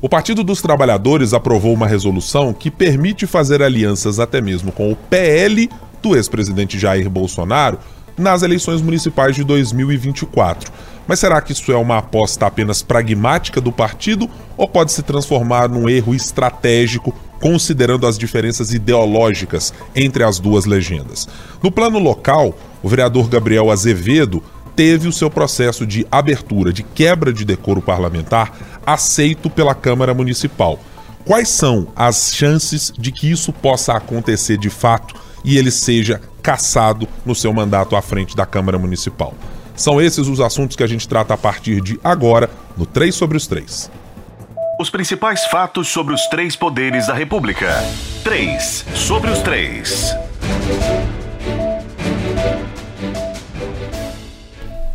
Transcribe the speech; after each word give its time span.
O 0.00 0.08
Partido 0.08 0.44
dos 0.44 0.62
Trabalhadores 0.62 1.34
aprovou 1.34 1.74
uma 1.74 1.86
resolução 1.88 2.52
que 2.52 2.70
permite 2.70 3.26
fazer 3.26 3.60
alianças 3.60 4.20
até 4.20 4.40
mesmo 4.40 4.70
com 4.70 4.92
o 4.92 4.94
PL 4.94 5.68
do 6.00 6.14
ex-presidente 6.14 6.78
Jair 6.78 7.10
Bolsonaro 7.10 7.80
nas 8.16 8.42
eleições 8.42 8.80
municipais 8.80 9.34
de 9.34 9.42
2024. 9.42 10.70
Mas 11.04 11.18
será 11.18 11.40
que 11.40 11.50
isso 11.50 11.72
é 11.72 11.76
uma 11.76 11.98
aposta 11.98 12.46
apenas 12.46 12.80
pragmática 12.80 13.60
do 13.60 13.72
partido 13.72 14.30
ou 14.56 14.68
pode 14.68 14.92
se 14.92 15.02
transformar 15.02 15.68
num 15.68 15.88
erro 15.88 16.14
estratégico 16.14 17.12
considerando 17.40 18.06
as 18.06 18.16
diferenças 18.16 18.72
ideológicas 18.72 19.74
entre 19.96 20.22
as 20.22 20.38
duas 20.38 20.64
legendas? 20.64 21.26
No 21.60 21.72
plano 21.72 21.98
local, 21.98 22.56
o 22.84 22.88
vereador 22.88 23.28
Gabriel 23.28 23.68
Azevedo 23.68 24.44
teve 24.78 25.08
o 25.08 25.12
seu 25.12 25.28
processo 25.28 25.84
de 25.84 26.06
abertura, 26.08 26.72
de 26.72 26.84
quebra 26.84 27.32
de 27.32 27.44
decoro 27.44 27.82
parlamentar, 27.82 28.56
aceito 28.86 29.50
pela 29.50 29.74
Câmara 29.74 30.14
Municipal. 30.14 30.78
Quais 31.24 31.48
são 31.48 31.88
as 31.96 32.32
chances 32.32 32.92
de 32.96 33.10
que 33.10 33.28
isso 33.28 33.52
possa 33.52 33.94
acontecer 33.94 34.56
de 34.56 34.70
fato 34.70 35.16
e 35.44 35.58
ele 35.58 35.72
seja 35.72 36.20
cassado 36.40 37.08
no 37.26 37.34
seu 37.34 37.52
mandato 37.52 37.96
à 37.96 38.00
frente 38.00 38.36
da 38.36 38.46
Câmara 38.46 38.78
Municipal? 38.78 39.34
São 39.74 40.00
esses 40.00 40.28
os 40.28 40.40
assuntos 40.40 40.76
que 40.76 40.84
a 40.84 40.86
gente 40.86 41.08
trata 41.08 41.34
a 41.34 41.36
partir 41.36 41.80
de 41.80 41.98
agora 42.04 42.48
no 42.76 42.86
3 42.86 43.12
sobre 43.12 43.36
os 43.36 43.48
3. 43.48 43.90
Os 44.80 44.90
principais 44.90 45.44
fatos 45.46 45.88
sobre 45.88 46.14
os 46.14 46.24
três 46.28 46.54
poderes 46.54 47.08
da 47.08 47.14
República. 47.14 47.82
3 48.22 48.84
sobre 48.94 49.28
os 49.28 49.40
3. 49.40 50.14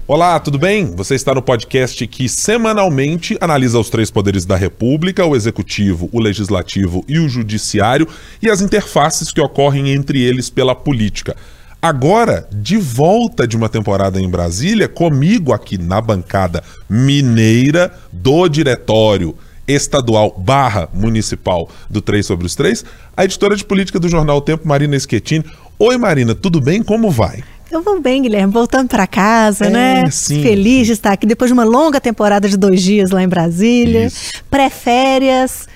Olá, 0.05 0.37
tudo 0.37 0.59
bem? 0.59 0.93
Você 0.97 1.15
está 1.15 1.33
no 1.33 1.41
podcast 1.41 2.05
que 2.07 2.27
semanalmente 2.27 3.37
analisa 3.39 3.79
os 3.79 3.89
três 3.89 4.11
poderes 4.11 4.43
da 4.43 4.57
República: 4.57 5.25
o 5.25 5.33
executivo, 5.33 6.09
o 6.11 6.19
legislativo 6.19 7.05
e 7.07 7.19
o 7.19 7.29
judiciário, 7.29 8.05
e 8.41 8.49
as 8.49 8.59
interfaces 8.59 9.31
que 9.31 9.39
ocorrem 9.39 9.93
entre 9.93 10.21
eles 10.21 10.49
pela 10.49 10.75
política. 10.75 11.37
Agora, 11.81 12.45
de 12.51 12.75
volta 12.75 13.47
de 13.47 13.55
uma 13.55 13.69
temporada 13.69 14.19
em 14.19 14.29
Brasília, 14.29 14.89
comigo 14.89 15.53
aqui 15.53 15.77
na 15.77 16.01
bancada 16.01 16.61
mineira 16.89 17.97
do 18.11 18.49
diretório 18.49 19.33
estadual 19.65 20.35
barra 20.37 20.89
municipal 20.93 21.69
do 21.89 22.01
3 22.01 22.25
sobre 22.25 22.45
os 22.45 22.55
3, 22.55 22.83
a 23.15 23.23
editora 23.23 23.55
de 23.55 23.63
política 23.63 24.01
do 24.01 24.09
jornal 24.09 24.35
o 24.35 24.41
Tempo, 24.41 24.67
Marina 24.67 24.99
Schettini. 24.99 25.45
Oi, 25.79 25.97
Marina, 25.97 26.35
tudo 26.35 26.59
bem? 26.59 26.83
Como 26.83 27.09
vai? 27.09 27.41
Eu 27.73 27.81
vou 27.81 27.99
bem, 27.99 28.21
Guilherme, 28.21 28.53
voltando 28.53 28.87
para 28.87 29.07
casa, 29.07 29.65
é, 29.65 29.69
né? 29.71 30.03
Sim, 30.11 30.43
Feliz 30.43 30.85
de 30.85 30.93
estar 30.93 31.11
aqui 31.11 31.25
depois 31.25 31.49
de 31.49 31.53
uma 31.53 31.63
longa 31.63 31.99
temporada 31.99 32.47
de 32.47 32.55
dois 32.55 32.79
dias 32.83 33.09
lá 33.09 33.23
em 33.23 33.27
Brasília. 33.27 34.11
Pré-férias. 34.47 35.67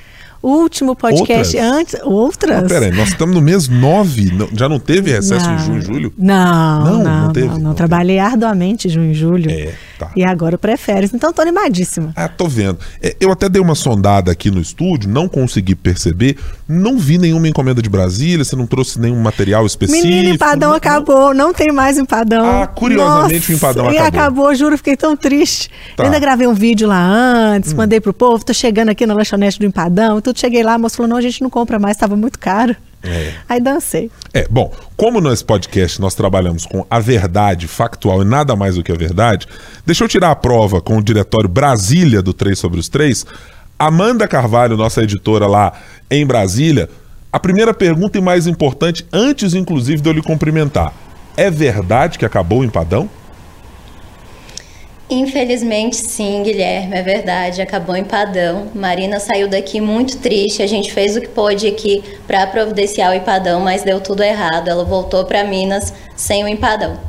Último 0.44 0.96
podcast 0.96 1.58
Outras? 1.58 1.74
antes. 1.74 1.96
Outras? 2.04 2.64
Ah, 2.64 2.68
peraí, 2.68 2.92
nós 2.92 3.10
estamos 3.10 3.34
no 3.36 3.42
mês 3.42 3.68
9. 3.68 4.32
não- 4.32 4.48
já 4.54 4.70
não 4.70 4.80
teve 4.80 5.12
recesso 5.12 5.50
em 5.50 5.58
junho 5.58 5.80
e 5.80 5.82
julho? 5.82 6.14
Não, 6.16 6.84
Não, 6.86 6.86
não, 7.00 7.04
não 7.04 7.22
não, 7.26 7.34
teve? 7.34 7.48
não, 7.48 7.58
Não 7.58 7.74
Trabalhei 7.74 8.20
arduamente 8.20 8.88
junho 8.88 9.12
e 9.12 9.16
julho. 9.16 9.50
É, 9.50 9.74
tá. 9.98 10.12
E 10.16 10.24
agora 10.24 10.58
pré-férias. 10.58 11.14
Então 11.14 11.32
tô 11.34 11.42
animadíssima. 11.42 12.12
Ah, 12.16 12.28
tô 12.28 12.48
vendo. 12.48 12.78
É, 13.02 13.16
eu 13.20 13.32
até 13.32 13.48
dei 13.50 13.62
uma 13.62 13.76
sondada 13.76 14.32
aqui 14.32 14.50
no 14.52 14.60
estúdio, 14.62 15.10
não 15.10 15.28
consegui 15.28 15.76
perceber. 15.76 16.38
Não 16.68 16.98
vi 16.98 17.18
nenhuma 17.18 17.48
encomenda 17.48 17.82
de 17.82 17.90
Brasília, 17.90 18.44
você 18.44 18.56
não 18.56 18.68
trouxe 18.68 19.00
nenhum 19.00 19.20
material 19.22 19.66
específico. 19.66 20.06
Menino, 20.08 20.32
o 20.32 20.36
empadão 20.36 20.70
não- 20.70 20.76
acabou, 20.78 21.34
não 21.34 21.54
tem 21.54 21.72
mais 21.72 21.98
empadão. 21.98 22.62
Ah, 22.64 22.68
curiosamente 22.68 23.52
o 23.52 23.56
empadão 23.56 23.86
e 23.92 23.98
acabou. 23.98 24.08
acabou, 24.20 24.56
juro, 24.56 24.78
fiquei 24.78 24.98
tão 24.98 25.16
triste. 25.16 25.70
Tá. 25.96 26.04
Ainda 26.04 26.20
gravei 26.20 26.48
um 26.48 26.54
vídeo 26.54 26.88
lá 26.88 27.00
antes, 27.02 27.74
mandei 27.74 28.00
pro 28.00 28.14
povo, 28.14 28.44
tô 28.44 28.54
chegando 28.54 28.90
aqui 28.90 29.06
na 29.06 29.14
lanchonete 29.14 29.60
do 29.60 29.66
empadão, 29.66 30.20
tudo. 30.22 30.40
Cheguei 30.40 30.64
lá, 30.64 30.74
a 30.74 30.78
moça 30.78 30.96
falou, 30.98 31.10
não, 31.10 31.18
a 31.18 31.22
gente 31.22 31.42
não 31.42 31.50
compra 31.50 31.80
mais, 31.80 31.98
tava 31.98 32.16
muito 32.16 32.38
caro. 32.40 32.76
É. 33.04 33.34
Aí 33.48 33.62
dancei. 33.62 34.12
É, 34.34 34.48
bom, 34.50 34.74
como 34.96 35.22
nesse 35.22 35.46
podcast 35.46 36.02
nós 36.02 36.16
trabalhamos 36.16 36.66
com 36.66 36.86
a 36.90 37.00
verdade 37.00 37.68
factual 37.68 38.22
e 38.22 38.26
nada 38.26 38.56
mais 38.56 38.76
do 38.76 38.84
que 38.84 38.92
a 38.92 38.96
verdade, 38.96 39.48
deixa 39.86 40.04
eu 40.04 40.08
tirar 40.08 40.32
a 40.32 40.36
prova 40.36 40.82
com 40.82 40.98
o 40.98 41.04
diretório 41.04 41.48
Brasília 41.48 42.22
do 42.22 42.34
3 42.34 42.58
sobre 42.58 42.80
os 42.80 42.90
3. 42.90 43.26
Amanda 43.80 44.28
Carvalho, 44.28 44.76
nossa 44.76 45.04
editora 45.04 45.46
lá 45.46 45.74
em 46.10 46.26
Brasília, 46.26 46.90
a 47.32 47.40
primeira 47.40 47.74
pergunta 47.74 48.18
e 48.18 48.22
mais 48.22 48.48
importante, 48.48 49.06
antes 49.14 49.54
inclusive 49.54 50.02
de 50.02 50.10
eu 50.10 50.14
lhe 50.14 50.22
cumprimentar: 50.22 50.94
é 51.36 51.52
verdade 51.52 52.18
que 52.18 52.26
acabou 52.26 52.62
o 52.62 52.64
empadão? 52.64 53.10
Infelizmente, 55.10 55.96
sim, 55.96 56.44
Guilherme, 56.44 56.98
é 56.98 57.02
verdade. 57.02 57.62
Acabou 57.62 57.96
em 57.96 58.02
empadão. 58.02 58.68
Marina 58.76 59.20
saiu 59.20 59.48
daqui 59.48 59.80
muito 59.80 60.18
triste. 60.18 60.62
A 60.62 60.68
gente 60.68 60.92
fez 60.92 61.16
o 61.16 61.22
que 61.22 61.30
pôde 61.30 61.66
aqui 61.66 62.04
para 62.28 62.46
providenciar 62.48 63.12
o 63.12 63.16
empadão, 63.16 63.62
mas 63.62 63.84
deu 63.84 64.02
tudo 64.02 64.22
errado. 64.22 64.68
Ela 64.68 64.84
voltou 64.84 65.24
para 65.24 65.46
Minas 65.46 65.94
sem 66.16 66.44
o 66.44 66.48
empadão. 66.48 67.00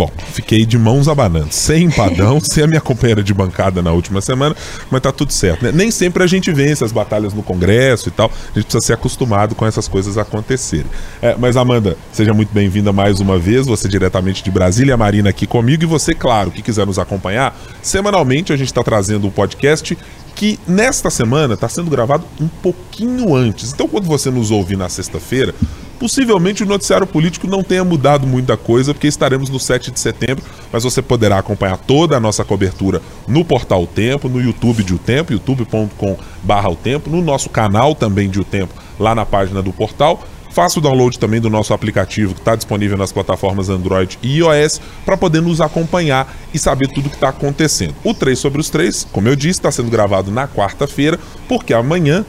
Bom, 0.00 0.10
fiquei 0.32 0.64
de 0.64 0.78
mãos 0.78 1.08
abanando, 1.08 1.52
sem 1.52 1.84
empadão, 1.84 2.40
sem 2.42 2.64
a 2.64 2.66
minha 2.66 2.80
companheira 2.80 3.22
de 3.22 3.34
bancada 3.34 3.82
na 3.82 3.92
última 3.92 4.22
semana, 4.22 4.56
mas 4.90 5.02
tá 5.02 5.12
tudo 5.12 5.30
certo. 5.30 5.62
Né? 5.62 5.72
Nem 5.74 5.90
sempre 5.90 6.22
a 6.22 6.26
gente 6.26 6.50
vence 6.50 6.82
as 6.82 6.90
batalhas 6.90 7.34
no 7.34 7.42
Congresso 7.42 8.08
e 8.08 8.10
tal, 8.10 8.30
a 8.30 8.54
gente 8.58 8.64
precisa 8.64 8.80
ser 8.80 8.94
acostumado 8.94 9.54
com 9.54 9.66
essas 9.66 9.86
coisas 9.86 10.16
acontecerem. 10.16 10.86
É, 11.20 11.36
mas 11.38 11.54
Amanda, 11.54 11.98
seja 12.12 12.32
muito 12.32 12.50
bem-vinda 12.50 12.94
mais 12.94 13.20
uma 13.20 13.38
vez, 13.38 13.66
você 13.66 13.90
diretamente 13.90 14.42
de 14.42 14.50
Brasília, 14.50 14.94
a 14.94 14.96
Marina 14.96 15.28
aqui 15.28 15.46
comigo, 15.46 15.82
e 15.82 15.86
você, 15.86 16.14
claro, 16.14 16.50
que 16.50 16.62
quiser 16.62 16.86
nos 16.86 16.98
acompanhar, 16.98 17.54
semanalmente 17.82 18.54
a 18.54 18.56
gente 18.56 18.68
está 18.68 18.82
trazendo 18.82 19.26
um 19.26 19.30
podcast 19.30 19.98
que 20.34 20.58
nesta 20.66 21.10
semana 21.10 21.52
está 21.52 21.68
sendo 21.68 21.90
gravado 21.90 22.24
um 22.40 22.48
pouquinho 22.48 23.36
antes. 23.36 23.74
Então, 23.74 23.86
quando 23.86 24.06
você 24.06 24.30
nos 24.30 24.50
ouvir 24.50 24.78
na 24.78 24.88
sexta-feira, 24.88 25.54
possivelmente 26.00 26.62
o 26.62 26.66
noticiário 26.66 27.06
político 27.06 27.46
não 27.46 27.62
tenha 27.62 27.84
mudado 27.84 28.26
muita 28.26 28.56
coisa, 28.56 28.94
porque 28.94 29.06
estaremos 29.06 29.50
no 29.50 29.60
7 29.60 29.90
de 29.90 30.00
setembro, 30.00 30.42
mas 30.72 30.82
você 30.82 31.02
poderá 31.02 31.38
acompanhar 31.38 31.76
toda 31.76 32.16
a 32.16 32.20
nossa 32.20 32.42
cobertura 32.42 33.02
no 33.28 33.44
portal 33.44 33.82
O 33.82 33.86
Tempo, 33.86 34.26
no 34.26 34.40
YouTube 34.40 34.82
de 34.82 34.94
O 34.94 34.98
Tempo, 34.98 35.34
youtube.com.br 35.34 36.68
O 36.68 36.76
Tempo, 36.76 37.10
no 37.10 37.20
nosso 37.20 37.50
canal 37.50 37.94
também 37.94 38.30
de 38.30 38.40
O 38.40 38.44
Tempo, 38.44 38.72
lá 38.98 39.14
na 39.14 39.26
página 39.26 39.60
do 39.60 39.74
portal. 39.74 40.24
Faça 40.50 40.80
o 40.80 40.82
download 40.82 41.18
também 41.18 41.40
do 41.40 41.50
nosso 41.50 41.72
aplicativo 41.72 42.34
que 42.34 42.40
está 42.40 42.56
disponível 42.56 42.96
nas 42.96 43.12
plataformas 43.12 43.68
Android 43.68 44.18
e 44.22 44.38
iOS 44.38 44.80
para 45.04 45.16
poder 45.16 45.40
nos 45.40 45.60
acompanhar 45.60 46.34
e 46.52 46.58
saber 46.58 46.88
tudo 46.88 47.06
o 47.06 47.10
que 47.10 47.16
está 47.16 47.28
acontecendo. 47.28 47.94
O 48.02 48.12
3 48.12 48.36
sobre 48.36 48.60
os 48.60 48.68
3, 48.70 49.06
como 49.12 49.28
eu 49.28 49.36
disse, 49.36 49.60
está 49.60 49.70
sendo 49.70 49.90
gravado 49.90 50.30
na 50.30 50.48
quarta-feira, 50.48 51.20
porque 51.46 51.72
amanhã, 51.72 52.24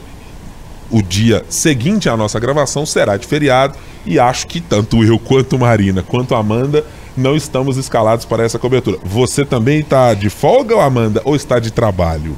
o 0.92 1.02
dia 1.02 1.44
seguinte 1.48 2.08
à 2.08 2.16
nossa 2.16 2.38
gravação, 2.38 2.86
será 2.86 3.16
de 3.16 3.26
feriado 3.26 3.74
e 4.06 4.20
acho 4.20 4.46
que 4.46 4.60
tanto 4.60 5.02
eu 5.02 5.18
quanto 5.18 5.58
Marina 5.58 6.02
quanto 6.02 6.34
Amanda 6.34 6.84
não 7.16 7.34
estamos 7.34 7.76
escalados 7.76 8.24
para 8.24 8.44
essa 8.44 8.58
cobertura. 8.58 8.98
Você 9.02 9.44
também 9.44 9.80
está 9.80 10.14
de 10.14 10.30
folga, 10.30 10.80
Amanda, 10.82 11.20
ou 11.24 11.34
está 11.34 11.58
de 11.58 11.70
trabalho? 11.70 12.36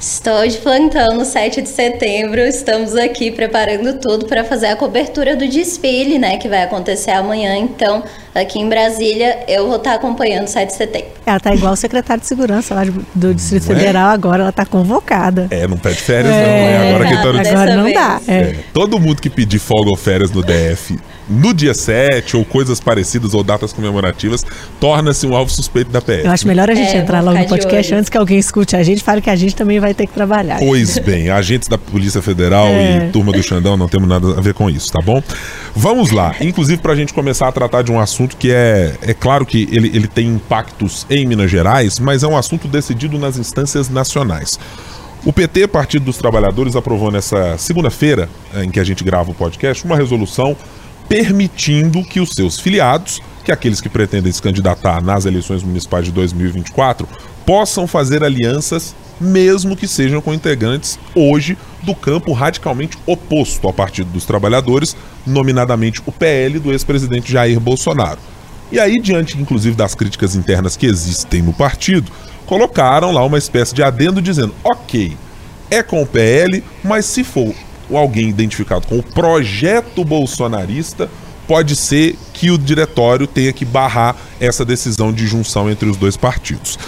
Estou 0.00 0.46
de 0.46 0.56
plantão 0.58 1.16
no 1.16 1.24
7 1.24 1.60
de 1.60 1.68
setembro. 1.68 2.40
Estamos 2.40 2.94
aqui 2.94 3.32
preparando 3.32 3.98
tudo 3.98 4.26
para 4.26 4.44
fazer 4.44 4.68
a 4.68 4.76
cobertura 4.76 5.34
do 5.34 5.48
desfile, 5.48 6.20
né, 6.20 6.36
que 6.36 6.48
vai 6.48 6.62
acontecer 6.62 7.10
amanhã. 7.10 7.56
Então, 7.56 8.04
aqui 8.32 8.60
em 8.60 8.68
Brasília, 8.68 9.40
eu 9.48 9.66
vou 9.66 9.74
estar 9.74 9.94
acompanhando 9.94 10.44
o 10.44 10.48
7 10.48 10.68
de 10.68 10.74
setembro. 10.74 11.08
Ela 11.26 11.40
tá 11.40 11.52
igual 11.52 11.72
o 11.72 11.76
secretário 11.76 12.20
de 12.20 12.28
segurança 12.28 12.76
lá 12.76 12.82
do 13.12 13.34
Distrito 13.34 13.66
Não 13.66 13.74
é? 13.74 13.78
Federal, 13.78 14.10
agora 14.10 14.42
ela 14.44 14.52
tá 14.52 14.64
convocada. 14.64 15.48
É, 15.50 15.66
não 15.66 15.76
tá 15.76 15.90
de 15.90 15.96
férias, 15.96 16.32
não. 16.32 16.40
É 16.40 16.90
agora 16.90 17.04
que 17.04 17.14
tá 17.16 17.32
no 17.32 17.40
agora 17.40 17.76
não 17.76 17.84
vez. 17.84 17.94
dá. 17.94 18.20
É. 18.28 18.34
É, 18.34 18.56
todo 18.72 19.00
mundo 19.00 19.20
que 19.20 19.28
pedir 19.28 19.58
folga 19.58 19.90
ou 19.90 19.96
férias 19.96 20.30
no 20.30 20.44
DF 20.44 20.96
no 21.28 21.52
dia 21.52 21.74
7 21.74 22.36
ou 22.36 22.44
coisas 22.44 22.80
parecidas 22.80 23.34
ou 23.34 23.42
datas 23.44 23.72
comemorativas 23.72 24.44
torna-se 24.80 25.26
um 25.26 25.36
alvo 25.36 25.50
suspeito 25.50 25.90
da 25.90 26.00
PF. 26.00 26.24
Eu 26.24 26.30
acho 26.30 26.46
melhor 26.46 26.70
a 26.70 26.74
gente 26.74 26.96
É, 26.96 26.98
entrar 26.98 27.20
logo 27.20 27.38
no 27.38 27.46
podcast 27.46 27.94
antes 27.94 28.08
que 28.08 28.16
alguém 28.16 28.38
escute 28.38 28.74
a 28.76 28.82
gente 28.82 28.98
e 28.98 29.02
fale 29.04 29.20
que 29.20 29.30
a 29.30 29.36
gente 29.36 29.54
também 29.54 29.78
vai 29.80 29.92
ter 29.94 30.06
que 30.06 30.12
trabalhar. 30.14 30.58
Pois 30.58 30.98
bem, 31.00 31.30
agentes 31.30 31.68
da 31.68 31.76
Polícia 31.78 32.22
Federal 32.22 32.66
É. 32.68 33.06
e 33.08 33.10
turma 33.12 33.32
do 33.32 33.42
Xandão 33.42 33.76
não 33.76 33.88
temos 33.88 34.08
nada 34.08 34.38
a 34.38 34.40
ver 34.40 34.54
com 34.54 34.70
isso, 34.70 34.92
tá 34.92 35.00
bom? 35.04 35.22
Vamos 35.74 36.10
lá. 36.10 36.34
Inclusive, 36.40 36.80
para 36.80 36.92
a 36.92 36.96
gente 36.96 37.12
começar 37.12 37.48
a 37.48 37.52
tratar 37.52 37.82
de 37.82 37.92
um 37.92 38.00
assunto 38.00 38.36
que 38.36 38.50
é. 38.50 38.94
É 39.02 39.14
claro 39.14 39.44
que 39.46 39.68
ele, 39.70 39.88
ele 39.94 40.06
tem 40.08 40.26
impactos 40.26 41.06
em 41.10 41.26
Minas 41.26 41.50
Gerais, 41.50 41.98
mas 42.00 42.22
é 42.22 42.26
um 42.26 42.36
assunto 42.36 42.66
decidido 42.68 43.18
nas 43.18 43.36
instâncias 43.36 43.88
nacionais. 43.88 44.58
O 45.24 45.32
PT, 45.32 45.66
Partido 45.66 46.04
dos 46.04 46.16
Trabalhadores, 46.16 46.76
aprovou 46.76 47.10
nessa 47.10 47.58
segunda-feira, 47.58 48.28
eh, 48.54 48.64
em 48.64 48.70
que 48.70 48.78
a 48.78 48.84
gente 48.84 49.02
grava 49.02 49.30
o 49.30 49.34
podcast, 49.34 49.84
uma 49.84 49.96
resolução 49.96 50.56
permitindo 51.08 52.04
que 52.04 52.20
os 52.20 52.30
seus 52.30 52.60
filiados, 52.60 53.20
que 53.44 53.50
aqueles 53.50 53.80
que 53.80 53.88
pretendem 53.88 54.30
se 54.30 54.42
candidatar 54.42 55.02
nas 55.02 55.24
eleições 55.24 55.62
municipais 55.62 56.04
de 56.04 56.12
2024, 56.12 57.08
possam 57.46 57.86
fazer 57.86 58.22
alianças, 58.22 58.94
mesmo 59.18 59.74
que 59.74 59.88
sejam 59.88 60.20
com 60.20 60.34
integrantes 60.34 60.98
hoje 61.14 61.56
do 61.82 61.94
campo 61.94 62.32
radicalmente 62.32 62.98
oposto 63.06 63.66
ao 63.66 63.72
Partido 63.72 64.10
dos 64.10 64.26
Trabalhadores, 64.26 64.94
nominadamente 65.26 66.02
o 66.04 66.12
PL 66.12 66.58
do 66.58 66.72
ex-presidente 66.72 67.32
Jair 67.32 67.58
Bolsonaro. 67.58 68.18
E 68.70 68.78
aí, 68.78 69.00
diante 69.00 69.40
inclusive 69.40 69.74
das 69.74 69.94
críticas 69.94 70.34
internas 70.34 70.76
que 70.76 70.84
existem 70.84 71.40
no 71.40 71.54
partido, 71.54 72.12
colocaram 72.44 73.12
lá 73.12 73.24
uma 73.24 73.38
espécie 73.38 73.74
de 73.74 73.82
adendo 73.82 74.20
dizendo: 74.20 74.54
ok, 74.62 75.16
é 75.70 75.82
com 75.82 76.02
o 76.02 76.06
PL, 76.06 76.62
mas 76.84 77.06
se 77.06 77.24
for 77.24 77.54
alguém 77.96 78.28
identificado 78.28 78.86
com 78.86 78.98
o 78.98 79.02
projeto 79.02 80.04
bolsonarista, 80.04 81.08
pode 81.46 81.74
ser 81.74 82.16
que 82.34 82.50
o 82.50 82.58
diretório 82.58 83.26
tenha 83.26 83.52
que 83.52 83.64
barrar 83.64 84.14
essa 84.38 84.64
decisão 84.64 85.12
de 85.12 85.26
junção 85.26 85.70
entre 85.70 85.88
os 85.88 85.96
dois 85.96 86.16
partidos. 86.16 86.78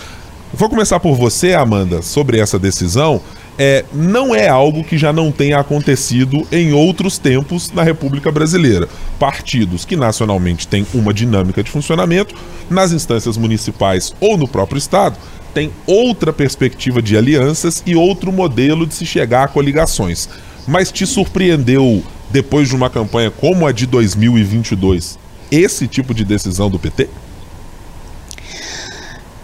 Vou 0.52 0.68
começar 0.68 1.00
por 1.00 1.14
você, 1.14 1.54
Amanda, 1.54 2.02
sobre 2.02 2.38
essa 2.38 2.58
decisão. 2.58 3.22
É, 3.58 3.84
não 3.92 4.34
é 4.34 4.48
algo 4.48 4.82
que 4.82 4.98
já 4.98 5.12
não 5.12 5.30
tenha 5.30 5.58
acontecido 5.58 6.46
em 6.50 6.72
outros 6.72 7.18
tempos 7.18 7.70
na 7.72 7.82
República 7.82 8.32
Brasileira. 8.32 8.88
Partidos 9.18 9.84
que 9.84 9.96
nacionalmente 9.96 10.66
têm 10.66 10.86
uma 10.92 11.14
dinâmica 11.14 11.62
de 11.62 11.70
funcionamento, 11.70 12.34
nas 12.68 12.92
instâncias 12.92 13.36
municipais 13.36 14.14
ou 14.20 14.36
no 14.36 14.48
próprio 14.48 14.78
Estado, 14.78 15.16
tem 15.54 15.70
outra 15.86 16.32
perspectiva 16.32 17.02
de 17.02 17.16
alianças 17.16 17.82
e 17.86 17.94
outro 17.94 18.32
modelo 18.32 18.86
de 18.86 18.94
se 18.94 19.06
chegar 19.06 19.44
a 19.44 19.48
coligações. 19.48 20.28
Mas 20.66 20.92
te 20.92 21.06
surpreendeu, 21.06 22.02
depois 22.30 22.68
de 22.68 22.76
uma 22.76 22.90
campanha 22.90 23.30
como 23.30 23.66
a 23.66 23.72
de 23.72 23.86
2022, 23.86 25.18
esse 25.50 25.88
tipo 25.88 26.14
de 26.14 26.24
decisão 26.24 26.70
do 26.70 26.78
PT? 26.78 27.08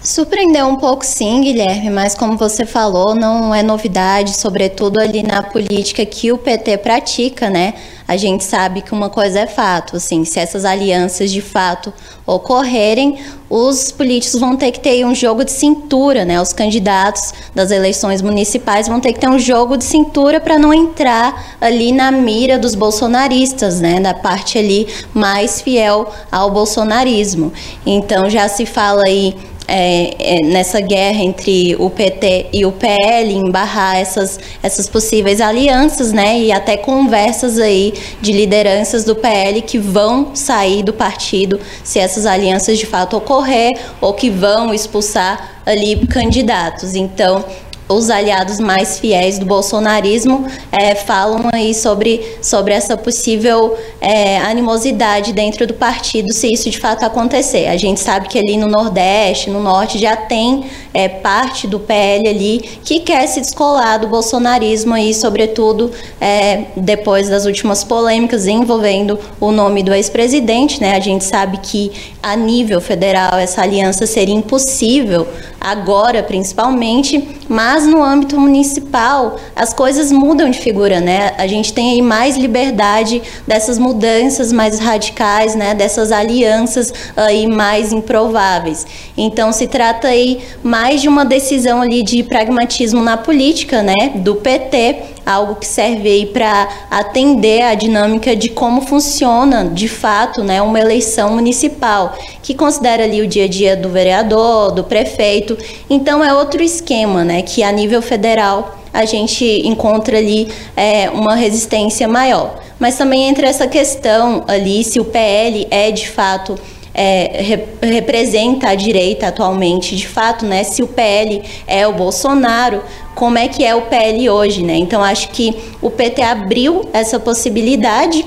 Surpreendeu 0.06 0.68
um 0.68 0.76
pouco 0.76 1.04
sim, 1.04 1.40
Guilherme, 1.40 1.90
mas 1.90 2.14
como 2.14 2.36
você 2.36 2.64
falou, 2.64 3.12
não 3.12 3.52
é 3.52 3.60
novidade, 3.60 4.36
sobretudo 4.36 5.00
ali 5.00 5.20
na 5.20 5.42
política 5.42 6.06
que 6.06 6.30
o 6.30 6.38
PT 6.38 6.78
pratica, 6.78 7.50
né? 7.50 7.74
A 8.06 8.16
gente 8.16 8.44
sabe 8.44 8.82
que 8.82 8.92
uma 8.92 9.10
coisa 9.10 9.40
é 9.40 9.48
fato, 9.48 9.96
assim, 9.96 10.24
se 10.24 10.38
essas 10.38 10.64
alianças 10.64 11.28
de 11.32 11.40
fato 11.40 11.92
ocorrerem, 12.24 13.18
os 13.50 13.90
políticos 13.90 14.38
vão 14.38 14.56
ter 14.56 14.70
que 14.70 14.78
ter 14.78 15.04
um 15.04 15.12
jogo 15.12 15.44
de 15.44 15.50
cintura, 15.50 16.24
né? 16.24 16.40
Os 16.40 16.52
candidatos 16.52 17.34
das 17.52 17.72
eleições 17.72 18.22
municipais 18.22 18.86
vão 18.86 19.00
ter 19.00 19.12
que 19.12 19.18
ter 19.18 19.28
um 19.28 19.40
jogo 19.40 19.76
de 19.76 19.82
cintura 19.82 20.38
para 20.38 20.56
não 20.56 20.72
entrar 20.72 21.56
ali 21.60 21.90
na 21.90 22.12
mira 22.12 22.56
dos 22.56 22.76
bolsonaristas, 22.76 23.80
né? 23.80 23.98
Da 23.98 24.14
parte 24.14 24.56
ali 24.56 24.86
mais 25.12 25.60
fiel 25.60 26.12
ao 26.30 26.48
bolsonarismo. 26.48 27.52
Então 27.84 28.30
já 28.30 28.48
se 28.48 28.64
fala 28.64 29.02
aí 29.04 29.36
é, 29.68 30.36
é, 30.38 30.42
nessa 30.42 30.80
guerra 30.80 31.22
entre 31.22 31.74
o 31.78 31.90
PT 31.90 32.46
e 32.52 32.64
o 32.64 32.72
PL, 32.72 33.32
em 33.32 33.50
barrar 33.50 33.96
essas, 33.96 34.38
essas 34.62 34.88
possíveis 34.88 35.40
alianças, 35.40 36.12
né? 36.12 36.38
E 36.38 36.52
até 36.52 36.76
conversas 36.76 37.58
aí 37.58 37.92
de 38.20 38.32
lideranças 38.32 39.04
do 39.04 39.16
PL 39.16 39.60
que 39.62 39.78
vão 39.78 40.34
sair 40.34 40.82
do 40.82 40.92
partido 40.92 41.60
se 41.82 41.98
essas 41.98 42.26
alianças 42.26 42.78
de 42.78 42.86
fato 42.86 43.16
ocorrer 43.16 43.78
ou 44.00 44.12
que 44.14 44.30
vão 44.30 44.72
expulsar 44.72 45.56
ali 45.66 46.06
candidatos. 46.06 46.94
Então, 46.94 47.44
os 47.88 48.10
aliados 48.10 48.58
mais 48.58 48.98
fiéis 48.98 49.38
do 49.38 49.46
bolsonarismo 49.46 50.46
é, 50.72 50.94
falam 50.94 51.48
aí 51.52 51.74
sobre, 51.74 52.36
sobre 52.42 52.74
essa 52.74 52.96
possível 52.96 53.76
é, 54.00 54.38
animosidade 54.38 55.32
dentro 55.32 55.66
do 55.66 55.74
partido 55.74 56.32
se 56.32 56.52
isso 56.52 56.68
de 56.68 56.78
fato 56.78 57.04
acontecer. 57.04 57.68
A 57.68 57.76
gente 57.76 58.00
sabe 58.00 58.28
que 58.28 58.38
ali 58.38 58.56
no 58.56 58.66
Nordeste, 58.66 59.50
no 59.50 59.62
Norte, 59.62 59.98
já 59.98 60.16
tem 60.16 60.64
é, 60.96 61.08
parte 61.08 61.66
do 61.66 61.78
PL 61.78 62.26
ali 62.26 62.58
que 62.82 63.00
quer 63.00 63.26
se 63.26 63.38
descolar 63.38 63.98
do 63.98 64.08
bolsonarismo 64.08 64.94
aí, 64.94 65.12
sobretudo 65.12 65.90
é, 66.18 66.62
depois 66.74 67.28
das 67.28 67.44
últimas 67.44 67.84
polêmicas 67.84 68.46
envolvendo 68.46 69.18
o 69.38 69.52
nome 69.52 69.82
do 69.82 69.92
ex-presidente, 69.92 70.80
né? 70.80 70.96
A 70.96 71.00
gente 71.00 71.22
sabe 71.22 71.58
que 71.58 71.92
a 72.22 72.34
nível 72.34 72.80
federal 72.80 73.38
essa 73.38 73.60
aliança 73.60 74.06
seria 74.06 74.34
impossível 74.34 75.28
agora, 75.60 76.22
principalmente, 76.22 77.28
mas 77.46 77.86
no 77.86 78.02
âmbito 78.02 78.40
municipal 78.40 79.36
as 79.54 79.74
coisas 79.74 80.10
mudam 80.10 80.48
de 80.48 80.58
figura, 80.58 80.98
né? 80.98 81.34
A 81.36 81.46
gente 81.46 81.74
tem 81.74 81.92
aí 81.92 82.02
mais 82.02 82.38
liberdade 82.38 83.22
dessas 83.46 83.78
mudanças 83.78 84.50
mais 84.50 84.78
radicais, 84.78 85.54
né? 85.54 85.74
Dessas 85.74 86.10
alianças 86.10 86.90
aí 87.14 87.46
mais 87.46 87.92
improváveis. 87.92 88.86
Então 89.14 89.52
se 89.52 89.66
trata 89.66 90.08
aí 90.08 90.40
mais 90.62 90.85
de 90.94 91.08
uma 91.08 91.24
decisão 91.24 91.82
ali 91.82 92.02
de 92.02 92.22
pragmatismo 92.22 93.02
na 93.02 93.16
política, 93.16 93.82
né? 93.82 94.12
Do 94.14 94.36
PT 94.36 95.16
algo 95.26 95.56
que 95.56 95.66
serve 95.66 96.08
aí 96.08 96.26
para 96.26 96.68
atender 96.88 97.62
a 97.62 97.74
dinâmica 97.74 98.36
de 98.36 98.48
como 98.48 98.82
funciona 98.82 99.64
de 99.64 99.88
fato 99.88 100.44
né, 100.44 100.62
uma 100.62 100.78
eleição 100.78 101.34
municipal, 101.34 102.16
que 102.40 102.54
considera 102.54 103.02
ali 103.02 103.20
o 103.20 103.26
dia 103.26 103.46
a 103.46 103.48
dia 103.48 103.76
do 103.76 103.88
vereador, 103.88 104.70
do 104.70 104.84
prefeito. 104.84 105.58
Então 105.90 106.24
é 106.24 106.32
outro 106.32 106.62
esquema, 106.62 107.24
né? 107.24 107.42
Que 107.42 107.64
a 107.64 107.72
nível 107.72 108.00
federal 108.00 108.78
a 108.92 109.04
gente 109.04 109.44
encontra 109.66 110.16
ali 110.16 110.48
é, 110.76 111.10
uma 111.10 111.34
resistência 111.34 112.06
maior. 112.06 112.60
Mas 112.78 112.96
também 112.96 113.28
entra 113.28 113.46
essa 113.46 113.66
questão 113.66 114.44
ali 114.46 114.84
se 114.84 115.00
o 115.00 115.04
PL 115.04 115.66
é 115.70 115.90
de 115.90 116.08
fato 116.08 116.56
é, 116.96 117.42
rep 117.42 117.66
representa 117.82 118.70
a 118.70 118.74
direita 118.74 119.26
atualmente, 119.26 119.94
de 119.94 120.08
fato, 120.08 120.46
né? 120.46 120.64
Se 120.64 120.82
o 120.82 120.88
PL 120.88 121.42
é 121.66 121.86
o 121.86 121.92
Bolsonaro, 121.92 122.82
como 123.14 123.36
é 123.36 123.48
que 123.48 123.62
é 123.62 123.74
o 123.74 123.82
PL 123.82 124.30
hoje, 124.30 124.62
né? 124.62 124.76
Então 124.76 125.02
acho 125.02 125.28
que 125.28 125.54
o 125.82 125.90
PT 125.90 126.22
abriu 126.22 126.88
essa 126.94 127.20
possibilidade 127.20 128.24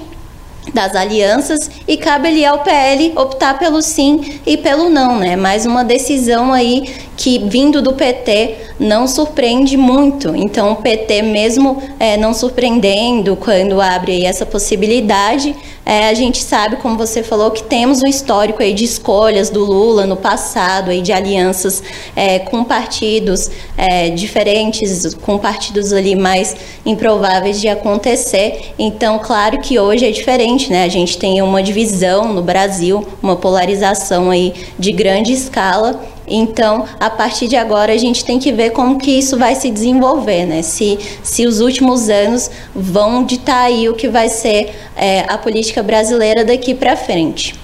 das 0.74 0.96
alianças 0.96 1.70
e 1.88 1.98
cabe 1.98 2.28
ali 2.28 2.46
ao 2.46 2.60
PL 2.60 3.14
optar 3.16 3.58
pelo 3.58 3.82
sim 3.82 4.40
e 4.46 4.56
pelo 4.58 4.90
não, 4.90 5.18
né? 5.18 5.36
Mais 5.36 5.66
uma 5.66 5.84
decisão 5.84 6.54
aí 6.54 6.94
que 7.18 7.40
vindo 7.40 7.82
do 7.82 7.94
PT 7.94 8.56
não 8.80 9.08
surpreende 9.08 9.76
muito. 9.76 10.36
Então 10.36 10.74
o 10.74 10.76
PT 10.76 11.24
mesmo 11.24 11.82
é, 12.00 12.18
não 12.18 12.34
surpreendendo 12.34 13.36
quando 13.36 13.82
abre 13.82 14.24
essa 14.24 14.46
possibilidade, 14.46 15.56
é, 15.90 16.08
a 16.08 16.14
gente 16.14 16.44
sabe, 16.44 16.76
como 16.76 16.96
você 16.96 17.24
falou, 17.24 17.50
que 17.50 17.64
temos 17.64 18.04
um 18.04 18.06
histórico 18.06 18.62
aí 18.62 18.76
de 18.76 18.86
escolhas 18.86 19.50
do 19.50 19.66
Lula 19.66 20.06
no 20.06 20.16
passado, 20.16 20.92
aí 20.92 21.02
de 21.02 21.12
alianças 21.12 21.82
é, 22.16 22.38
com 22.38 22.64
partidos 22.64 23.50
é, 23.76 24.12
diferentes, 24.12 25.16
com 25.16 25.40
partidos 25.40 25.92
ali 25.92 26.16
mais 26.16 26.56
improváveis 26.86 27.60
de 27.60 27.68
acontecer. 27.68 28.76
Então, 28.78 29.18
claro 29.18 29.60
que 29.62 29.80
hoje 29.80 30.06
é 30.06 30.12
diferente, 30.12 30.70
né? 30.70 30.84
A 30.84 30.90
gente 30.90 31.18
tem 31.18 31.42
uma 31.42 31.64
divisão 31.64 32.32
no 32.36 32.44
Brasil, 32.44 33.04
uma 33.20 33.36
polarização 33.36 34.30
aí 34.30 34.54
de 34.78 34.92
grande 34.92 35.34
escala 35.34 36.00
então, 36.30 36.86
a 37.00 37.10
partir 37.10 37.48
de 37.48 37.56
agora, 37.56 37.92
a 37.92 37.98
gente 37.98 38.24
tem 38.24 38.40
que 38.40 38.52
ver 38.52 38.72
como 38.72 38.98
que 38.98 39.12
isso 39.12 39.38
vai 39.38 39.56
se 39.56 39.72
desenvolver, 39.72 40.46
né? 40.46 40.62
Se, 40.62 41.00
se 41.24 41.46
os 41.46 41.60
últimos 41.60 42.10
anos 42.10 42.50
vão 42.76 43.24
ditar 43.24 43.66
aí 43.66 43.90
o 43.90 43.94
que 43.94 44.08
vai 44.08 44.30
ser 44.30 44.76
é, 44.96 45.26
a 45.28 45.38
política 45.38 45.82
brasileira 45.82 46.46
daqui 46.46 46.74
para 46.74 46.96
frente. 46.96 47.56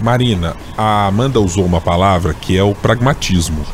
Marina, 0.00 0.56
a 0.76 1.06
Amanda 1.06 1.40
usou 1.40 1.64
uma 1.64 1.80
palavra 1.80 2.34
que 2.34 2.56
é 2.56 2.62
o 2.62 2.74
pragmatismo. 2.74 3.64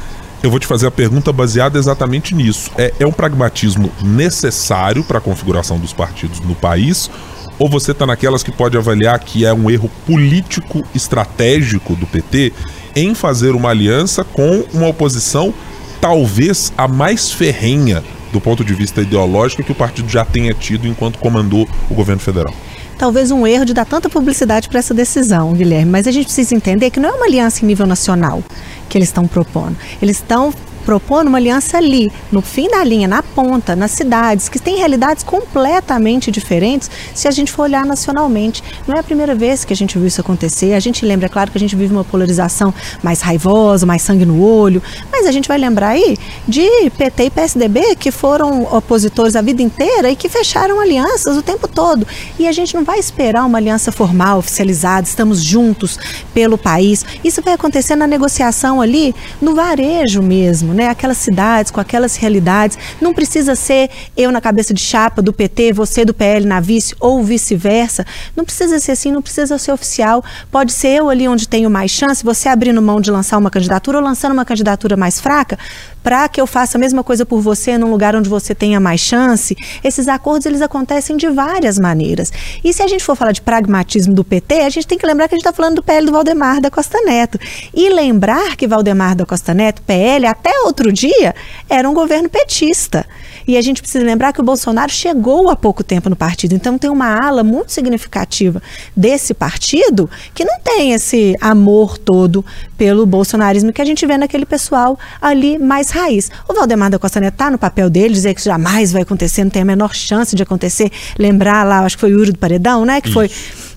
Eu 0.43 0.51
vou 0.51 0.61
te 0.61 0.67
fazer 0.67 0.87
a 0.87 0.91
pergunta 0.91 1.33
baseada 1.33 1.79
exatamente 1.79 2.35
nisso. 2.35 2.71
É, 2.79 2.93
é 3.01 3.07
um 3.07 3.13
pragmatismo 3.13 3.91
necessário 4.03 5.03
para 5.03 5.19
a 5.19 5.21
configuração 5.21 5.79
dos 5.79 5.93
partidos 5.93 6.39
no 6.41 6.55
país? 6.55 7.11
Ou 7.59 7.69
você 7.69 7.91
está 7.91 8.07
naquelas 8.07 8.43
que 8.43 8.53
pode 8.53 8.77
avaliar 8.77 9.19
que 9.19 9.45
é 9.45 9.53
um 9.53 9.69
erro 9.69 9.91
político 10.07 10.85
estratégico 10.95 11.97
do 11.97 12.07
PT 12.07 12.53
em 12.99 13.15
fazer 13.15 13.55
uma 13.55 13.71
aliança 13.71 14.25
com 14.25 14.65
uma 14.75 14.89
oposição 14.89 15.55
talvez 16.01 16.73
a 16.77 16.89
mais 16.89 17.31
ferrenha 17.31 18.03
do 18.33 18.41
ponto 18.41 18.65
de 18.65 18.75
vista 18.75 19.01
ideológico 19.01 19.63
que 19.63 19.73
o 19.73 19.75
partido 19.75 20.09
já 20.09 20.25
tenha 20.25 20.53
tido 20.53 20.87
enquanto 20.87 21.19
comandou 21.19 21.67
o 21.91 21.95
governo 21.95 22.21
federal. 22.21 22.53
Talvez 22.99 23.31
um 23.31 23.47
erro 23.47 23.65
de 23.65 23.73
dar 23.73 23.87
tanta 23.87 24.11
publicidade 24.11 24.69
para 24.69 24.81
essa 24.81 24.93
decisão, 24.93 25.53
Guilherme, 25.55 25.91
mas 25.91 26.07
a 26.07 26.11
gente 26.11 26.27
precisa 26.27 26.55
entender 26.55 26.91
que 26.91 26.99
não 26.99 27.11
é 27.11 27.13
uma 27.13 27.27
aliança 27.27 27.65
em 27.65 27.69
nível 27.69 27.87
nacional 27.87 28.43
que 28.89 28.99
eles 28.99 29.09
estão 29.09 29.27
propondo. 29.27 29.77
Eles 30.03 30.17
estão 30.17 30.53
propondo 30.89 31.29
uma 31.29 31.37
aliança 31.37 31.77
ali, 31.77 32.11
no 32.33 32.41
fim 32.41 32.67
da 32.67 32.83
linha, 32.83 33.07
na 33.07 33.23
ponta, 33.23 33.77
nas 33.77 33.91
cidades, 33.91 34.49
que 34.49 34.59
têm 34.59 34.79
realidades 34.79 35.23
completamente 35.23 36.31
diferentes 36.31 36.91
se 37.15 37.29
a 37.29 37.31
gente 37.31 37.53
for 37.53 37.65
olhar 37.65 37.85
nacionalmente. 37.85 38.65
Não 38.87 38.97
é 38.97 39.01
a 39.01 39.03
primeira 39.03 39.35
vez 39.35 39.67
que 39.67 39.73
a 39.75 39.77
gente 39.77 39.99
viu 39.99 40.07
isso 40.07 40.23
acontecer. 40.23 40.73
A 40.73 40.81
gente 40.81 41.05
lembra, 41.05 41.27
é 41.27 41.29
claro, 41.29 41.51
que 41.51 41.59
a 41.59 41.61
gente 41.61 41.77
vive 41.77 41.93
uma 41.93 42.05
polarização 42.05 42.73
mais 43.03 43.21
raivosa, 43.21 43.85
mais 43.85 44.01
sangue 44.01 44.25
no 44.25 44.43
olho, 44.43 44.83
mas 45.13 45.27
a 45.27 45.31
gente 45.31 45.47
vai 45.47 45.59
lembrar 45.59 45.89
aí 45.89 46.17
de 46.49 46.67
PT 46.97 47.25
e 47.25 47.31
PSDB 47.31 47.95
que 47.95 48.11
foram 48.11 48.63
opositores 48.75 49.37
a 49.37 49.43
vida 49.43 49.61
inteira 49.61 50.11
e 50.11 50.17
que 50.17 50.31
fecharam 50.31 50.81
alianças 50.81 51.37
o 51.37 51.43
tempo 51.43 51.69
todo. 51.69 52.07
E 52.39 52.49
a 52.49 52.53
gente 52.53 52.75
não 52.75 52.83
vai 52.83 52.99
esperar 52.99 53.45
uma 53.45 53.59
aliança 53.59 53.93
formal, 53.93 54.39
oficializada, 54.39 55.07
estamos 55.07 55.43
juntos 55.43 55.99
pelo 56.33 56.57
país. 56.57 57.05
Isso 57.23 57.43
vai 57.43 57.53
acontecer 57.53 57.95
na 57.95 58.07
negociação 58.07 58.81
ali, 58.81 59.15
no 59.39 59.55
varejo 59.55 60.23
mesmo 60.23 60.78
né? 60.79 60.89
Aquelas 60.89 61.19
cidades 61.19 61.71
com 61.71 61.81
aquelas 61.81 62.17
realidades. 62.17 62.79
Não 63.01 63.13
precisa 63.13 63.57
ser 63.57 63.91
eu 64.17 64.31
na 64.31 64.41
cabeça 64.41 64.73
de 64.73 64.81
chapa 64.81 65.21
do 65.21 65.33
PT, 65.33 65.73
você 65.73 66.05
do 66.05 66.15
PL 66.15 66.47
na 66.47 66.61
vice 66.61 66.95
ou 67.01 67.23
vice-versa. 67.23 68.07
Não 68.37 68.45
precisa 68.45 68.79
ser 68.79 68.93
assim, 68.93 69.11
não 69.11 69.21
precisa 69.21 69.59
ser 69.59 69.73
oficial. 69.73 70.25
Pode 70.51 70.73
ser 70.73 70.91
eu 70.91 71.11
ali 71.11 71.27
onde 71.27 71.49
tenho 71.49 71.69
mais 71.69 71.91
chance, 71.91 72.25
você 72.25 72.49
abrindo 72.49 72.81
mão 72.81 73.01
de 73.01 73.11
lançar 73.11 73.37
uma 73.37 73.51
candidatura 73.51 73.99
ou 73.99 74.05
lançando 74.05 74.33
uma 74.33 74.45
candidatura 74.45 74.97
mais 74.97 75.21
fraca 75.21 75.59
para 76.03 76.29
que 76.29 76.41
eu 76.41 76.47
faça 76.47 76.79
a 76.79 76.81
mesma 76.81 77.03
coisa 77.03 77.27
por 77.27 77.41
você 77.41 77.77
num 77.77 77.91
lugar 77.91 78.15
onde 78.17 78.29
você 78.29 78.55
tenha 78.55 78.81
mais 78.81 79.01
chance, 79.01 79.57
esses 79.83 80.09
acordos 80.09 80.47
eles 80.47 80.63
acontecem 80.63 81.17
de 81.17 81.29
várias 81.29 81.79
maneiras. 81.79 82.33
E 82.63 82.73
se 82.73 82.83
a 82.83 82.87
gente 82.87 83.05
for 83.05 83.17
falar 83.17 83.33
de 83.33 83.43
pragmatismo 83.43 84.15
do 84.15 84.25
PT, 84.25 84.61
a 84.61 84.71
gente 84.71 84.87
tem 84.87 84.99
que 84.99 85.07
lembrar 85.07 85.29
que 85.29 85.35
a 85.35 85.37
gente 85.37 85.47
está 85.47 85.53
falando 85.53 85.77
do 85.77 85.83
PL 85.83 86.07
do 86.07 86.13
Valdemar 86.13 86.61
da 86.61 86.71
Costa 86.71 87.01
Neto. 87.03 87.39
E 87.75 87.89
lembrar 87.89 88.57
que 88.57 88.67
Valdemar 88.67 89.17
da 89.17 89.27
Costa 89.27 89.53
Neto, 89.53 89.83
PL, 89.83 90.27
até 90.27 90.51
outro 90.61 90.93
dia, 90.93 91.35
era 91.69 91.89
um 91.89 91.95
governo 91.95 92.29
petista. 92.29 93.07
E 93.49 93.57
a 93.57 93.63
gente 93.63 93.81
precisa 93.81 94.05
lembrar 94.05 94.35
que 94.35 94.43
o 94.43 94.45
Bolsonaro 94.45 94.93
chegou 94.93 95.49
há 95.49 95.57
pouco 95.57 95.83
tempo 95.83 96.11
no 96.11 96.17
partido. 96.17 96.55
Então 96.55 96.77
tem 96.77 96.91
uma 96.91 97.19
ala 97.19 97.43
muito 97.43 97.73
significativa 97.73 98.63
desse 98.95 99.33
partido 99.33 100.09
que 100.35 100.45
não 100.45 100.61
tem 100.61 100.93
esse 100.93 101.35
amor 101.41 101.97
todo 101.97 102.45
pelo 102.77 103.07
bolsonarismo 103.07 103.73
que 103.73 103.81
a 103.81 103.85
gente 103.87 104.05
vê 104.05 104.19
naquele 104.19 104.45
pessoal 104.45 104.99
ali 105.21 105.59
mais 105.59 105.88
raiz. 105.93 106.31
O 106.49 106.55
Valdemar 106.55 106.91
da 106.91 106.99
Costa 106.99 107.21
Neto 107.21 107.35
está 107.35 107.51
no 107.51 107.59
papel 107.59 107.89
dele, 107.91 108.15
dizer 108.15 108.35
que 108.35 108.43
jamais 108.43 108.93
vai 108.93 109.03
acontecer, 109.03 109.45
não 109.45 109.51
tem 109.51 109.63
a 109.63 109.65
menor 109.65 109.95
chance 109.95 110.35
de 110.35 110.43
acontecer. 110.43 110.91
Lembrar 111.19 111.65
lá, 111.65 111.81
acho 111.81 111.97
que 111.97 112.01
foi 112.01 112.13
o 112.13 112.19
Yuri 112.19 112.33
do 112.33 112.39
Paredão, 112.39 112.85
né? 112.85 113.01
Que 113.01 113.13
foi 113.13 113.31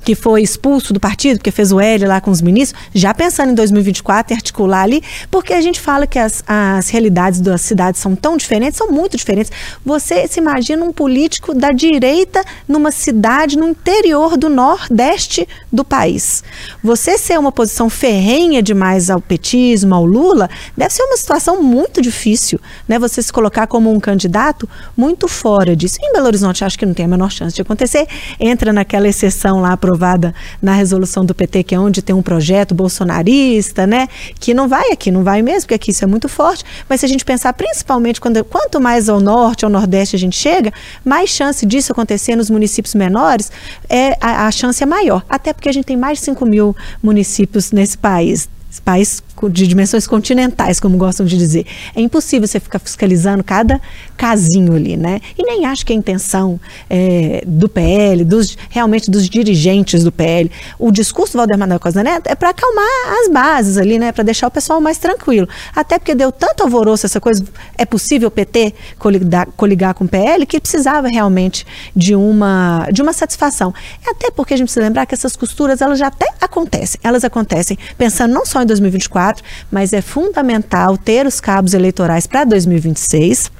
que 0.04 0.16
foi 0.16 0.42
expulso 0.42 0.94
do 0.94 1.00
partido, 1.00 1.38
porque 1.38 1.52
fez 1.52 1.72
o 1.72 1.80
L 1.80 2.06
lá 2.06 2.20
com 2.20 2.32
os 2.32 2.42
ministros, 2.42 2.82
já 2.94 3.14
pensando 3.14 3.52
em 3.52 3.56
2024 3.56 4.34
e 4.34 4.36
articular 4.36 4.82
ali, 4.82 5.04
porque 5.30 5.54
a 5.54 5.62
gente 5.62 5.80
fala 5.80 6.08
que 6.08 6.20
as, 6.20 6.44
as 6.48 6.90
realidades 6.90 7.40
das 7.40 7.62
cidades 7.62 8.02
são 8.02 8.16
tão 8.16 8.38
diferentes, 8.38 8.78
são 8.78 8.90
muito 8.90 9.18
diferentes. 9.18 9.52
Você 9.86 10.28
se 10.28 10.40
imagina 10.40 10.84
um 10.84 10.92
político 10.92 11.54
da 11.54 11.70
direita 11.70 12.44
numa 12.68 12.92
cidade 12.92 13.58
no 13.58 13.70
interior 13.70 14.38
do 14.38 14.50
nordeste 14.50 15.48
do 15.72 15.84
país. 15.84 16.44
Você 16.84 17.18
ser 17.18 17.40
uma 17.40 17.52
posição 17.52 17.90
ferrenha 17.90 18.62
demais 18.62 19.10
ao 19.10 19.22
petismo, 19.22 19.94
ao 19.94 20.06
Lula, 20.06 20.50
deve 20.76 20.94
ser 20.94 21.04
uma 21.04 21.18
situação 21.18 21.62
muito 21.62 22.02
difícil, 22.02 22.60
né? 22.88 22.98
Você 23.00 23.22
se 23.22 23.32
colocar 23.32 23.68
como 23.68 23.92
um 23.92 24.00
candidato 24.00 24.68
muito 24.96 25.28
fora 25.28 25.76
disso. 25.76 25.98
Em 26.02 26.14
Belo 26.14 26.26
Horizonte, 26.26 26.64
acho 26.64 26.78
que 26.78 26.86
não 26.86 26.94
tem 26.94 27.06
a 27.06 27.08
menor 27.08 27.32
chance 27.32 27.56
de 27.56 27.62
acontecer. 27.62 28.08
Entra 28.40 28.74
naquela 28.74 29.08
exceção 29.08 29.62
lá 29.62 29.78
aprovada 29.92 30.34
na 30.62 30.74
resolução 30.74 31.26
do 31.26 31.36
PT, 31.36 31.64
que 31.64 31.76
é 31.76 31.80
onde 31.80 32.02
tem 32.02 32.16
um 32.16 32.22
projeto 32.22 32.74
bolsonarista, 32.74 33.86
né? 33.86 34.08
Que 34.40 34.54
não 34.54 34.68
vai 34.68 34.92
aqui, 34.92 35.12
não 35.12 35.24
vai 35.24 35.42
mesmo, 35.42 35.62
porque 35.62 35.74
aqui 35.74 35.92
isso 35.92 36.04
é 36.04 36.08
muito 36.08 36.30
forte. 36.30 36.64
Mas 36.88 37.02
se 37.02 37.06
a 37.06 37.10
gente 37.10 37.26
pensar 37.26 37.54
principalmente 37.54 38.22
quando 38.22 38.44
quanto 38.46 38.80
mais 38.80 39.10
ao 39.10 39.20
norte, 39.20 39.66
ao 39.66 39.72
nordeste 39.72 40.16
a 40.16 40.20
gente 40.20 40.38
chega, 40.38 40.72
mais 41.04 41.30
chance 41.30 41.66
disso 41.66 41.92
acontecer 41.92 42.36
nos 42.36 42.50
municípios 42.50 42.96
menores, 42.96 43.52
é, 43.90 44.18
a, 44.22 44.48
a 44.48 44.52
chance 44.52 44.82
é 44.82 44.86
maior. 44.86 45.24
Até 45.30 45.54
porque 45.54 45.70
a 45.70 45.74
gente 45.74 45.86
tem 45.86 45.98
mais 45.98 46.20
de 46.20 46.26
5 46.26 46.46
mil 46.46 46.76
municípios 47.04 47.72
nesse 47.72 47.98
país 47.98 48.50
país 48.86 49.22
de 49.50 49.68
dimensões 49.68 50.08
continentais, 50.08 50.80
como 50.80 50.98
gostam 50.98 51.26
de 51.26 51.38
dizer. 51.38 51.66
É 51.96 52.02
impossível 52.02 52.48
você 52.48 52.60
ficar 52.60 52.80
fiscalizando 52.80 53.44
cada 53.44 53.80
casinho 54.18 54.76
ali, 54.76 54.98
né? 54.98 55.20
E 55.38 55.44
nem 55.44 55.66
acho 55.66 55.86
que 55.86 55.94
a 55.94 55.96
intenção 55.96 56.60
é, 56.90 57.44
do 57.46 57.68
PL, 57.68 58.24
dos, 58.24 58.58
realmente 58.70 59.10
dos 59.10 59.30
dirigentes 59.30 60.04
do 60.04 60.12
PL, 60.12 60.52
o 60.78 60.92
discurso 60.92 61.34
do 61.34 61.38
Valdemar 61.38 61.68
da 61.68 61.80
Costa 61.80 62.04
Neto 62.04 62.28
é 62.28 62.36
para 62.36 62.50
acalmar 62.50 62.86
as 63.22 63.30
bases 63.30 63.78
ali, 63.78 63.98
né? 63.98 64.12
Para 64.12 64.24
deixar 64.24 64.48
o 64.48 64.52
pessoal 64.52 64.82
mais 64.82 64.98
tranquilo. 64.98 65.48
Até 65.76 65.98
porque 65.98 66.16
deu 66.16 66.32
tanto 66.32 66.64
alvoroço 66.64 67.06
essa 67.06 67.20
coisa, 67.20 67.44
é 67.78 67.86
possível 67.86 68.28
o 68.28 68.32
PT 68.32 68.74
coligar, 68.98 69.48
coligar 69.56 69.94
com 69.94 70.06
o 70.06 70.08
PL, 70.08 70.46
que 70.46 70.60
precisava 70.60 71.08
realmente 71.08 71.66
de 71.96 72.16
uma, 72.16 72.88
de 72.92 73.02
uma 73.02 73.14
satisfação. 73.14 73.74
Até 74.06 74.32
porque 74.32 74.54
a 74.54 74.58
gente 74.58 74.68
precisa 74.68 74.86
lembrar 74.86 75.06
que 75.06 75.14
essas 75.14 75.36
costuras, 75.36 75.82
elas 75.82 76.00
já 76.00 76.08
até 76.08 76.28
acontecem. 76.40 77.00
Elas 77.04 77.24
acontecem 77.24 77.78
pensando 77.98 78.34
não 78.34 78.46
só 78.46 78.62
em 78.62 78.66
2024, 78.66 79.31
mas 79.72 79.94
é 79.94 80.02
fundamental 80.02 80.98
ter 80.98 81.26
os 81.26 81.40
cabos 81.40 81.74
eleitorais 81.74 82.28
para 82.28 82.44
2026 82.44 83.52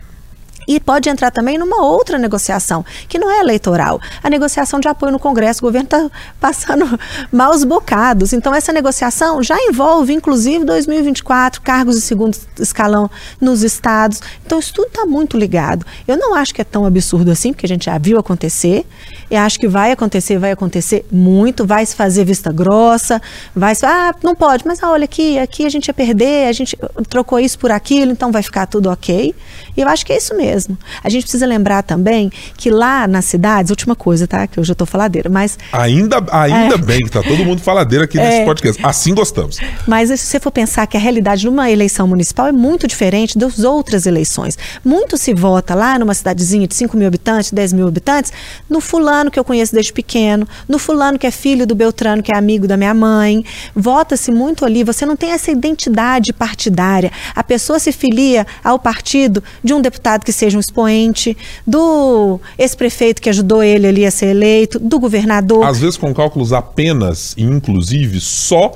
e 0.76 0.80
pode 0.80 1.10
entrar 1.10 1.32
também 1.32 1.58
numa 1.58 1.84
outra 1.84 2.18
negociação, 2.18 2.86
que 3.10 3.20
não 3.20 3.30
é 3.30 3.40
eleitoral. 3.40 4.00
A 4.24 4.30
negociação 4.30 4.80
de 4.80 4.88
apoio 4.88 5.12
no 5.12 5.20
Congresso, 5.20 5.60
o 5.60 5.68
governo 5.68 5.86
está 5.86 6.10
passando 6.40 6.98
maus 7.30 7.66
bocados. 7.66 8.32
Então, 8.32 8.56
essa 8.56 8.72
negociação 8.72 9.44
já 9.44 9.58
envolve, 9.58 10.14
inclusive, 10.14 10.64
2024, 10.64 11.62
cargos 11.62 11.96
de 11.96 12.02
segundo 12.02 12.38
escalão 12.58 13.12
nos 13.40 13.64
estados. 13.64 14.22
Então, 14.46 14.60
isso 14.60 14.74
tudo 14.74 14.88
está 14.88 15.06
muito 15.06 15.38
ligado. 15.38 15.86
Eu 16.08 16.18
não 16.18 16.34
acho 16.34 16.54
que 16.54 16.62
é 16.62 16.64
tão 16.64 16.86
absurdo 16.86 17.32
assim, 17.32 17.52
porque 17.52 17.66
a 17.66 17.70
gente 17.70 17.86
já 17.86 17.98
viu 17.98 18.18
acontecer. 18.18 18.86
Eu 19.30 19.40
acho 19.40 19.60
que 19.60 19.68
vai 19.68 19.92
acontecer, 19.92 20.38
vai 20.38 20.52
acontecer 20.52 21.06
muito, 21.12 21.66
vai 21.66 21.86
se 21.86 21.96
fazer 21.96 22.24
vista 22.24 22.52
grossa, 22.52 23.22
vai 23.54 23.76
se. 23.76 23.86
Ah, 23.86 24.14
não 24.24 24.36
pode, 24.36 24.66
mas 24.66 24.82
ah, 24.82 24.92
olha 24.92 25.06
aqui, 25.06 25.38
aqui 25.38 25.66
a 25.66 25.70
gente 25.70 25.88
ia 25.88 25.94
perder, 25.94 26.48
a 26.48 26.52
gente 26.54 26.78
trocou 27.10 27.40
isso 27.40 27.60
por 27.60 27.72
aquilo, 27.72 28.12
então 28.12 28.32
vai 28.32 28.42
ficar 28.42 28.68
tudo 28.68 28.90
ok. 28.90 29.36
E 29.76 29.82
eu 29.82 29.88
acho 29.88 30.06
que 30.06 30.14
é 30.14 30.18
isso 30.18 30.36
mesmo 30.36 30.61
mesmo. 30.62 30.78
A 31.04 31.10
gente 31.10 31.24
precisa 31.24 31.46
lembrar 31.46 31.84
também 31.84 32.32
que 32.58 32.70
lá 32.70 33.08
nas 33.08 33.26
cidades, 33.26 33.70
última 33.70 33.96
coisa, 33.96 34.28
tá? 34.28 34.46
Que 34.48 34.60
eu 34.60 34.64
já 34.64 34.76
tô 34.76 34.86
faladeira, 34.86 35.30
mas. 35.30 35.58
Ainda, 35.72 36.24
ainda 36.32 36.76
é. 36.76 36.78
bem 36.78 37.00
que 37.00 37.10
tá 37.10 37.22
todo 37.22 37.44
mundo 37.44 37.62
faladeira 37.62 38.06
aqui 38.06 38.18
nesse 38.18 38.38
é. 38.38 38.46
podcast. 38.46 38.86
Assim 38.86 39.14
gostamos. 39.14 39.58
Mas 39.88 40.10
se 40.10 40.18
você 40.18 40.40
for 40.40 40.52
pensar 40.52 40.86
que 40.88 40.98
a 40.98 41.00
realidade 41.00 41.46
numa 41.46 41.70
eleição 41.70 42.08
municipal 42.08 42.48
é 42.48 42.52
muito 42.52 42.88
diferente 42.88 43.38
das 43.38 43.60
outras 43.60 44.06
eleições. 44.06 44.58
Muito 44.84 45.18
se 45.18 45.34
vota 45.34 45.74
lá 45.74 45.98
numa 45.98 46.14
cidadezinha 46.14 46.68
de 46.68 46.76
5 46.76 46.96
mil 46.98 47.08
habitantes, 47.08 47.52
10 47.52 47.74
mil 47.74 47.88
habitantes, 47.88 48.32
no 48.70 48.82
fulano 48.82 49.32
que 49.32 49.40
eu 49.40 49.44
conheço 49.44 49.74
desde 49.74 49.94
pequeno, 49.94 50.48
no 50.68 50.78
fulano 50.78 51.18
que 51.18 51.28
é 51.28 51.32
filho 51.32 51.66
do 51.66 51.76
Beltrano, 51.76 52.22
que 52.22 52.34
é 52.34 52.38
amigo 52.38 52.68
da 52.68 52.78
minha 52.78 52.94
mãe. 52.94 53.44
Vota-se 53.76 54.32
muito 54.32 54.66
ali, 54.66 54.84
você 54.84 55.06
não 55.06 55.16
tem 55.16 55.32
essa 55.32 55.52
identidade 55.52 56.34
partidária. 56.34 57.12
A 57.36 57.44
pessoa 57.44 57.80
se 57.80 57.92
filia 57.92 58.46
ao 58.64 58.78
partido 58.80 59.44
de 59.64 59.74
um 59.74 59.82
deputado 59.82 60.24
que 60.24 60.32
seja 60.42 60.58
um 60.58 60.60
expoente, 60.60 61.38
do 61.66 62.40
ex-prefeito 62.58 63.22
que 63.22 63.30
ajudou 63.30 63.64
ele 63.64 63.88
ali 63.88 64.06
a 64.06 64.12
ser 64.12 64.28
eleito, 64.28 64.80
do 64.80 65.00
governador. 65.00 65.64
Às 65.64 65.80
vezes 65.80 65.98
com 65.98 66.14
cálculos 66.14 66.52
apenas 66.52 67.34
e 67.38 67.44
inclusive 67.44 68.20
só 68.20 68.72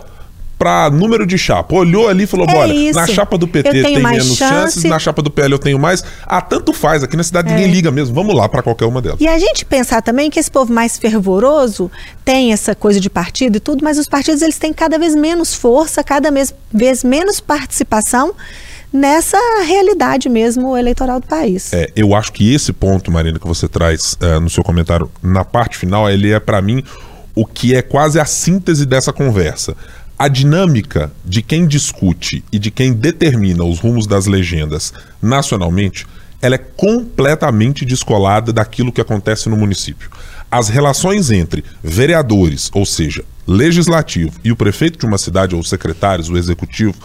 para 0.57 0.89
número 0.89 1.25
de 1.25 1.38
chapa. 1.38 1.75
Olhou 1.75 2.07
ali 2.07 2.24
e 2.24 2.27
falou: 2.27 2.48
é 2.48 2.55
olha, 2.55 2.74
isso. 2.74 2.98
na 2.98 3.07
chapa 3.07 3.38
do 3.38 3.48
PT 3.48 3.84
tem 3.84 4.00
menos 4.00 4.38
chance. 4.38 4.38
chances, 4.38 4.84
na 4.84 5.00
chapa 5.00 5.22
do 5.22 5.29
PL 5.29 5.53
eu 5.53 5.60
tenho 5.60 5.79
mais. 5.79 6.03
Ah, 6.25 6.41
tanto 6.41 6.72
faz. 6.72 7.03
Aqui 7.03 7.17
na 7.17 7.24
cidade 7.24 7.51
é. 7.51 7.55
ninguém 7.55 7.72
liga 7.72 7.91
mesmo. 7.91 8.13
Vamos 8.13 8.36
lá 8.36 8.48
para 8.48 8.62
qualquer 8.62 8.86
uma 8.86 9.01
delas. 9.01 9.19
E 9.19 9.27
a 9.27 9.38
gente 9.38 9.65
pensar 9.65 10.01
também 10.01 10.29
que 10.29 10.39
esse 10.39 10.50
povo 10.50 10.72
mais 10.72 10.98
fervoroso 10.98 11.91
tem 12.24 12.53
essa 12.53 12.74
coisa 12.74 13.00
de 13.00 13.10
partido 13.10 13.57
e 13.57 13.60
tudo, 13.60 13.84
mas 13.84 13.98
os 13.98 14.07
partidos 14.07 14.41
eles 14.41 14.57
têm 14.57 14.72
cada 14.72 14.98
vez 14.98 15.15
menos 15.15 15.53
força, 15.53 16.03
cada 16.03 16.29
vez 16.72 17.03
menos 17.03 17.39
participação 17.39 18.34
nessa 18.95 19.37
realidade 19.65 20.29
mesmo 20.29 20.75
eleitoral 20.75 21.19
do 21.19 21.27
país. 21.27 21.73
É, 21.73 21.91
eu 21.95 22.15
acho 22.15 22.31
que 22.31 22.53
esse 22.53 22.73
ponto, 22.73 23.11
Marina, 23.11 23.37
que 23.37 23.47
você 23.47 23.67
traz 23.67 24.17
é, 24.21 24.39
no 24.39 24.49
seu 24.49 24.63
comentário 24.63 25.11
na 25.21 25.43
parte 25.43 25.77
final, 25.77 26.09
ele 26.09 26.31
é 26.31 26.39
para 26.39 26.61
mim 26.61 26.83
o 27.35 27.45
que 27.45 27.75
é 27.75 27.81
quase 27.81 28.19
a 28.19 28.25
síntese 28.25 28.85
dessa 28.85 29.11
conversa. 29.11 29.75
A 30.17 30.29
dinâmica 30.29 31.11
de 31.25 31.41
quem 31.41 31.67
discute 31.67 32.43
e 32.51 32.57
de 32.57 32.71
quem 32.71 32.93
determina 32.93 33.65
os 33.65 33.79
rumos 33.79 34.07
das 34.07 34.25
legendas 34.25 34.93
nacionalmente, 35.21 36.07
ela 36.41 36.55
é 36.55 36.57
completamente 36.57 37.83
descolada 37.83 38.53
daquilo 38.53 38.93
que 38.93 39.01
acontece 39.01 39.49
no 39.49 39.57
município. 39.57 40.09
As 40.49 40.69
relações 40.69 41.31
entre 41.31 41.65
vereadores, 41.83 42.71
ou 42.73 42.85
seja, 42.85 43.25
legislativo, 43.45 44.39
e 44.43 44.51
o 44.51 44.55
prefeito 44.55 44.97
de 44.97 45.05
uma 45.05 45.17
cidade, 45.17 45.53
ou 45.53 45.63
secretários, 45.63 46.29
o 46.29 46.37
executivo, 46.37 46.95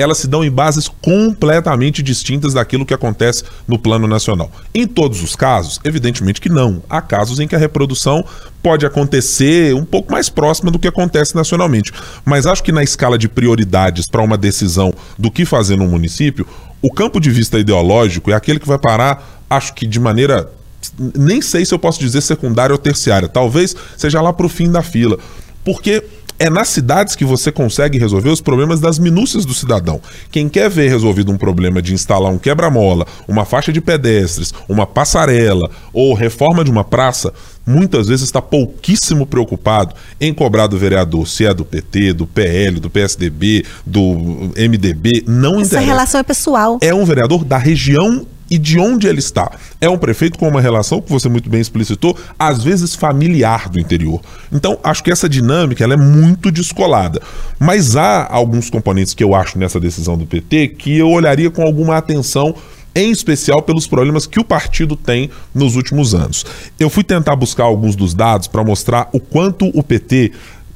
elas 0.00 0.18
se 0.18 0.26
dão 0.26 0.44
em 0.44 0.50
bases 0.50 0.88
completamente 0.88 2.02
distintas 2.02 2.54
daquilo 2.54 2.86
que 2.86 2.94
acontece 2.94 3.44
no 3.66 3.78
plano 3.78 4.06
nacional. 4.06 4.50
Em 4.74 4.86
todos 4.86 5.22
os 5.22 5.36
casos, 5.36 5.80
evidentemente 5.84 6.40
que 6.40 6.48
não. 6.48 6.82
Há 6.88 7.00
casos 7.00 7.38
em 7.38 7.46
que 7.46 7.54
a 7.54 7.58
reprodução 7.58 8.24
pode 8.62 8.86
acontecer 8.86 9.74
um 9.74 9.84
pouco 9.84 10.12
mais 10.12 10.28
próxima 10.28 10.70
do 10.70 10.78
que 10.78 10.88
acontece 10.88 11.34
nacionalmente. 11.34 11.92
Mas 12.24 12.46
acho 12.46 12.62
que 12.62 12.72
na 12.72 12.82
escala 12.82 13.18
de 13.18 13.28
prioridades 13.28 14.06
para 14.06 14.22
uma 14.22 14.38
decisão 14.38 14.92
do 15.18 15.30
que 15.30 15.44
fazer 15.44 15.76
no 15.76 15.86
município, 15.86 16.46
o 16.82 16.92
campo 16.92 17.20
de 17.20 17.30
vista 17.30 17.58
ideológico 17.58 18.30
é 18.30 18.34
aquele 18.34 18.58
que 18.58 18.68
vai 18.68 18.78
parar, 18.78 19.42
acho 19.48 19.74
que 19.74 19.86
de 19.86 20.00
maneira 20.00 20.50
nem 20.98 21.42
sei 21.42 21.64
se 21.64 21.74
eu 21.74 21.78
posso 21.78 22.00
dizer 22.00 22.22
secundária 22.22 22.72
ou 22.72 22.78
terciária, 22.78 23.28
talvez 23.28 23.76
seja 23.96 24.20
lá 24.20 24.32
para 24.32 24.46
o 24.46 24.48
fim 24.48 24.70
da 24.70 24.82
fila. 24.82 25.18
Porque 25.62 26.02
é 26.40 26.48
nas 26.48 26.68
cidades 26.68 27.14
que 27.14 27.24
você 27.24 27.52
consegue 27.52 27.98
resolver 27.98 28.30
os 28.30 28.40
problemas 28.40 28.80
das 28.80 28.98
minúcias 28.98 29.44
do 29.44 29.52
cidadão. 29.52 30.00
Quem 30.32 30.48
quer 30.48 30.70
ver 30.70 30.88
resolvido 30.88 31.30
um 31.30 31.36
problema 31.36 31.82
de 31.82 31.92
instalar 31.92 32.32
um 32.32 32.38
quebra-mola, 32.38 33.06
uma 33.28 33.44
faixa 33.44 33.70
de 33.70 33.80
pedestres, 33.80 34.52
uma 34.66 34.86
passarela 34.86 35.70
ou 35.92 36.14
reforma 36.14 36.64
de 36.64 36.70
uma 36.70 36.82
praça, 36.82 37.30
muitas 37.66 38.08
vezes 38.08 38.24
está 38.24 38.40
pouquíssimo 38.40 39.26
preocupado 39.26 39.94
em 40.18 40.32
cobrar 40.32 40.66
do 40.66 40.78
vereador, 40.78 41.28
se 41.28 41.44
é 41.44 41.52
do 41.52 41.64
PT, 41.64 42.14
do 42.14 42.26
PL, 42.26 42.80
do 42.80 42.88
PSDB, 42.88 43.66
do 43.84 44.50
MDB, 44.56 45.24
não 45.28 45.60
Essa 45.60 45.74
interessa. 45.74 45.80
relação 45.80 46.20
é 46.20 46.24
pessoal. 46.24 46.78
É 46.80 46.94
um 46.94 47.04
vereador 47.04 47.44
da 47.44 47.58
região 47.58 48.26
e 48.50 48.58
de 48.58 48.78
onde 48.78 49.06
ele 49.06 49.20
está. 49.20 49.52
É 49.80 49.88
um 49.88 49.96
prefeito 49.96 50.38
com 50.38 50.48
uma 50.48 50.60
relação, 50.60 51.00
que 51.00 51.10
você 51.10 51.28
muito 51.28 51.48
bem 51.48 51.60
explicitou, 51.60 52.16
às 52.38 52.64
vezes 52.64 52.94
familiar 52.94 53.68
do 53.68 53.78
interior. 53.78 54.20
Então, 54.52 54.78
acho 54.82 55.04
que 55.04 55.10
essa 55.10 55.28
dinâmica 55.28 55.84
ela 55.84 55.94
é 55.94 55.96
muito 55.96 56.50
descolada. 56.50 57.22
Mas 57.58 57.96
há 57.96 58.26
alguns 58.30 58.68
componentes 58.68 59.14
que 59.14 59.22
eu 59.22 59.34
acho 59.34 59.58
nessa 59.58 59.78
decisão 59.78 60.18
do 60.18 60.26
PT 60.26 60.68
que 60.68 60.98
eu 60.98 61.08
olharia 61.08 61.50
com 61.50 61.62
alguma 61.62 61.96
atenção 61.96 62.54
em 62.92 63.12
especial 63.12 63.62
pelos 63.62 63.86
problemas 63.86 64.26
que 64.26 64.40
o 64.40 64.44
partido 64.44 64.96
tem 64.96 65.30
nos 65.54 65.76
últimos 65.76 66.12
anos. 66.12 66.44
Eu 66.78 66.90
fui 66.90 67.04
tentar 67.04 67.36
buscar 67.36 67.64
alguns 67.64 67.94
dos 67.94 68.14
dados 68.14 68.48
para 68.48 68.64
mostrar 68.64 69.08
o 69.12 69.20
quanto 69.20 69.66
o 69.78 69.82
PT 69.82 70.32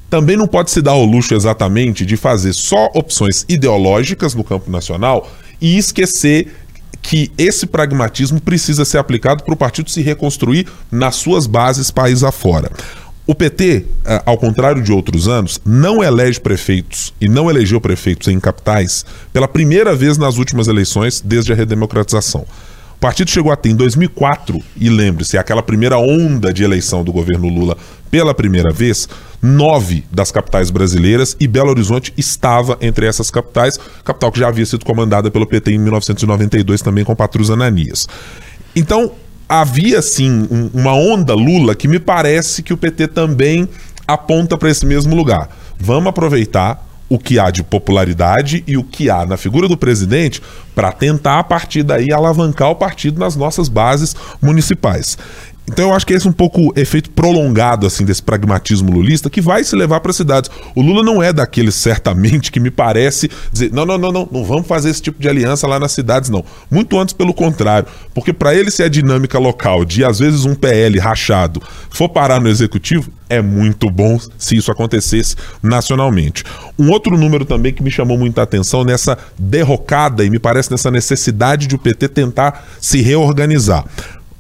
também 0.09 0.37
não 0.37 0.47
pode 0.47 0.71
se 0.71 0.81
dar 0.81 0.95
o 0.95 1.04
luxo 1.04 1.35
exatamente 1.35 2.07
de 2.07 2.16
fazer 2.16 2.52
só 2.52 2.88
opções 2.95 3.45
ideológicas 3.49 4.33
no 4.33 4.45
campo 4.45 4.71
nacional 4.71 5.28
e 5.61 5.76
esquecer 5.76 6.54
que 7.05 7.31
esse 7.37 7.67
pragmatismo 7.67 8.41
precisa 8.41 8.83
ser 8.83 8.97
aplicado 8.97 9.45
para 9.45 9.53
o 9.53 9.57
partido 9.57 9.91
se 9.91 10.01
reconstruir 10.01 10.67
nas 10.91 11.17
suas 11.17 11.47
bases 11.47 11.91
país 11.91 12.25
afora. 12.25 12.71
O 13.27 13.35
PT, 13.35 13.85
eh, 14.07 14.23
ao 14.25 14.39
contrário 14.39 14.83
de 14.83 14.91
outros 14.91 15.29
anos, 15.29 15.61
não 15.67 16.03
elege 16.03 16.41
prefeitos 16.41 17.13
e 17.21 17.29
não 17.29 17.51
elegeu 17.51 17.79
prefeitos 17.79 18.29
em 18.29 18.41
capitais 18.41 19.05
pela 19.35 19.47
primeira 19.47 19.95
vez 19.95 20.17
nas 20.17 20.39
últimas 20.39 20.67
eleições 20.67 21.21
desde 21.21 21.53
a 21.53 21.55
redemocratização. 21.55 22.47
Partido 23.05 23.31
chegou 23.31 23.53
a 23.53 23.57
ter 23.57 23.69
em 23.69 23.77
2004, 23.77 24.63
e 24.79 24.89
lembre-se, 24.89 25.37
aquela 25.37 25.63
primeira 25.63 25.99
onda 25.99 26.55
de 26.55 26.65
eleição 26.65 27.05
do 27.05 27.13
governo 27.13 27.51
Lula 27.51 27.77
pela 28.11 28.33
primeira 28.33 28.73
vez, 28.73 29.07
nove 29.43 30.07
das 30.11 30.33
capitais 30.33 30.71
brasileiras 30.71 31.37
e 31.39 31.47
Belo 31.47 31.69
Horizonte 31.69 32.15
estava 32.17 32.79
entre 32.81 33.05
essas 33.05 33.31
capitais, 33.31 33.79
capital 34.03 34.33
que 34.33 34.41
já 34.41 34.49
havia 34.49 34.65
sido 34.65 34.87
comandada 34.87 35.31
pelo 35.31 35.47
PT 35.47 35.73
em 35.73 35.79
1992 35.81 36.81
também 36.81 37.05
com 37.05 37.15
Patrus 37.15 37.51
Ananias. 37.51 38.09
Então, 38.75 39.13
havia 39.47 40.01
sim 40.01 40.49
um, 40.51 40.71
uma 40.73 40.95
onda 40.95 41.35
Lula 41.35 41.75
que 41.75 41.87
me 41.87 41.99
parece 41.99 42.63
que 42.63 42.73
o 42.73 42.77
PT 42.79 43.09
também 43.09 43.69
aponta 44.09 44.57
para 44.57 44.71
esse 44.71 44.87
mesmo 44.87 45.15
lugar. 45.15 45.51
Vamos 45.79 46.09
aproveitar 46.09 46.83
o 47.14 47.18
que 47.18 47.38
há 47.38 47.49
de 47.49 47.62
popularidade 47.62 48.64
e 48.66 48.76
o 48.76 48.83
que 48.83 49.09
há 49.09 49.25
na 49.25 49.37
figura 49.37 49.68
do 49.68 49.76
presidente 49.76 50.42
para 50.75 50.90
tentar, 50.90 51.38
a 51.38 51.44
partir 51.44 51.85
daí, 51.85 52.12
alavancar 52.12 52.71
o 52.71 52.75
partido 52.75 53.21
nas 53.21 53.37
nossas 53.37 53.68
bases 53.68 54.16
municipais. 54.42 55.16
Então 55.66 55.88
eu 55.88 55.94
acho 55.94 56.06
que 56.06 56.12
esse 56.12 56.26
é 56.26 56.30
um 56.30 56.33
pouco 56.33 56.73
efeito 56.76 57.11
prolongado 57.11 57.87
assim 57.87 58.04
desse 58.04 58.23
pragmatismo 58.23 58.92
lulista 58.92 59.30
que 59.30 59.40
vai 59.40 59.64
se 59.64 59.75
levar 59.75 60.00
para 60.00 60.11
as 60.11 60.16
cidades. 60.16 60.50
O 60.75 60.83
Lula 60.83 61.02
não 61.02 61.23
é 61.23 61.33
daqueles 61.33 61.75
certamente 61.75 62.52
que 62.52 62.61
me 62.61 62.71
parece 62.71 63.30
dizer, 63.50 63.73
não, 63.73 63.87
não, 63.87 63.97
não, 63.97 64.12
não, 64.12 64.28
não 64.30 64.44
vamos 64.44 64.66
fazer 64.66 64.90
esse 64.90 65.00
tipo 65.00 65.21
de 65.21 65.28
aliança 65.28 65.66
lá 65.66 65.80
nas 65.80 65.92
cidades 65.92 66.28
não. 66.28 66.44
Muito 66.71 66.99
antes 66.99 67.14
pelo 67.14 67.33
contrário, 67.33 67.88
porque 68.12 68.33
para 68.33 68.54
ele 68.54 68.71
ser 68.71 68.85
a 68.85 68.88
dinâmica 68.88 69.38
local 69.38 69.85
de 69.85 70.04
às 70.04 70.18
vezes 70.18 70.44
um 70.44 70.54
PL 70.54 70.99
rachado 70.99 71.62
for 71.88 72.09
parar 72.09 72.40
no 72.40 72.49
executivo, 72.49 73.11
é 73.28 73.40
muito 73.40 73.88
bom 73.90 74.18
se 74.37 74.56
isso 74.56 74.71
acontecesse 74.71 75.35
nacionalmente. 75.62 76.44
Um 76.78 76.90
outro 76.90 77.16
número 77.16 77.44
também 77.44 77.73
que 77.73 77.83
me 77.83 77.90
chamou 77.90 78.18
muita 78.18 78.42
atenção 78.42 78.85
nessa 78.85 79.16
derrocada 79.38 80.25
e 80.25 80.30
me 80.30 80.38
parece 80.38 80.71
nessa 80.71 80.90
necessidade 80.90 81.66
de 81.66 81.75
o 81.75 81.78
PT 81.78 82.09
tentar 82.09 82.66
se 82.80 83.00
reorganizar. 83.00 83.85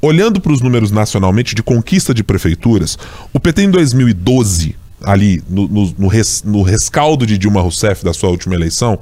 Olhando 0.04 0.38
para 0.38 0.52
os 0.52 0.60
números 0.60 0.90
nacionalmente 0.90 1.54
de 1.54 1.62
conquista 1.62 2.12
de 2.12 2.22
prefeituras, 2.22 2.98
o 3.32 3.40
PT 3.40 3.62
em 3.62 3.70
2012, 3.70 4.76
ali 5.02 5.42
no, 5.48 5.66
no, 5.66 5.94
no, 5.98 6.08
res, 6.08 6.42
no 6.44 6.60
rescaldo 6.60 7.26
de 7.26 7.38
Dilma 7.38 7.62
Rousseff 7.62 8.04
da 8.04 8.12
sua 8.12 8.28
última 8.28 8.54
eleição, 8.54 8.98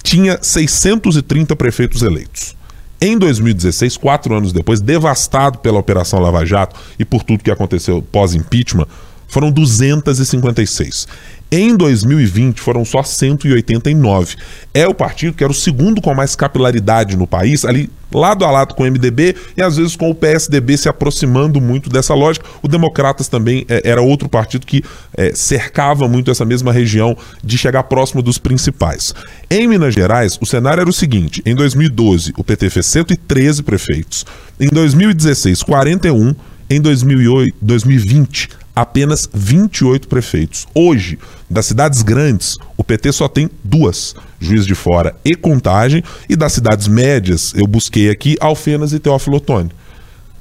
tinha 0.00 0.38
630 0.40 1.56
prefeitos 1.56 2.02
eleitos. 2.02 2.54
Em 3.00 3.18
2016, 3.18 3.96
quatro 3.96 4.32
anos 4.32 4.52
depois, 4.52 4.80
devastado 4.80 5.58
pela 5.58 5.80
Operação 5.80 6.20
Lava 6.20 6.46
Jato 6.46 6.78
e 7.00 7.04
por 7.04 7.24
tudo 7.24 7.42
que 7.42 7.50
aconteceu 7.50 8.00
pós-impeachment, 8.00 8.86
foram 9.26 9.50
256. 9.50 11.08
Em 11.54 11.76
2020 11.76 12.62
foram 12.62 12.82
só 12.82 13.02
189. 13.02 14.36
É 14.72 14.88
o 14.88 14.94
partido 14.94 15.34
que 15.34 15.44
era 15.44 15.50
o 15.50 15.54
segundo 15.54 16.00
com 16.00 16.14
mais 16.14 16.34
capilaridade 16.34 17.14
no 17.14 17.26
país, 17.26 17.66
ali 17.66 17.90
lado 18.10 18.46
a 18.46 18.50
lado 18.50 18.74
com 18.74 18.84
o 18.84 18.86
MDB 18.86 19.36
e 19.54 19.60
às 19.60 19.76
vezes 19.76 19.94
com 19.94 20.08
o 20.08 20.14
PSDB 20.14 20.78
se 20.78 20.88
aproximando 20.88 21.60
muito 21.60 21.90
dessa 21.90 22.14
lógica. 22.14 22.46
O 22.62 22.68
Democratas 22.68 23.28
também 23.28 23.66
é, 23.68 23.82
era 23.84 24.00
outro 24.00 24.30
partido 24.30 24.66
que 24.66 24.82
é, 25.14 25.34
cercava 25.34 26.08
muito 26.08 26.30
essa 26.30 26.46
mesma 26.46 26.72
região 26.72 27.14
de 27.44 27.58
chegar 27.58 27.82
próximo 27.82 28.22
dos 28.22 28.38
principais. 28.38 29.14
Em 29.50 29.68
Minas 29.68 29.92
Gerais, 29.92 30.38
o 30.40 30.46
cenário 30.46 30.80
era 30.80 30.88
o 30.88 30.92
seguinte: 30.92 31.42
em 31.44 31.54
2012, 31.54 32.32
o 32.34 32.42
PT 32.42 32.70
fez 32.70 32.86
113 32.86 33.62
prefeitos, 33.62 34.24
em 34.58 34.68
2016, 34.68 35.62
41, 35.62 36.34
em 36.70 36.80
2008, 36.80 37.56
2020, 37.60 38.61
apenas 38.74 39.28
28 39.32 40.08
prefeitos. 40.08 40.66
Hoje, 40.74 41.18
das 41.48 41.66
cidades 41.66 42.02
grandes, 42.02 42.56
o 42.76 42.82
PT 42.82 43.12
só 43.12 43.28
tem 43.28 43.50
duas, 43.62 44.14
Juiz 44.40 44.66
de 44.66 44.74
Fora 44.74 45.14
e 45.24 45.34
Contagem, 45.34 46.02
e 46.28 46.36
das 46.36 46.52
cidades 46.52 46.88
médias, 46.88 47.52
eu 47.54 47.66
busquei 47.66 48.10
aqui 48.10 48.36
Alfenas 48.40 48.92
e 48.92 48.98
Teófilo 48.98 49.36
Otoni. 49.36 49.70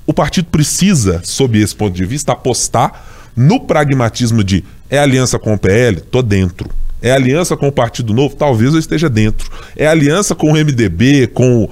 O 0.06 0.14
partido 0.14 0.46
precisa, 0.46 1.22
sob 1.24 1.60
esse 1.60 1.76
ponto 1.76 1.94
de 1.94 2.06
vista, 2.06 2.32
apostar 2.32 3.06
no 3.36 3.60
pragmatismo 3.62 4.44
de 4.44 4.64
é 4.90 5.00
aliança 5.00 5.40
com 5.40 5.54
o 5.54 5.58
PL? 5.58 6.02
Tô 6.02 6.22
dentro. 6.22 6.70
É 7.02 7.12
aliança 7.12 7.56
com 7.56 7.68
o 7.68 7.72
Partido 7.72 8.14
Novo? 8.14 8.36
Talvez 8.36 8.74
eu 8.74 8.80
esteja 8.80 9.10
dentro. 9.10 9.50
É 9.76 9.88
aliança 9.88 10.36
com 10.36 10.52
o 10.52 10.54
MDB, 10.54 11.28
com 11.28 11.70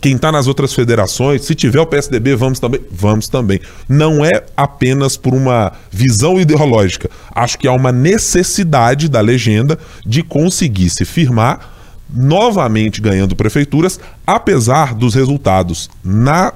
quem 0.00 0.16
está 0.16 0.32
nas 0.32 0.46
outras 0.46 0.72
federações? 0.72 1.44
Se 1.44 1.54
tiver 1.54 1.80
o 1.80 1.86
PSDB, 1.86 2.34
vamos 2.34 2.58
também? 2.58 2.80
Vamos 2.90 3.28
também. 3.28 3.60
Não 3.88 4.24
é 4.24 4.44
apenas 4.56 5.16
por 5.16 5.34
uma 5.34 5.72
visão 5.90 6.40
ideológica. 6.40 7.10
Acho 7.34 7.58
que 7.58 7.68
há 7.68 7.72
uma 7.72 7.92
necessidade 7.92 9.08
da 9.08 9.20
legenda 9.20 9.78
de 10.04 10.22
conseguir 10.22 10.90
se 10.90 11.04
firmar 11.04 11.74
novamente 12.12 13.00
ganhando 13.00 13.36
prefeituras, 13.36 14.00
apesar 14.26 14.94
dos 14.94 15.14
resultados 15.14 15.88
na 16.04 16.52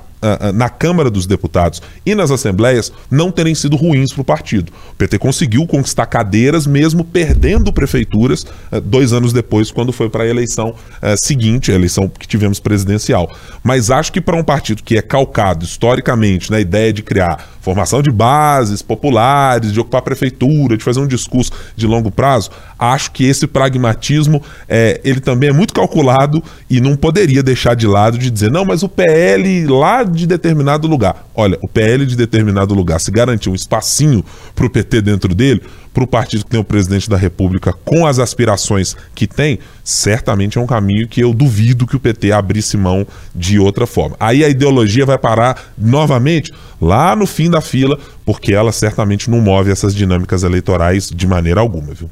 na 0.54 0.68
Câmara 0.68 1.10
dos 1.10 1.26
Deputados 1.26 1.82
e 2.04 2.14
nas 2.14 2.30
assembleias 2.30 2.92
não 3.10 3.30
terem 3.30 3.54
sido 3.54 3.76
ruins 3.76 4.12
para 4.12 4.22
o 4.22 4.24
partido. 4.24 4.72
O 4.92 4.96
PT 4.96 5.18
conseguiu 5.18 5.66
conquistar 5.66 6.06
cadeiras, 6.06 6.66
mesmo 6.66 7.04
perdendo 7.04 7.72
prefeituras, 7.72 8.46
eh, 8.72 8.80
dois 8.80 9.12
anos 9.12 9.32
depois, 9.32 9.70
quando 9.70 9.92
foi 9.92 10.08
para 10.08 10.24
a 10.24 10.26
eleição 10.26 10.74
seguinte, 11.16 11.70
a 11.70 11.74
eleição 11.74 12.08
que 12.08 12.26
tivemos 12.26 12.58
presidencial. 12.58 13.30
Mas 13.62 13.90
acho 13.90 14.12
que 14.12 14.20
para 14.20 14.36
um 14.36 14.44
partido 14.44 14.82
que 14.82 14.96
é 14.96 15.02
calcado 15.02 15.64
historicamente 15.64 16.50
na 16.50 16.60
ideia 16.60 16.92
de 16.92 17.02
criar 17.02 17.54
formação 17.60 18.02
de 18.02 18.10
bases 18.10 18.82
populares, 18.82 19.72
de 19.72 19.80
ocupar 19.80 20.00
a 20.00 20.02
prefeitura, 20.02 20.76
de 20.76 20.84
fazer 20.84 21.00
um 21.00 21.06
discurso 21.06 21.50
de 21.74 21.86
longo 21.86 22.10
prazo, 22.10 22.50
acho 22.78 23.10
que 23.10 23.24
esse 23.24 23.46
pragmatismo 23.46 24.42
é, 24.68 25.00
ele 25.02 25.20
também 25.20 25.48
é 25.48 25.52
muito 25.52 25.72
calculado 25.72 26.42
e 26.68 26.80
não 26.80 26.94
poderia 26.94 27.42
deixar 27.42 27.74
de 27.74 27.86
lado 27.86 28.18
de 28.18 28.30
dizer, 28.30 28.50
não, 28.50 28.64
mas 28.66 28.82
o 28.82 28.88
PL 28.88 29.66
lá 29.66 30.02
de 30.14 30.26
determinado 30.26 30.86
lugar. 30.86 31.26
Olha, 31.34 31.58
o 31.62 31.68
PL 31.68 32.06
de 32.06 32.16
determinado 32.16 32.74
lugar, 32.74 33.00
se 33.00 33.10
garantir 33.10 33.50
um 33.50 33.54
espacinho 33.54 34.24
para 34.54 34.66
o 34.66 34.70
PT 34.70 35.02
dentro 35.02 35.34
dele, 35.34 35.62
para 35.92 36.02
o 36.02 36.06
partido 36.06 36.44
que 36.44 36.50
tem 36.50 36.60
o 36.60 36.64
presidente 36.64 37.08
da 37.08 37.16
República 37.16 37.72
com 37.84 38.06
as 38.06 38.18
aspirações 38.18 38.96
que 39.14 39.26
tem, 39.26 39.58
certamente 39.84 40.58
é 40.58 40.60
um 40.60 40.66
caminho 40.66 41.06
que 41.06 41.20
eu 41.20 41.32
duvido 41.32 41.86
que 41.86 41.96
o 41.96 42.00
PT 42.00 42.32
abrisse 42.32 42.76
mão 42.76 43.06
de 43.34 43.58
outra 43.58 43.86
forma. 43.86 44.16
Aí 44.18 44.44
a 44.44 44.48
ideologia 44.48 45.06
vai 45.06 45.18
parar 45.18 45.72
novamente 45.76 46.52
lá 46.80 47.14
no 47.14 47.26
fim 47.26 47.50
da 47.50 47.60
fila, 47.60 47.98
porque 48.24 48.52
ela 48.52 48.72
certamente 48.72 49.30
não 49.30 49.40
move 49.40 49.70
essas 49.70 49.94
dinâmicas 49.94 50.42
eleitorais 50.42 51.08
de 51.08 51.26
maneira 51.26 51.60
alguma, 51.60 51.94
viu? 51.94 52.10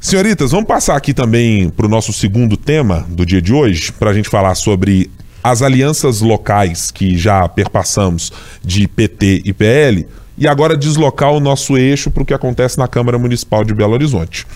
Senhoritas, 0.00 0.52
vamos 0.52 0.68
passar 0.68 0.96
aqui 0.96 1.12
também 1.12 1.68
para 1.68 1.86
o 1.86 1.88
nosso 1.88 2.12
segundo 2.12 2.56
tema 2.56 3.04
do 3.08 3.26
dia 3.26 3.42
de 3.42 3.52
hoje, 3.52 3.90
para 3.90 4.10
a 4.10 4.14
gente 4.14 4.28
falar 4.28 4.54
sobre 4.54 5.10
as 5.42 5.62
alianças 5.62 6.20
locais 6.20 6.90
que 6.90 7.16
já 7.16 7.48
perpassamos 7.48 8.32
de 8.62 8.86
PT 8.88 9.42
e 9.44 9.52
PL 9.52 10.06
e 10.36 10.46
agora 10.46 10.76
deslocar 10.76 11.32
o 11.32 11.40
nosso 11.40 11.76
eixo 11.76 12.10
para 12.10 12.22
o 12.22 12.26
que 12.26 12.34
acontece 12.34 12.78
na 12.78 12.86
Câmara 12.86 13.18
Municipal 13.18 13.64
de 13.64 13.74
Belo 13.74 13.92
Horizonte. 13.92 14.46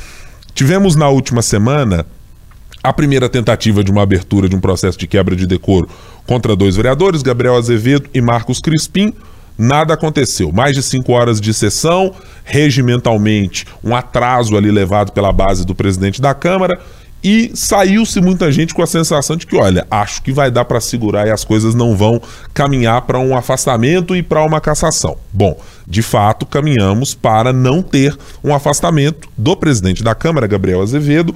Tivemos 0.54 0.94
na 0.94 1.08
última 1.08 1.42
semana 1.42 2.06
a 2.82 2.92
primeira 2.92 3.28
tentativa 3.28 3.82
de 3.82 3.90
uma 3.90 4.02
abertura 4.02 4.48
de 4.48 4.56
um 4.56 4.60
processo 4.60 4.98
de 4.98 5.06
quebra 5.06 5.36
de 5.36 5.46
decoro 5.46 5.88
contra 6.26 6.56
dois 6.56 6.76
vereadores, 6.76 7.22
Gabriel 7.22 7.56
Azevedo 7.56 8.08
e 8.12 8.20
Marcos 8.20 8.58
Crispim. 8.60 9.12
Nada 9.56 9.94
aconteceu. 9.94 10.50
Mais 10.50 10.74
de 10.74 10.82
cinco 10.82 11.12
horas 11.12 11.40
de 11.40 11.52
sessão, 11.52 12.12
regimentalmente, 12.42 13.66
um 13.84 13.94
atraso 13.94 14.56
ali 14.56 14.70
levado 14.70 15.12
pela 15.12 15.32
base 15.32 15.64
do 15.64 15.74
presidente 15.74 16.20
da 16.20 16.34
Câmara 16.34 16.80
e 17.22 17.52
saiu-se 17.54 18.20
muita 18.20 18.50
gente 18.50 18.74
com 18.74 18.82
a 18.82 18.86
sensação 18.86 19.36
de 19.36 19.46
que, 19.46 19.56
olha, 19.56 19.86
acho 19.90 20.22
que 20.22 20.32
vai 20.32 20.50
dar 20.50 20.64
para 20.64 20.80
segurar 20.80 21.26
e 21.26 21.30
as 21.30 21.44
coisas 21.44 21.74
não 21.74 21.96
vão 21.96 22.20
caminhar 22.52 23.02
para 23.02 23.18
um 23.18 23.36
afastamento 23.36 24.16
e 24.16 24.22
para 24.22 24.44
uma 24.44 24.60
cassação. 24.60 25.16
Bom, 25.32 25.56
de 25.86 26.02
fato, 26.02 26.44
caminhamos 26.44 27.14
para 27.14 27.52
não 27.52 27.82
ter 27.82 28.16
um 28.42 28.54
afastamento 28.54 29.28
do 29.38 29.56
presidente 29.56 30.02
da 30.02 30.14
Câmara, 30.14 30.46
Gabriel 30.46 30.82
Azevedo, 30.82 31.34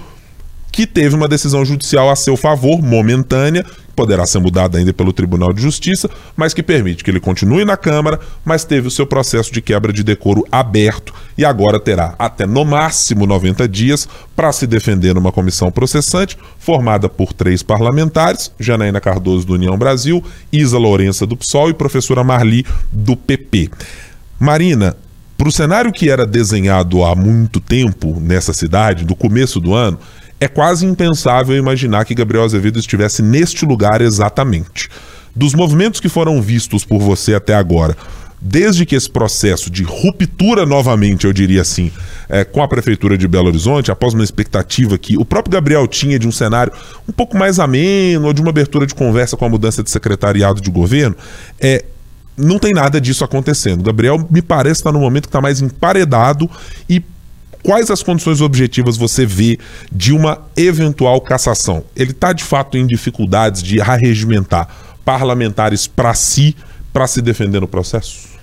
que 0.73 0.87
teve 0.87 1.15
uma 1.15 1.29
decisão 1.29 1.65
judicial 1.65 2.11
a 2.11 2.17
seu 2.17 2.37
favor, 2.37 2.83
momentânea, 2.83 3.65
poderá 3.97 4.27
ser 4.27 4.39
mudada 4.39 4.77
ainda 4.77 4.93
pelo 4.93 5.13
Tribunal 5.13 5.55
de 5.55 5.63
Justiça, 5.63 6.09
mas 6.37 6.53
que 6.53 6.63
permite 6.63 7.03
que 7.03 7.11
ele 7.11 7.19
continue 7.19 7.65
na 7.65 7.77
Câmara, 7.77 8.21
mas 8.45 8.65
teve 8.65 8.87
o 8.87 8.91
seu 8.91 9.07
processo 9.07 9.51
de 9.51 9.63
quebra 9.63 9.93
de 9.93 10.05
decoro 10.05 10.45
aberto 10.53 11.15
e 11.37 11.45
agora 11.45 11.81
terá 11.81 12.15
até 12.19 12.47
no 12.47 12.65
máximo 12.65 13.27
90 13.27 13.67
dias 13.67 14.07
para 14.37 14.53
se 14.53 14.67
defender 14.67 15.15
numa 15.15 15.33
comissão 15.33 15.73
processante 15.73 16.37
formada 16.59 17.09
por 17.09 17.33
três 17.33 17.63
parlamentares, 17.63 18.53
Janaína 18.61 19.01
Cardoso 19.01 19.47
do 19.47 19.55
União 19.55 19.77
Brasil, 19.79 20.23
Isa 20.53 20.77
Lourença 20.77 21.27
do 21.27 21.37
PSOL 21.37 21.71
e 21.71 21.75
professora 21.75 22.23
Marli 22.23 22.67
do 22.93 23.17
PP. 23.17 23.71
Marina, 24.39 24.95
para 25.39 25.49
o 25.49 25.53
cenário 25.53 25.93
que 25.93 26.11
era 26.11 26.27
desenhado 26.27 27.03
há 27.03 27.15
muito 27.15 27.61
tempo 27.61 28.19
nessa 28.21 28.53
cidade, 28.53 29.05
do 29.05 29.15
começo 29.15 29.61
do 29.61 29.75
ano, 29.75 29.99
é 30.41 30.49
quase 30.49 30.85
impensável 30.85 31.57
imaginar 31.57 32.05
que 32.05 32.15
Gabriel 32.15 32.45
Azevedo 32.45 32.79
estivesse 32.79 33.23
neste 33.23 33.65
lugar 33.65 34.01
exatamente. 34.01 34.89
Dos 35.35 35.55
movimentos 35.55 36.01
que 36.01 36.09
foram 36.09 36.41
vistos 36.41 36.85
por 36.85 36.99
você 36.99 37.35
até 37.35 37.55
agora, 37.55 37.97
desde 38.41 38.85
que 38.85 38.95
esse 38.95 39.11
processo 39.11 39.71
de 39.71 39.83
ruptura 39.83 40.67
novamente, 40.67 41.27
eu 41.27 41.33
diria 41.33 41.63
assim, 41.63 41.91
é, 42.29 42.45
com 42.45 42.63
a 42.63 42.69
Prefeitura 42.69 43.17
de 43.17 43.27
Belo 43.27 43.49
Horizonte, 43.49 43.91
após 43.91 44.15
uma 44.15 44.25
expectativa 44.25 44.99
que 44.99 45.17
o 45.17 45.25
próprio 45.25 45.53
Gabriel 45.53 45.87
tinha 45.87 46.19
de 46.19 46.29
um 46.29 46.33
cenário 46.33 46.73
um 47.09 47.13
pouco 47.13 47.37
mais 47.37 47.59
ameno, 47.59 48.27
ou 48.27 48.33
de 48.33 48.41
uma 48.41 48.51
abertura 48.51 48.87
de 48.87 48.95
conversa 48.95 49.37
com 49.37 49.45
a 49.45 49.49
mudança 49.49 49.83
de 49.83 49.91
secretariado 49.91 50.61
de 50.61 50.71
governo, 50.71 51.17
é, 51.61 51.85
não 52.37 52.59
tem 52.59 52.75
nada 52.75 53.01
disso 53.01 53.25
acontecendo. 53.25 53.83
Gabriel 53.83 54.27
me 54.31 54.43
parece 54.43 54.81
estar 54.81 54.93
no 54.93 55.01
momento 55.01 55.25
que 55.25 55.29
está 55.29 55.41
mais 55.41 55.61
emparedado 55.61 56.51
e 56.89 57.03
quais 57.67 57.91
as 57.91 58.01
condições 58.01 58.41
objetivas 58.41 58.97
você 58.97 59.27
vê 59.27 59.59
de 59.91 60.13
uma 60.13 60.41
eventual 60.57 61.21
cassação? 61.21 61.83
Ele 61.97 62.13
está 62.13 62.33
de 62.33 62.45
fato 62.45 62.79
em 62.79 62.87
dificuldades 62.87 63.61
de 63.61 63.81
arregimentar 63.81 64.69
parlamentares 65.05 65.89
para 65.89 66.15
si, 66.15 66.55
para 66.93 67.09
se 67.09 67.21
defender 67.21 67.61
no 67.61 67.67
processo? 67.67 68.36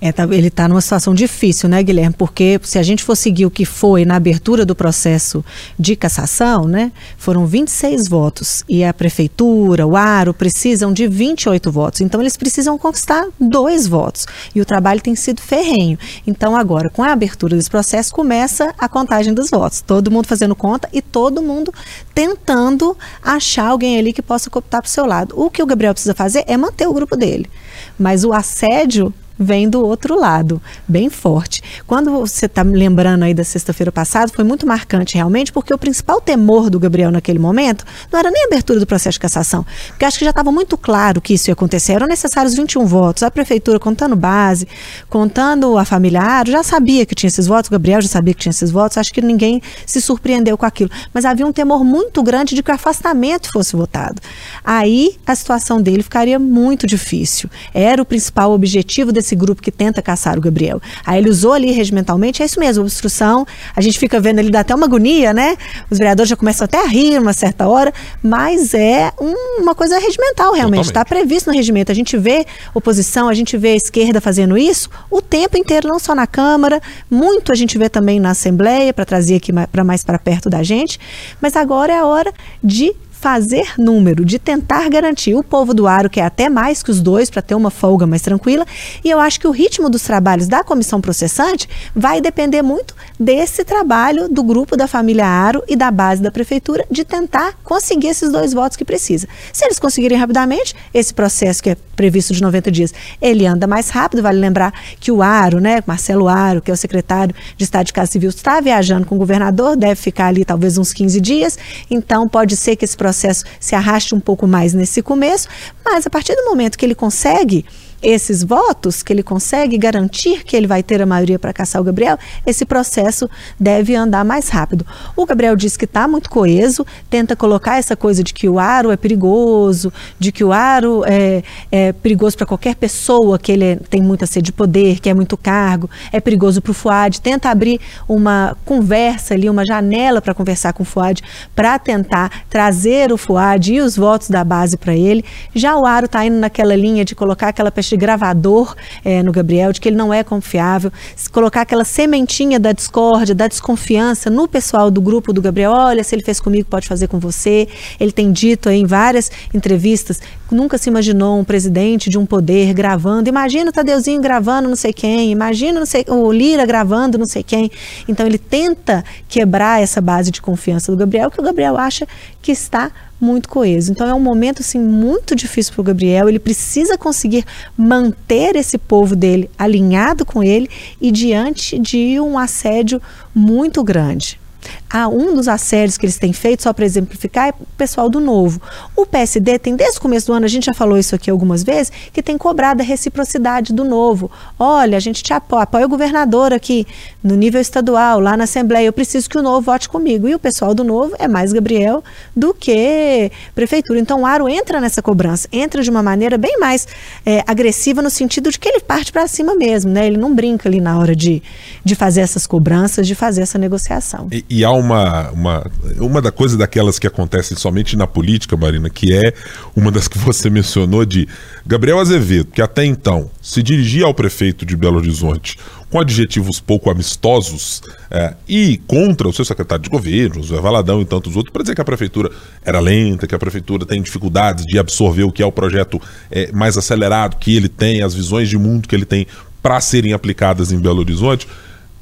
É, 0.00 0.10
tá, 0.12 0.24
ele 0.24 0.48
está 0.48 0.66
numa 0.66 0.80
situação 0.80 1.14
difícil, 1.14 1.68
né, 1.68 1.82
Guilherme? 1.82 2.14
Porque 2.16 2.58
se 2.62 2.78
a 2.78 2.82
gente 2.82 3.04
for 3.04 3.14
seguir 3.14 3.44
o 3.44 3.50
que 3.50 3.66
foi 3.66 4.06
na 4.06 4.16
abertura 4.16 4.64
do 4.64 4.74
processo 4.74 5.44
de 5.78 5.94
cassação, 5.94 6.66
né, 6.66 6.90
foram 7.18 7.46
26 7.46 8.08
votos 8.08 8.64
e 8.66 8.82
a 8.82 8.94
prefeitura, 8.94 9.86
o 9.86 9.96
Aro 9.96 10.32
precisam 10.32 10.90
de 10.90 11.06
28 11.06 11.70
votos. 11.70 12.00
Então 12.00 12.20
eles 12.20 12.36
precisam 12.36 12.78
conquistar 12.78 13.26
dois 13.38 13.86
votos 13.86 14.26
e 14.54 14.60
o 14.60 14.64
trabalho 14.64 15.02
tem 15.02 15.14
sido 15.14 15.42
ferrenho. 15.42 15.98
Então 16.26 16.56
agora, 16.56 16.88
com 16.88 17.02
a 17.02 17.12
abertura 17.12 17.54
desse 17.54 17.70
processo, 17.70 18.14
começa 18.14 18.74
a 18.78 18.88
contagem 18.88 19.34
dos 19.34 19.50
votos. 19.50 19.82
Todo 19.82 20.10
mundo 20.10 20.26
fazendo 20.26 20.54
conta 20.54 20.88
e 20.94 21.02
todo 21.02 21.42
mundo 21.42 21.74
tentando 22.14 22.96
achar 23.22 23.68
alguém 23.68 23.98
ali 23.98 24.14
que 24.14 24.22
possa 24.22 24.48
cooptar 24.48 24.80
para 24.80 24.88
o 24.88 24.90
seu 24.90 25.04
lado. 25.04 25.34
O 25.38 25.50
que 25.50 25.62
o 25.62 25.66
Gabriel 25.66 25.92
precisa 25.92 26.14
fazer 26.14 26.44
é 26.46 26.56
manter 26.56 26.88
o 26.88 26.94
grupo 26.94 27.16
dele. 27.16 27.50
Mas 27.98 28.24
o 28.24 28.32
assédio 28.32 29.12
vem 29.40 29.70
do 29.70 29.82
outro 29.82 30.20
lado, 30.20 30.60
bem 30.86 31.08
forte. 31.08 31.62
Quando 31.86 32.10
você 32.10 32.44
está 32.44 32.62
lembrando 32.62 33.22
aí 33.22 33.32
da 33.32 33.42
sexta-feira 33.42 33.90
passada, 33.90 34.30
foi 34.30 34.44
muito 34.44 34.66
marcante 34.66 35.14
realmente, 35.14 35.50
porque 35.50 35.72
o 35.72 35.78
principal 35.78 36.20
temor 36.20 36.68
do 36.68 36.78
Gabriel 36.78 37.10
naquele 37.10 37.38
momento 37.38 37.86
não 38.12 38.18
era 38.20 38.30
nem 38.30 38.44
a 38.44 38.46
abertura 38.48 38.78
do 38.78 38.86
processo 38.86 39.14
de 39.14 39.20
cassação, 39.20 39.64
porque 39.88 40.04
acho 40.04 40.18
que 40.18 40.24
já 40.26 40.30
estava 40.30 40.52
muito 40.52 40.76
claro 40.76 41.22
que 41.22 41.32
isso 41.32 41.48
ia 41.48 41.54
acontecer. 41.54 41.94
Eram 41.94 42.06
necessários 42.06 42.54
21 42.54 42.84
votos. 42.84 43.22
A 43.22 43.30
prefeitura 43.30 43.78
contando 43.78 44.14
base, 44.14 44.68
contando 45.08 45.78
a 45.78 45.84
familiar, 45.86 46.46
já 46.46 46.62
sabia 46.62 47.06
que 47.06 47.14
tinha 47.14 47.28
esses 47.28 47.46
votos, 47.46 47.68
o 47.68 47.72
Gabriel 47.72 48.02
já 48.02 48.08
sabia 48.08 48.34
que 48.34 48.40
tinha 48.40 48.50
esses 48.50 48.70
votos, 48.70 48.98
acho 48.98 49.12
que 49.12 49.22
ninguém 49.22 49.62
se 49.86 50.02
surpreendeu 50.02 50.58
com 50.58 50.66
aquilo. 50.66 50.90
Mas 51.14 51.24
havia 51.24 51.46
um 51.46 51.52
temor 51.52 51.82
muito 51.82 52.22
grande 52.22 52.54
de 52.54 52.62
que 52.62 52.70
o 52.70 52.74
afastamento 52.74 53.50
fosse 53.50 53.74
votado. 53.74 54.20
Aí 54.62 55.16
a 55.26 55.34
situação 55.34 55.80
dele 55.80 56.02
ficaria 56.02 56.38
muito 56.38 56.86
difícil. 56.86 57.48
Era 57.72 58.02
o 58.02 58.04
principal 58.04 58.52
objetivo 58.52 59.12
desse 59.12 59.29
esse 59.30 59.36
grupo 59.36 59.62
que 59.62 59.70
tenta 59.70 60.02
caçar 60.02 60.36
o 60.36 60.40
Gabriel. 60.40 60.80
Aí 61.06 61.18
ele 61.18 61.30
usou 61.30 61.52
ali 61.52 61.70
regimentalmente, 61.70 62.42
é 62.42 62.46
isso 62.46 62.58
mesmo, 62.58 62.82
obstrução. 62.82 63.46
A 63.74 63.80
gente 63.80 63.98
fica 63.98 64.20
vendo 64.20 64.40
ali, 64.40 64.50
dá 64.50 64.60
até 64.60 64.74
uma 64.74 64.86
agonia, 64.86 65.32
né? 65.32 65.56
Os 65.88 65.98
vereadores 65.98 66.28
já 66.28 66.36
começam 66.36 66.64
até 66.64 66.82
a 66.82 66.86
rir 66.86 67.18
uma 67.18 67.32
certa 67.32 67.68
hora, 67.68 67.92
mas 68.22 68.74
é 68.74 69.12
um, 69.20 69.62
uma 69.62 69.74
coisa 69.74 69.98
regimental, 69.98 70.52
realmente. 70.52 70.86
Está 70.86 71.04
previsto 71.04 71.48
no 71.48 71.56
regimento. 71.56 71.92
A 71.92 71.94
gente 71.94 72.16
vê 72.16 72.44
oposição, 72.74 73.28
a 73.28 73.34
gente 73.34 73.56
vê 73.56 73.68
a 73.70 73.76
esquerda 73.76 74.20
fazendo 74.20 74.58
isso 74.58 74.90
o 75.10 75.22
tempo 75.22 75.56
inteiro, 75.56 75.88
não 75.88 75.98
só 75.98 76.14
na 76.14 76.26
Câmara, 76.26 76.80
muito 77.10 77.52
a 77.52 77.54
gente 77.54 77.78
vê 77.78 77.88
também 77.88 78.18
na 78.18 78.30
Assembleia, 78.30 78.92
para 78.92 79.04
trazer 79.04 79.36
aqui 79.36 79.52
para 79.70 79.84
mais 79.84 80.02
para 80.02 80.18
perto 80.18 80.50
da 80.50 80.62
gente. 80.62 80.98
Mas 81.40 81.54
agora 81.54 81.92
é 81.92 81.98
a 81.98 82.06
hora 82.06 82.32
de 82.62 82.94
fazer 83.20 83.74
número, 83.76 84.24
de 84.24 84.38
tentar 84.38 84.88
garantir. 84.88 85.34
O 85.34 85.44
povo 85.44 85.74
do 85.74 85.86
Aro 85.86 86.08
quer 86.08 86.22
até 86.22 86.48
mais 86.48 86.82
que 86.82 86.90
os 86.90 87.02
dois 87.02 87.28
para 87.28 87.42
ter 87.42 87.54
uma 87.54 87.70
folga 87.70 88.06
mais 88.06 88.22
tranquila. 88.22 88.64
E 89.04 89.10
eu 89.10 89.20
acho 89.20 89.38
que 89.38 89.46
o 89.46 89.50
ritmo 89.50 89.90
dos 89.90 90.02
trabalhos 90.02 90.48
da 90.48 90.64
comissão 90.64 91.02
processante 91.02 91.68
vai 91.94 92.20
depender 92.22 92.62
muito 92.62 92.94
desse 93.18 93.62
trabalho 93.62 94.26
do 94.26 94.42
grupo 94.42 94.74
da 94.74 94.88
família 94.88 95.26
Aro 95.26 95.62
e 95.68 95.76
da 95.76 95.90
base 95.90 96.22
da 96.22 96.30
prefeitura 96.30 96.86
de 96.90 97.04
tentar 97.04 97.58
conseguir 97.62 98.08
esses 98.08 98.32
dois 98.32 98.54
votos 98.54 98.76
que 98.76 98.86
precisa. 98.86 99.28
Se 99.52 99.66
eles 99.66 99.78
conseguirem 99.78 100.16
rapidamente, 100.16 100.74
esse 100.94 101.12
processo 101.12 101.62
que 101.62 101.70
é 101.70 101.76
previsto 101.94 102.32
de 102.32 102.40
90 102.40 102.70
dias, 102.70 102.94
ele 103.20 103.46
anda 103.46 103.66
mais 103.66 103.90
rápido. 103.90 104.22
Vale 104.22 104.38
lembrar 104.38 104.72
que 104.98 105.12
o 105.12 105.22
Aro, 105.22 105.60
né, 105.60 105.82
Marcelo 105.86 106.26
Aro, 106.26 106.62
que 106.62 106.70
é 106.70 106.74
o 106.74 106.76
secretário 106.76 107.34
de 107.54 107.64
Estado 107.64 107.84
de 107.84 107.92
Casa 107.92 108.12
Civil, 108.12 108.30
está 108.30 108.58
viajando 108.62 109.04
com 109.04 109.16
o 109.16 109.18
governador, 109.18 109.76
deve 109.76 109.96
ficar 109.96 110.28
ali 110.28 110.42
talvez 110.42 110.78
uns 110.78 110.94
15 110.94 111.20
dias. 111.20 111.58
Então 111.90 112.26
pode 112.26 112.56
ser 112.56 112.76
que 112.76 112.84
esse 112.86 112.96
processo 112.96 113.09
processo 113.10 113.44
se 113.58 113.74
arraste 113.74 114.14
um 114.14 114.20
pouco 114.20 114.46
mais 114.46 114.72
nesse 114.72 115.02
começo, 115.02 115.48
mas 115.84 116.06
a 116.06 116.10
partir 116.10 116.34
do 116.36 116.44
momento 116.44 116.78
que 116.78 116.86
ele 116.86 116.94
consegue 116.94 117.66
esses 118.02 118.42
votos, 118.42 119.02
que 119.02 119.12
ele 119.12 119.22
consegue 119.22 119.76
garantir 119.76 120.44
que 120.44 120.56
ele 120.56 120.66
vai 120.66 120.82
ter 120.82 121.02
a 121.02 121.06
maioria 121.06 121.38
para 121.38 121.52
caçar 121.52 121.80
o 121.80 121.84
Gabriel, 121.84 122.18
esse 122.46 122.64
processo 122.64 123.28
deve 123.58 123.94
andar 123.94 124.24
mais 124.24 124.48
rápido. 124.48 124.86
O 125.14 125.26
Gabriel 125.26 125.54
diz 125.56 125.76
que 125.76 125.84
está 125.84 126.08
muito 126.08 126.30
coeso, 126.30 126.86
tenta 127.08 127.36
colocar 127.36 127.78
essa 127.78 127.96
coisa 127.96 128.22
de 128.22 128.32
que 128.32 128.48
o 128.48 128.58
aro 128.58 128.90
é 128.90 128.96
perigoso, 128.96 129.92
de 130.18 130.32
que 130.32 130.42
o 130.42 130.52
aro 130.52 131.02
é, 131.06 131.42
é 131.70 131.92
perigoso 131.92 132.36
para 132.36 132.46
qualquer 132.46 132.74
pessoa, 132.74 133.38
que 133.38 133.52
ele 133.52 133.76
tem 133.76 134.02
muita 134.02 134.26
sede 134.26 134.46
de 134.46 134.52
poder, 134.52 135.00
que 135.00 135.08
é 135.08 135.14
muito 135.14 135.36
cargo, 135.36 135.88
é 136.12 136.20
perigoso 136.20 136.60
para 136.62 136.70
o 136.70 136.74
Fuad, 136.74 137.20
tenta 137.20 137.50
abrir 137.50 137.80
uma 138.08 138.56
conversa 138.64 139.34
ali, 139.34 139.48
uma 139.48 139.64
janela 139.64 140.20
para 140.20 140.34
conversar 140.34 140.72
com 140.72 140.82
o 140.82 140.86
Fuad, 140.86 141.22
para 141.54 141.78
tentar 141.78 142.44
trazer 142.48 143.12
o 143.12 143.16
Fuad 143.16 143.74
e 143.74 143.80
os 143.80 143.96
votos 143.96 144.30
da 144.30 144.42
base 144.42 144.76
para 144.76 144.94
ele. 144.94 145.24
Já 145.54 145.76
o 145.76 145.84
aro 145.84 146.06
está 146.06 146.24
indo 146.24 146.36
naquela 146.36 146.74
linha 146.74 147.04
de 147.04 147.14
colocar 147.14 147.48
aquela 147.48 147.70
peste 147.70 147.89
de 147.90 147.96
gravador 147.96 148.74
é, 149.04 149.22
no 149.22 149.32
Gabriel, 149.32 149.72
de 149.72 149.80
que 149.80 149.88
ele 149.88 149.96
não 149.96 150.14
é 150.14 150.22
confiável, 150.22 150.92
se 151.14 151.28
colocar 151.28 151.62
aquela 151.62 151.84
sementinha 151.84 152.58
da 152.58 152.72
discórdia, 152.72 153.34
da 153.34 153.48
desconfiança 153.48 154.30
no 154.30 154.48
pessoal 154.48 154.90
do 154.90 155.00
grupo 155.00 155.32
do 155.32 155.42
Gabriel, 155.42 155.72
olha, 155.72 156.02
se 156.02 156.14
ele 156.14 156.22
fez 156.22 156.40
comigo, 156.40 156.68
pode 156.68 156.86
fazer 156.86 157.08
com 157.08 157.18
você. 157.18 157.68
Ele 157.98 158.12
tem 158.12 158.32
dito 158.32 158.68
aí 158.68 158.78
em 158.78 158.86
várias 158.86 159.30
entrevistas, 159.52 160.20
nunca 160.50 160.78
se 160.78 160.88
imaginou 160.88 161.38
um 161.38 161.44
presidente 161.44 162.08
de 162.08 162.16
um 162.16 162.24
poder 162.24 162.72
gravando. 162.72 163.28
Imagina 163.28 163.70
o 163.70 163.72
Tadeuzinho 163.72 164.22
gravando 164.22 164.68
não 164.68 164.76
sei 164.76 164.92
quem, 164.92 165.30
imagina 165.30 165.84
sei, 165.84 166.04
o 166.08 166.30
Lira 166.32 166.64
gravando 166.64 167.18
não 167.18 167.26
sei 167.26 167.42
quem. 167.42 167.70
Então 168.08 168.26
ele 168.26 168.38
tenta 168.38 169.04
quebrar 169.28 169.82
essa 169.82 170.00
base 170.00 170.30
de 170.30 170.40
confiança 170.40 170.92
do 170.92 170.96
Gabriel, 170.96 171.30
que 171.30 171.40
o 171.40 171.42
Gabriel 171.42 171.76
acha 171.76 172.06
que 172.40 172.52
está 172.52 172.90
muito 173.20 173.48
coeso. 173.48 173.92
Então 173.92 174.08
é 174.08 174.14
um 174.14 174.20
momento 174.20 174.60
assim 174.60 174.78
muito 174.78 175.36
difícil 175.36 175.72
para 175.74 175.80
o 175.80 175.84
Gabriel. 175.84 176.28
Ele 176.28 176.38
precisa 176.38 176.96
conseguir 176.96 177.44
manter 177.76 178.56
esse 178.56 178.78
povo 178.78 179.14
dele 179.14 179.50
alinhado 179.58 180.24
com 180.24 180.42
ele 180.42 180.68
e 181.00 181.10
diante 181.10 181.78
de 181.78 182.18
um 182.20 182.38
assédio 182.38 183.00
muito 183.34 183.84
grande. 183.84 184.40
Ah, 184.88 185.08
um 185.08 185.34
dos 185.34 185.48
assédios 185.48 185.96
que 185.96 186.04
eles 186.04 186.18
têm 186.18 186.32
feito, 186.32 186.62
só 186.62 186.72
para 186.72 186.84
exemplificar, 186.84 187.48
é 187.48 187.50
o 187.50 187.66
pessoal 187.76 188.08
do 188.08 188.20
Novo. 188.20 188.60
O 188.96 189.06
PSD 189.06 189.58
tem, 189.58 189.76
desde 189.76 189.98
o 189.98 190.00
começo 190.00 190.26
do 190.26 190.32
ano, 190.32 190.44
a 190.44 190.48
gente 190.48 190.66
já 190.66 190.74
falou 190.74 190.98
isso 190.98 191.14
aqui 191.14 191.30
algumas 191.30 191.62
vezes, 191.62 191.92
que 192.12 192.22
tem 192.22 192.36
cobrado 192.36 192.82
a 192.82 192.84
reciprocidade 192.84 193.72
do 193.72 193.84
Novo. 193.84 194.30
Olha, 194.58 194.96
a 194.96 195.00
gente 195.00 195.22
te 195.22 195.32
apoia, 195.32 195.62
apoia 195.62 195.86
o 195.86 195.88
governador 195.88 196.52
aqui, 196.52 196.86
no 197.22 197.36
nível 197.36 197.60
estadual, 197.60 198.18
lá 198.18 198.36
na 198.36 198.44
Assembleia, 198.44 198.86
eu 198.86 198.92
preciso 198.92 199.28
que 199.28 199.38
o 199.38 199.42
Novo 199.42 199.60
vote 199.60 199.88
comigo. 199.88 200.28
E 200.28 200.34
o 200.34 200.38
pessoal 200.38 200.74
do 200.74 200.82
Novo 200.82 201.14
é 201.18 201.28
mais 201.28 201.52
Gabriel 201.52 202.02
do 202.34 202.52
que 202.52 203.30
prefeitura. 203.54 203.98
Então 203.98 204.22
o 204.22 204.26
Aro 204.26 204.48
entra 204.48 204.80
nessa 204.80 205.00
cobrança, 205.00 205.48
entra 205.52 205.82
de 205.82 205.90
uma 205.90 206.02
maneira 206.02 206.36
bem 206.36 206.58
mais 206.58 206.86
é, 207.24 207.44
agressiva, 207.46 208.02
no 208.02 208.10
sentido 208.10 208.50
de 208.50 208.58
que 208.58 208.68
ele 208.68 208.80
parte 208.80 209.12
para 209.12 209.26
cima 209.28 209.54
mesmo, 209.54 209.90
né? 209.92 210.06
Ele 210.06 210.16
não 210.16 210.34
brinca 210.34 210.68
ali 210.68 210.80
na 210.80 210.98
hora 210.98 211.14
de, 211.14 211.42
de 211.84 211.94
fazer 211.94 212.22
essas 212.22 212.46
cobranças, 212.46 213.06
de 213.06 213.14
fazer 213.14 213.42
essa 213.42 213.58
negociação. 213.58 214.28
E, 214.30 214.44
e 214.50 214.64
há 214.64 214.72
uma, 214.72 215.30
uma, 215.30 215.70
uma 216.00 216.20
da 216.20 216.32
coisa 216.32 216.58
daquelas 216.58 216.98
que 216.98 217.06
acontecem 217.06 217.56
somente 217.56 217.96
na 217.96 218.04
política, 218.04 218.56
Marina, 218.56 218.90
que 218.90 219.14
é 219.14 219.32
uma 219.76 219.92
das 219.92 220.08
que 220.08 220.18
você 220.18 220.50
mencionou 220.50 221.04
de 221.04 221.28
Gabriel 221.64 222.00
Azevedo, 222.00 222.50
que 222.52 222.60
até 222.60 222.84
então 222.84 223.30
se 223.40 223.62
dirigia 223.62 224.06
ao 224.06 224.12
prefeito 224.12 224.66
de 224.66 224.76
Belo 224.76 224.96
Horizonte 224.96 225.56
com 225.88 226.00
adjetivos 226.00 226.58
pouco 226.58 226.90
amistosos 226.90 227.80
é, 228.10 228.34
e 228.48 228.78
contra 228.88 229.28
o 229.28 229.32
seu 229.32 229.44
secretário 229.44 229.84
de 229.84 229.90
governo, 229.90 230.42
José 230.42 230.60
Valadão 230.60 231.00
e 231.00 231.04
tantos 231.04 231.36
outros, 231.36 231.52
para 231.52 231.62
dizer 231.62 231.76
que 231.76 231.80
a 231.80 231.84
prefeitura 231.84 232.30
era 232.64 232.80
lenta, 232.80 233.28
que 233.28 233.34
a 233.34 233.38
prefeitura 233.38 233.86
tem 233.86 234.02
dificuldades 234.02 234.64
de 234.66 234.78
absorver 234.80 235.24
o 235.24 235.32
que 235.32 235.42
é 235.42 235.46
o 235.46 235.52
projeto 235.52 236.00
é, 236.28 236.50
mais 236.50 236.76
acelerado 236.76 237.36
que 237.36 237.54
ele 237.54 237.68
tem, 237.68 238.02
as 238.02 238.14
visões 238.14 238.48
de 238.48 238.58
mundo 238.58 238.88
que 238.88 238.96
ele 238.96 239.04
tem 239.04 239.28
para 239.62 239.80
serem 239.80 240.12
aplicadas 240.12 240.72
em 240.72 240.78
Belo 240.78 241.00
Horizonte 241.00 241.46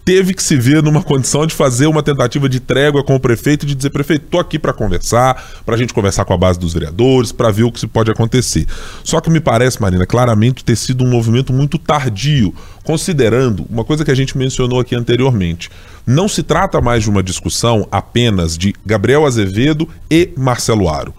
teve 0.08 0.32
que 0.32 0.42
se 0.42 0.56
ver 0.56 0.82
numa 0.82 1.02
condição 1.02 1.46
de 1.46 1.54
fazer 1.54 1.86
uma 1.86 2.02
tentativa 2.02 2.48
de 2.48 2.60
trégua 2.60 3.04
com 3.04 3.14
o 3.14 3.20
prefeito, 3.20 3.66
de 3.66 3.74
dizer, 3.74 3.90
prefeito, 3.90 4.24
tô 4.30 4.38
aqui 4.38 4.58
para 4.58 4.72
conversar, 4.72 5.60
para 5.66 5.74
a 5.74 5.78
gente 5.78 5.92
conversar 5.92 6.24
com 6.24 6.32
a 6.32 6.36
base 6.38 6.58
dos 6.58 6.72
vereadores, 6.72 7.30
para 7.30 7.50
ver 7.50 7.64
o 7.64 7.70
que 7.70 7.78
se 7.78 7.86
pode 7.86 8.10
acontecer. 8.10 8.66
Só 9.04 9.20
que 9.20 9.28
me 9.28 9.38
parece, 9.38 9.82
Marina, 9.82 10.06
claramente 10.06 10.64
ter 10.64 10.76
sido 10.76 11.04
um 11.04 11.10
movimento 11.10 11.52
muito 11.52 11.76
tardio, 11.76 12.54
considerando 12.84 13.66
uma 13.68 13.84
coisa 13.84 14.02
que 14.02 14.10
a 14.10 14.14
gente 14.14 14.38
mencionou 14.38 14.80
aqui 14.80 14.94
anteriormente. 14.94 15.68
Não 16.06 16.26
se 16.26 16.42
trata 16.42 16.80
mais 16.80 17.02
de 17.02 17.10
uma 17.10 17.22
discussão 17.22 17.86
apenas 17.92 18.56
de 18.56 18.74
Gabriel 18.86 19.26
Azevedo 19.26 19.86
e 20.10 20.30
Marcelo 20.38 20.88
Aro. 20.88 21.12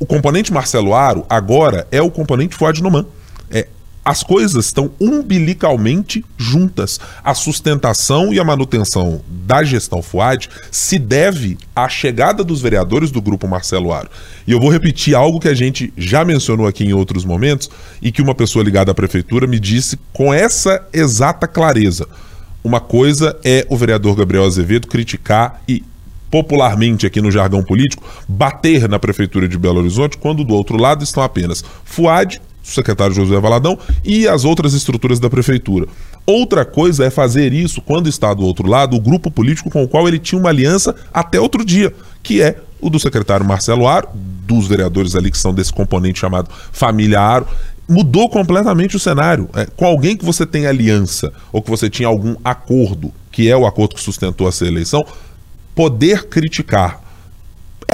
O 0.00 0.04
componente 0.04 0.52
Marcelo 0.52 0.94
Aro 0.94 1.24
agora 1.30 1.86
é 1.92 2.02
o 2.02 2.10
componente 2.10 2.56
Fuad 2.56 2.82
Noman. 2.82 3.06
As 4.04 4.24
coisas 4.24 4.66
estão 4.66 4.90
umbilicalmente 5.00 6.24
juntas. 6.36 6.98
A 7.22 7.34
sustentação 7.34 8.34
e 8.34 8.40
a 8.40 8.44
manutenção 8.44 9.20
da 9.28 9.62
gestão 9.62 10.02
FUAD 10.02 10.48
se 10.72 10.98
deve 10.98 11.56
à 11.74 11.88
chegada 11.88 12.42
dos 12.42 12.60
vereadores 12.60 13.12
do 13.12 13.22
grupo 13.22 13.46
Marcelo 13.46 13.92
Aro. 13.92 14.08
E 14.44 14.50
eu 14.50 14.58
vou 14.58 14.70
repetir 14.70 15.14
algo 15.14 15.38
que 15.38 15.46
a 15.46 15.54
gente 15.54 15.92
já 15.96 16.24
mencionou 16.24 16.66
aqui 16.66 16.84
em 16.84 16.92
outros 16.92 17.24
momentos 17.24 17.70
e 18.00 18.10
que 18.10 18.20
uma 18.20 18.34
pessoa 18.34 18.64
ligada 18.64 18.90
à 18.90 18.94
prefeitura 18.94 19.46
me 19.46 19.60
disse 19.60 19.96
com 20.12 20.34
essa 20.34 20.84
exata 20.92 21.46
clareza. 21.46 22.08
Uma 22.64 22.80
coisa 22.80 23.38
é 23.44 23.64
o 23.70 23.76
vereador 23.76 24.16
Gabriel 24.16 24.44
Azevedo 24.44 24.88
criticar 24.88 25.62
e 25.68 25.84
popularmente 26.28 27.06
aqui 27.06 27.20
no 27.20 27.30
jargão 27.30 27.62
político, 27.62 28.02
bater 28.26 28.88
na 28.88 28.98
prefeitura 28.98 29.46
de 29.46 29.58
Belo 29.58 29.80
Horizonte, 29.80 30.16
quando 30.16 30.42
do 30.42 30.54
outro 30.54 30.78
lado 30.78 31.04
estão 31.04 31.22
apenas 31.22 31.62
Fuad 31.84 32.40
secretário 32.62 33.14
José 33.14 33.38
Valadão 33.40 33.78
e 34.04 34.28
as 34.28 34.44
outras 34.44 34.74
estruturas 34.74 35.18
da 35.18 35.28
prefeitura. 35.28 35.86
Outra 36.24 36.64
coisa 36.64 37.04
é 37.04 37.10
fazer 37.10 37.52
isso 37.52 37.80
quando 37.82 38.08
está 38.08 38.32
do 38.32 38.44
outro 38.44 38.68
lado 38.68 38.96
o 38.96 39.00
grupo 39.00 39.30
político 39.30 39.70
com 39.70 39.82
o 39.82 39.88
qual 39.88 40.06
ele 40.06 40.18
tinha 40.18 40.40
uma 40.40 40.50
aliança 40.50 40.94
até 41.12 41.40
outro 41.40 41.64
dia, 41.64 41.92
que 42.22 42.40
é 42.40 42.58
o 42.80 42.88
do 42.88 42.98
secretário 42.98 43.44
Marcelo 43.44 43.86
Aro, 43.86 44.08
dos 44.14 44.66
vereadores 44.66 45.14
ali 45.14 45.30
que 45.30 45.38
são 45.38 45.54
desse 45.54 45.72
componente 45.72 46.20
chamado 46.20 46.50
Família 46.72 47.20
Aro. 47.20 47.46
Mudou 47.88 48.28
completamente 48.28 48.96
o 48.96 48.98
cenário. 49.00 49.48
É, 49.54 49.66
com 49.66 49.84
alguém 49.84 50.16
que 50.16 50.24
você 50.24 50.46
tem 50.46 50.66
aliança 50.66 51.32
ou 51.52 51.60
que 51.60 51.70
você 51.70 51.90
tinha 51.90 52.08
algum 52.08 52.36
acordo, 52.44 53.12
que 53.30 53.50
é 53.50 53.56
o 53.56 53.66
acordo 53.66 53.96
que 53.96 54.00
sustentou 54.00 54.48
essa 54.48 54.64
eleição, 54.64 55.04
poder 55.74 56.28
criticar 56.28 57.01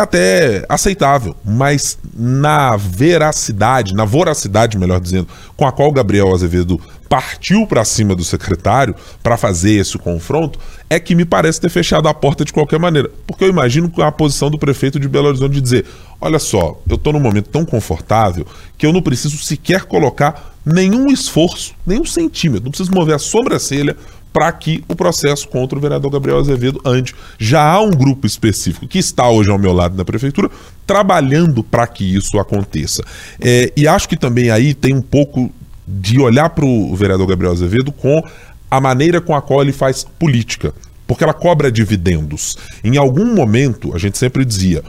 até 0.03 0.65
aceitável, 0.69 1.35
mas 1.45 1.99
na 2.15 2.77
veracidade, 2.77 3.95
na 3.95 4.05
voracidade, 4.05 4.79
melhor 4.79 5.01
dizendo, 5.01 5.29
com 5.57 5.67
a 5.67 5.73
qual 5.73 5.91
Gabriel 5.93 6.33
Azevedo 6.33 6.81
partiu 7.09 7.67
para 7.67 7.85
cima 7.85 8.15
do 8.15 8.23
secretário 8.23 8.95
para 9.23 9.37
fazer 9.37 9.73
esse 9.73 9.97
confronto, 9.97 10.59
é 10.91 11.01
que 11.01 11.15
me 11.15 11.25
parece 11.25 11.61
ter 11.61 11.71
fechado 11.71 12.07
a 12.07 12.15
porta 12.15 12.45
de 12.45 12.53
qualquer 12.53 12.79
maneira. 12.79 13.11
Porque 13.27 13.45
eu 13.45 13.49
imagino 13.49 13.91
a 13.99 14.13
posição 14.13 14.51
do 14.51 14.59
prefeito 14.59 15.01
de 15.01 15.09
Belo 15.09 15.29
Horizonte 15.29 15.55
de 15.55 15.61
dizer: 15.61 15.87
olha 16.21 16.39
só, 16.39 16.81
eu 16.89 16.97
estou 16.97 17.13
num 17.13 17.21
momento 17.21 17.49
tão 17.49 17.65
confortável 17.65 18.47
que 18.77 18.87
eu 18.87 18.93
não 18.93 19.03
preciso 19.03 19.39
sequer 19.39 19.85
colocar 19.85 20.55
nenhum 20.65 21.07
esforço, 21.07 21.75
nenhum 21.87 22.05
centímetro, 22.05 22.65
não 22.65 22.71
preciso 22.71 22.93
mover 22.93 23.15
a 23.15 23.19
sobrancelha 23.19 23.97
para 24.33 24.51
que 24.53 24.85
o 24.89 24.95
processo 24.95 25.49
contra 25.49 25.79
o 25.79 25.81
vereador 25.81 26.11
Gabriel 26.11 26.39
Azevedo 26.39 26.81
ande. 26.85 27.15
Já 27.39 27.63
há 27.63 27.81
um 27.81 27.91
grupo 27.91 28.27
específico 28.27 28.87
que 28.87 28.99
está 28.99 29.29
hoje 29.29 29.51
ao 29.51 29.59
meu 29.59 29.73
lado 29.73 29.97
na 29.97 30.05
prefeitura 30.05 30.51
trabalhando 30.87 31.63
para 31.63 31.87
que 31.87 32.17
isso 32.17 32.39
aconteça. 32.39 33.03
É, 33.41 33.73
e 33.77 33.87
acho 33.87 34.09
que 34.09 34.17
também 34.17 34.51
aí 34.51 34.75
tem 34.75 34.95
um 34.95 35.03
pouco 35.03 35.51
de 35.87 36.21
olhar 36.21 36.51
para 36.51 36.65
o 36.65 36.95
vereador 36.95 37.27
Gabriel 37.27 37.53
Azevedo 37.53 37.91
com 37.91 38.23
a 38.71 38.81
maneira 38.81 39.21
com 39.21 39.35
a 39.35 39.41
qual 39.41 39.63
ele 39.63 39.73
faz 39.73 40.05
política, 40.19 40.75
porque 41.07 41.25
ela 41.25 41.33
cobra 41.33 41.73
dividendos. 41.73 42.57
Em 42.85 42.97
algum 42.99 43.35
momento, 43.35 43.95
a 43.95 43.99
gente 43.99 44.19
sempre 44.19 44.45
dizia, 44.45 44.83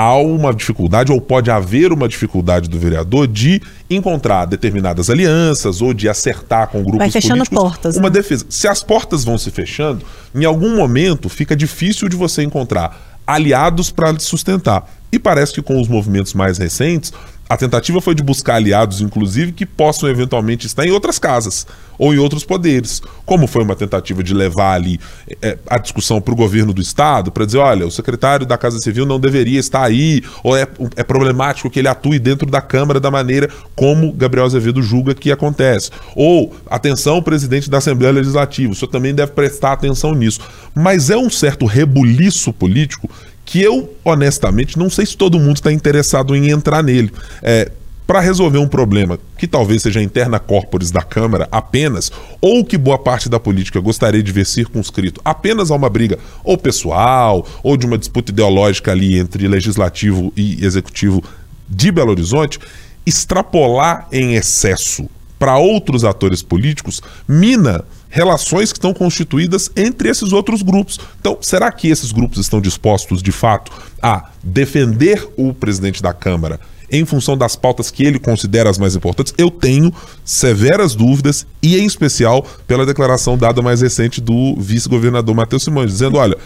há 0.00 0.16
uma 0.16 0.54
dificuldade, 0.54 1.12
ou 1.12 1.20
pode 1.20 1.50
haver 1.50 1.92
uma 1.92 2.08
dificuldade 2.08 2.70
do 2.70 2.78
vereador 2.78 3.26
de 3.26 3.60
encontrar 3.90 4.46
determinadas 4.46 5.10
alianças 5.10 5.82
ou 5.82 5.92
de 5.92 6.08
acertar 6.08 6.68
com 6.68 6.78
grupos 6.82 7.00
Vai 7.00 7.10
fechando 7.10 7.44
políticos 7.44 7.58
portas, 7.58 7.96
uma 7.98 8.08
né? 8.08 8.14
defesa. 8.14 8.46
Se 8.48 8.66
as 8.66 8.82
portas 8.82 9.24
vão 9.24 9.36
se 9.36 9.50
fechando, 9.50 10.02
em 10.34 10.46
algum 10.46 10.74
momento 10.74 11.28
fica 11.28 11.54
difícil 11.54 12.08
de 12.08 12.16
você 12.16 12.42
encontrar 12.42 13.20
aliados 13.26 13.90
para 13.90 14.18
sustentar. 14.18 14.90
E 15.12 15.18
parece 15.18 15.52
que 15.52 15.62
com 15.62 15.80
os 15.80 15.88
movimentos 15.88 16.34
mais 16.34 16.58
recentes, 16.58 17.12
a 17.50 17.56
tentativa 17.56 18.00
foi 18.00 18.14
de 18.14 18.22
buscar 18.22 18.54
aliados, 18.54 19.00
inclusive, 19.00 19.50
que 19.50 19.66
possam 19.66 20.08
eventualmente 20.08 20.68
estar 20.68 20.86
em 20.86 20.92
outras 20.92 21.18
casas 21.18 21.66
ou 21.98 22.14
em 22.14 22.18
outros 22.18 22.44
poderes. 22.44 23.02
Como 23.26 23.48
foi 23.48 23.64
uma 23.64 23.74
tentativa 23.74 24.22
de 24.22 24.32
levar 24.32 24.74
ali 24.74 25.00
é, 25.42 25.58
a 25.66 25.76
discussão 25.76 26.20
para 26.20 26.32
o 26.32 26.36
governo 26.36 26.72
do 26.72 26.80
Estado, 26.80 27.32
para 27.32 27.44
dizer: 27.44 27.58
olha, 27.58 27.84
o 27.84 27.90
secretário 27.90 28.46
da 28.46 28.56
Casa 28.56 28.78
Civil 28.78 29.04
não 29.04 29.18
deveria 29.18 29.58
estar 29.58 29.82
aí, 29.82 30.22
ou 30.44 30.56
é, 30.56 30.64
é 30.94 31.02
problemático 31.02 31.68
que 31.68 31.80
ele 31.80 31.88
atue 31.88 32.20
dentro 32.20 32.48
da 32.48 32.60
Câmara 32.60 33.00
da 33.00 33.10
maneira 33.10 33.50
como 33.74 34.12
Gabriel 34.12 34.46
Azevedo 34.46 34.80
julga 34.80 35.12
que 35.12 35.32
acontece. 35.32 35.90
Ou, 36.14 36.54
atenção, 36.70 37.20
presidente 37.20 37.68
da 37.68 37.78
Assembleia 37.78 38.12
Legislativa, 38.12 38.72
o 38.72 38.76
senhor 38.76 38.92
também 38.92 39.12
deve 39.12 39.32
prestar 39.32 39.72
atenção 39.72 40.14
nisso. 40.14 40.38
Mas 40.72 41.10
é 41.10 41.16
um 41.16 41.28
certo 41.28 41.66
rebuliço 41.66 42.52
político 42.52 43.10
que 43.50 43.60
eu, 43.60 43.92
honestamente, 44.04 44.78
não 44.78 44.88
sei 44.88 45.04
se 45.04 45.16
todo 45.16 45.40
mundo 45.40 45.56
está 45.56 45.72
interessado 45.72 46.36
em 46.36 46.50
entrar 46.50 46.84
nele. 46.84 47.12
É, 47.42 47.72
para 48.06 48.20
resolver 48.20 48.58
um 48.58 48.68
problema 48.68 49.18
que 49.36 49.46
talvez 49.46 49.82
seja 49.82 50.00
interna 50.00 50.38
corporis 50.38 50.92
da 50.92 51.02
Câmara 51.02 51.48
apenas, 51.50 52.12
ou 52.40 52.64
que 52.64 52.78
boa 52.78 52.96
parte 52.96 53.28
da 53.28 53.40
política 53.40 53.80
gostaria 53.80 54.22
de 54.22 54.30
ver 54.30 54.46
circunscrito 54.46 55.20
apenas 55.24 55.72
a 55.72 55.74
uma 55.74 55.90
briga 55.90 56.16
ou 56.44 56.56
pessoal, 56.56 57.44
ou 57.60 57.76
de 57.76 57.86
uma 57.86 57.98
disputa 57.98 58.30
ideológica 58.30 58.92
ali 58.92 59.18
entre 59.18 59.48
legislativo 59.48 60.32
e 60.36 60.64
executivo 60.64 61.20
de 61.68 61.90
Belo 61.90 62.12
Horizonte, 62.12 62.60
extrapolar 63.04 64.06
em 64.12 64.34
excesso 64.36 65.10
para 65.40 65.58
outros 65.58 66.04
atores 66.04 66.40
políticos 66.40 67.02
mina 67.26 67.84
relações 68.10 68.72
que 68.72 68.78
estão 68.78 68.92
constituídas 68.92 69.70
entre 69.76 70.10
esses 70.10 70.32
outros 70.32 70.60
grupos. 70.60 70.98
Então, 71.20 71.38
será 71.40 71.70
que 71.70 71.88
esses 71.88 72.10
grupos 72.10 72.38
estão 72.38 72.60
dispostos, 72.60 73.22
de 73.22 73.32
fato, 73.32 73.72
a 74.02 74.28
defender 74.42 75.26
o 75.36 75.54
presidente 75.54 76.02
da 76.02 76.12
Câmara 76.12 76.60
em 76.92 77.04
função 77.04 77.36
das 77.38 77.54
pautas 77.54 77.88
que 77.88 78.02
ele 78.02 78.18
considera 78.18 78.68
as 78.68 78.76
mais 78.76 78.96
importantes? 78.96 79.32
Eu 79.38 79.48
tenho 79.48 79.94
severas 80.24 80.94
dúvidas, 80.94 81.46
e 81.62 81.78
em 81.78 81.86
especial 81.86 82.44
pela 82.66 82.84
declaração 82.84 83.38
dada 83.38 83.62
mais 83.62 83.80
recente 83.80 84.20
do 84.20 84.56
vice-governador 84.56 85.34
Matheus 85.34 85.62
Simões, 85.62 85.92
dizendo: 85.92 86.18
olha 86.18 86.36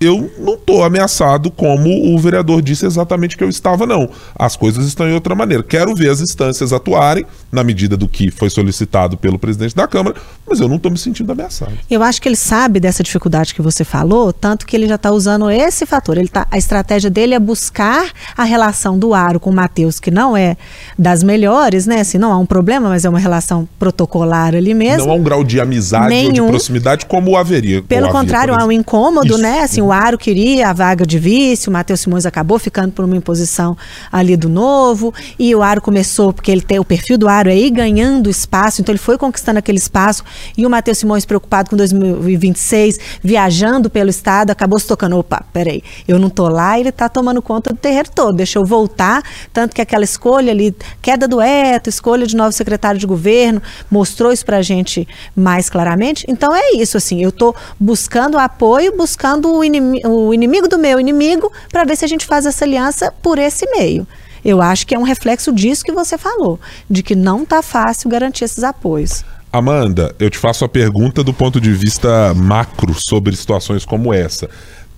eu 0.00 0.30
não 0.38 0.54
estou 0.54 0.84
ameaçado 0.84 1.50
como 1.50 2.14
o 2.14 2.18
vereador 2.18 2.62
disse 2.62 2.86
exatamente 2.86 3.36
que 3.36 3.42
eu 3.42 3.48
estava, 3.48 3.86
não. 3.86 4.08
As 4.38 4.56
coisas 4.56 4.86
estão 4.86 5.08
em 5.08 5.12
outra 5.12 5.34
maneira. 5.34 5.62
Quero 5.62 5.94
ver 5.94 6.10
as 6.10 6.20
instâncias 6.20 6.72
atuarem 6.72 7.26
na 7.50 7.64
medida 7.64 7.96
do 7.96 8.08
que 8.08 8.30
foi 8.30 8.48
solicitado 8.48 9.16
pelo 9.16 9.38
presidente 9.38 9.74
da 9.74 9.88
Câmara, 9.88 10.16
mas 10.48 10.60
eu 10.60 10.68
não 10.68 10.76
estou 10.76 10.92
me 10.92 10.98
sentindo 10.98 11.32
ameaçado. 11.32 11.72
Eu 11.90 12.02
acho 12.02 12.22
que 12.22 12.28
ele 12.28 12.36
sabe 12.36 12.78
dessa 12.78 13.02
dificuldade 13.02 13.54
que 13.54 13.62
você 13.62 13.84
falou, 13.84 14.32
tanto 14.32 14.66
que 14.66 14.76
ele 14.76 14.86
já 14.86 14.94
está 14.94 15.10
usando 15.10 15.50
esse 15.50 15.84
fator. 15.84 16.16
Ele 16.16 16.28
tá, 16.28 16.46
a 16.50 16.58
estratégia 16.58 17.10
dele 17.10 17.34
é 17.34 17.38
buscar 17.38 18.12
a 18.36 18.44
relação 18.44 18.98
do 18.98 19.14
Aro 19.14 19.40
com 19.40 19.50
o 19.50 19.54
Matheus, 19.54 19.98
que 19.98 20.10
não 20.10 20.36
é 20.36 20.56
das 20.96 21.22
melhores, 21.22 21.86
né? 21.86 22.00
Assim, 22.00 22.18
não 22.18 22.32
há 22.32 22.38
um 22.38 22.46
problema, 22.46 22.88
mas 22.88 23.04
é 23.04 23.08
uma 23.08 23.18
relação 23.18 23.68
protocolar 23.78 24.54
ali 24.54 24.74
mesmo. 24.74 25.06
Não 25.06 25.12
há 25.12 25.16
um 25.16 25.22
grau 25.22 25.42
de 25.42 25.60
amizade 25.60 26.08
Nenhum. 26.08 26.28
ou 26.28 26.32
de 26.32 26.50
proximidade 26.50 27.06
como 27.06 27.36
haveria. 27.36 27.82
Pelo 27.82 28.10
contrário, 28.10 28.54
há 28.54 28.64
um 28.64 28.72
incômodo, 28.72 29.34
Isso. 29.34 29.38
né? 29.38 29.62
Assim, 29.62 29.80
o 29.88 29.92
Aro 29.92 30.18
queria 30.18 30.68
a 30.68 30.72
vaga 30.74 31.06
de 31.06 31.18
vice, 31.18 31.66
o 31.66 31.72
Matheus 31.72 32.00
Simões 32.00 32.26
acabou 32.26 32.58
ficando 32.58 32.92
por 32.92 33.06
uma 33.06 33.16
imposição 33.16 33.74
ali 34.12 34.36
do 34.36 34.48
novo, 34.48 35.14
e 35.38 35.54
o 35.54 35.62
Aro 35.62 35.80
começou, 35.80 36.30
porque 36.30 36.50
ele 36.50 36.60
tem 36.60 36.78
o 36.78 36.84
perfil 36.84 37.16
do 37.16 37.26
Aro 37.26 37.48
aí 37.48 37.70
ganhando 37.70 38.28
espaço, 38.28 38.82
então 38.82 38.92
ele 38.92 38.98
foi 38.98 39.16
conquistando 39.16 39.58
aquele 39.58 39.78
espaço, 39.78 40.22
e 40.56 40.66
o 40.66 40.70
Matheus 40.70 40.98
Simões 40.98 41.24
preocupado 41.24 41.70
com 41.70 41.76
2026, 41.76 42.98
viajando 43.22 43.88
pelo 43.88 44.10
estado, 44.10 44.50
acabou 44.50 44.78
se 44.78 44.86
tocando, 44.86 45.16
opa, 45.16 45.42
peraí, 45.54 45.82
eu 46.06 46.18
não 46.18 46.28
tô 46.28 46.48
lá, 46.48 46.78
ele 46.78 46.92
tá 46.92 47.08
tomando 47.08 47.40
conta 47.40 47.72
do 47.72 47.78
terreiro 47.78 48.10
todo, 48.14 48.36
deixa 48.36 48.58
eu 48.58 48.66
voltar, 48.66 49.22
tanto 49.54 49.74
que 49.74 49.80
aquela 49.80 50.04
escolha 50.04 50.52
ali, 50.52 50.76
queda 51.00 51.26
do 51.26 51.40
Eto, 51.40 51.88
escolha 51.88 52.26
de 52.26 52.36
novo 52.36 52.52
secretário 52.52 53.00
de 53.00 53.06
governo, 53.06 53.62
mostrou 53.90 54.30
isso 54.32 54.44
pra 54.44 54.60
gente 54.60 55.08
mais 55.34 55.70
claramente, 55.70 56.26
então 56.28 56.54
é 56.54 56.72
isso, 56.76 56.98
assim, 56.98 57.22
eu 57.22 57.32
tô 57.32 57.54
buscando 57.80 58.36
apoio, 58.36 58.94
buscando 58.94 59.50
o, 59.50 59.64
inimigo, 59.64 59.77
o 60.04 60.32
inimigo 60.32 60.68
do 60.68 60.78
meu 60.78 60.98
inimigo, 61.00 61.52
para 61.70 61.84
ver 61.84 61.96
se 61.96 62.04
a 62.04 62.08
gente 62.08 62.26
faz 62.26 62.46
essa 62.46 62.64
aliança 62.64 63.12
por 63.22 63.38
esse 63.38 63.66
meio. 63.70 64.06
Eu 64.44 64.62
acho 64.62 64.86
que 64.86 64.94
é 64.94 64.98
um 64.98 65.02
reflexo 65.02 65.52
disso 65.52 65.84
que 65.84 65.92
você 65.92 66.16
falou, 66.16 66.60
de 66.88 67.02
que 67.02 67.14
não 67.14 67.42
está 67.42 67.62
fácil 67.62 68.08
garantir 68.08 68.44
esses 68.44 68.62
apoios. 68.62 69.24
Amanda, 69.52 70.14
eu 70.18 70.28
te 70.28 70.38
faço 70.38 70.64
a 70.64 70.68
pergunta 70.68 71.24
do 71.24 71.32
ponto 71.32 71.60
de 71.60 71.72
vista 71.72 72.34
macro 72.34 72.94
sobre 72.94 73.34
situações 73.34 73.84
como 73.84 74.12
essa. 74.12 74.48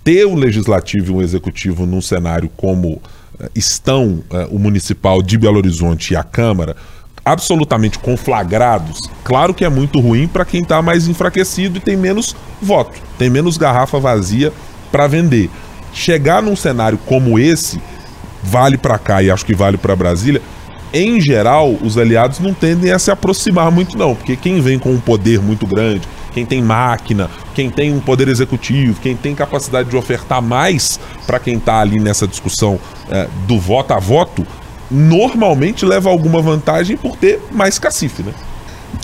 Ter 0.03 0.25
o 0.25 0.35
legislativo 0.35 1.13
e 1.13 1.15
o 1.15 1.21
executivo 1.21 1.85
num 1.85 2.01
cenário 2.01 2.49
como 2.57 2.93
uh, 2.93 3.01
estão 3.55 4.23
uh, 4.29 4.47
o 4.49 4.59
municipal 4.59 5.21
de 5.21 5.37
Belo 5.37 5.57
Horizonte 5.57 6.13
e 6.13 6.17
a 6.17 6.23
Câmara, 6.23 6.75
absolutamente 7.23 7.99
conflagrados, 7.99 8.99
claro 9.23 9.53
que 9.53 9.63
é 9.63 9.69
muito 9.69 9.99
ruim 9.99 10.27
para 10.27 10.43
quem 10.43 10.63
está 10.63 10.81
mais 10.81 11.07
enfraquecido 11.07 11.77
e 11.77 11.81
tem 11.81 11.95
menos 11.95 12.35
voto, 12.61 12.99
tem 13.17 13.29
menos 13.29 13.57
garrafa 13.57 13.99
vazia 13.99 14.51
para 14.91 15.07
vender. 15.07 15.49
Chegar 15.93 16.41
num 16.41 16.55
cenário 16.55 16.97
como 17.05 17.37
esse, 17.37 17.81
vale 18.43 18.77
para 18.77 18.97
cá 18.97 19.21
e 19.21 19.29
acho 19.29 19.45
que 19.45 19.55
vale 19.55 19.77
para 19.77 19.95
Brasília, 19.95 20.41
em 20.93 21.21
geral, 21.21 21.73
os 21.81 21.97
aliados 21.97 22.39
não 22.39 22.53
tendem 22.53 22.91
a 22.91 22.99
se 22.99 23.09
aproximar 23.09 23.71
muito 23.71 23.97
não, 23.97 24.13
porque 24.13 24.35
quem 24.35 24.59
vem 24.59 24.77
com 24.77 24.91
um 24.91 24.99
poder 24.99 25.41
muito 25.41 25.65
grande, 25.65 26.07
quem 26.33 26.45
tem 26.45 26.61
máquina, 26.61 27.29
quem 27.55 27.69
tem 27.69 27.93
um 27.93 27.99
poder 27.99 28.27
executivo, 28.27 28.99
quem 29.01 29.15
tem 29.15 29.33
capacidade 29.33 29.89
de 29.89 29.95
ofertar 29.95 30.41
mais 30.41 30.99
para 31.25 31.39
quem 31.39 31.55
está 31.57 31.79
ali 31.79 31.99
nessa 31.99 32.27
discussão 32.27 32.77
é, 33.09 33.27
do 33.47 33.57
voto 33.57 33.93
a 33.93 33.99
voto, 33.99 34.45
normalmente 34.89 35.85
leva 35.85 36.09
alguma 36.09 36.41
vantagem 36.41 36.97
por 36.97 37.15
ter 37.15 37.39
mais 37.51 37.79
cacife, 37.79 38.23
né? 38.23 38.33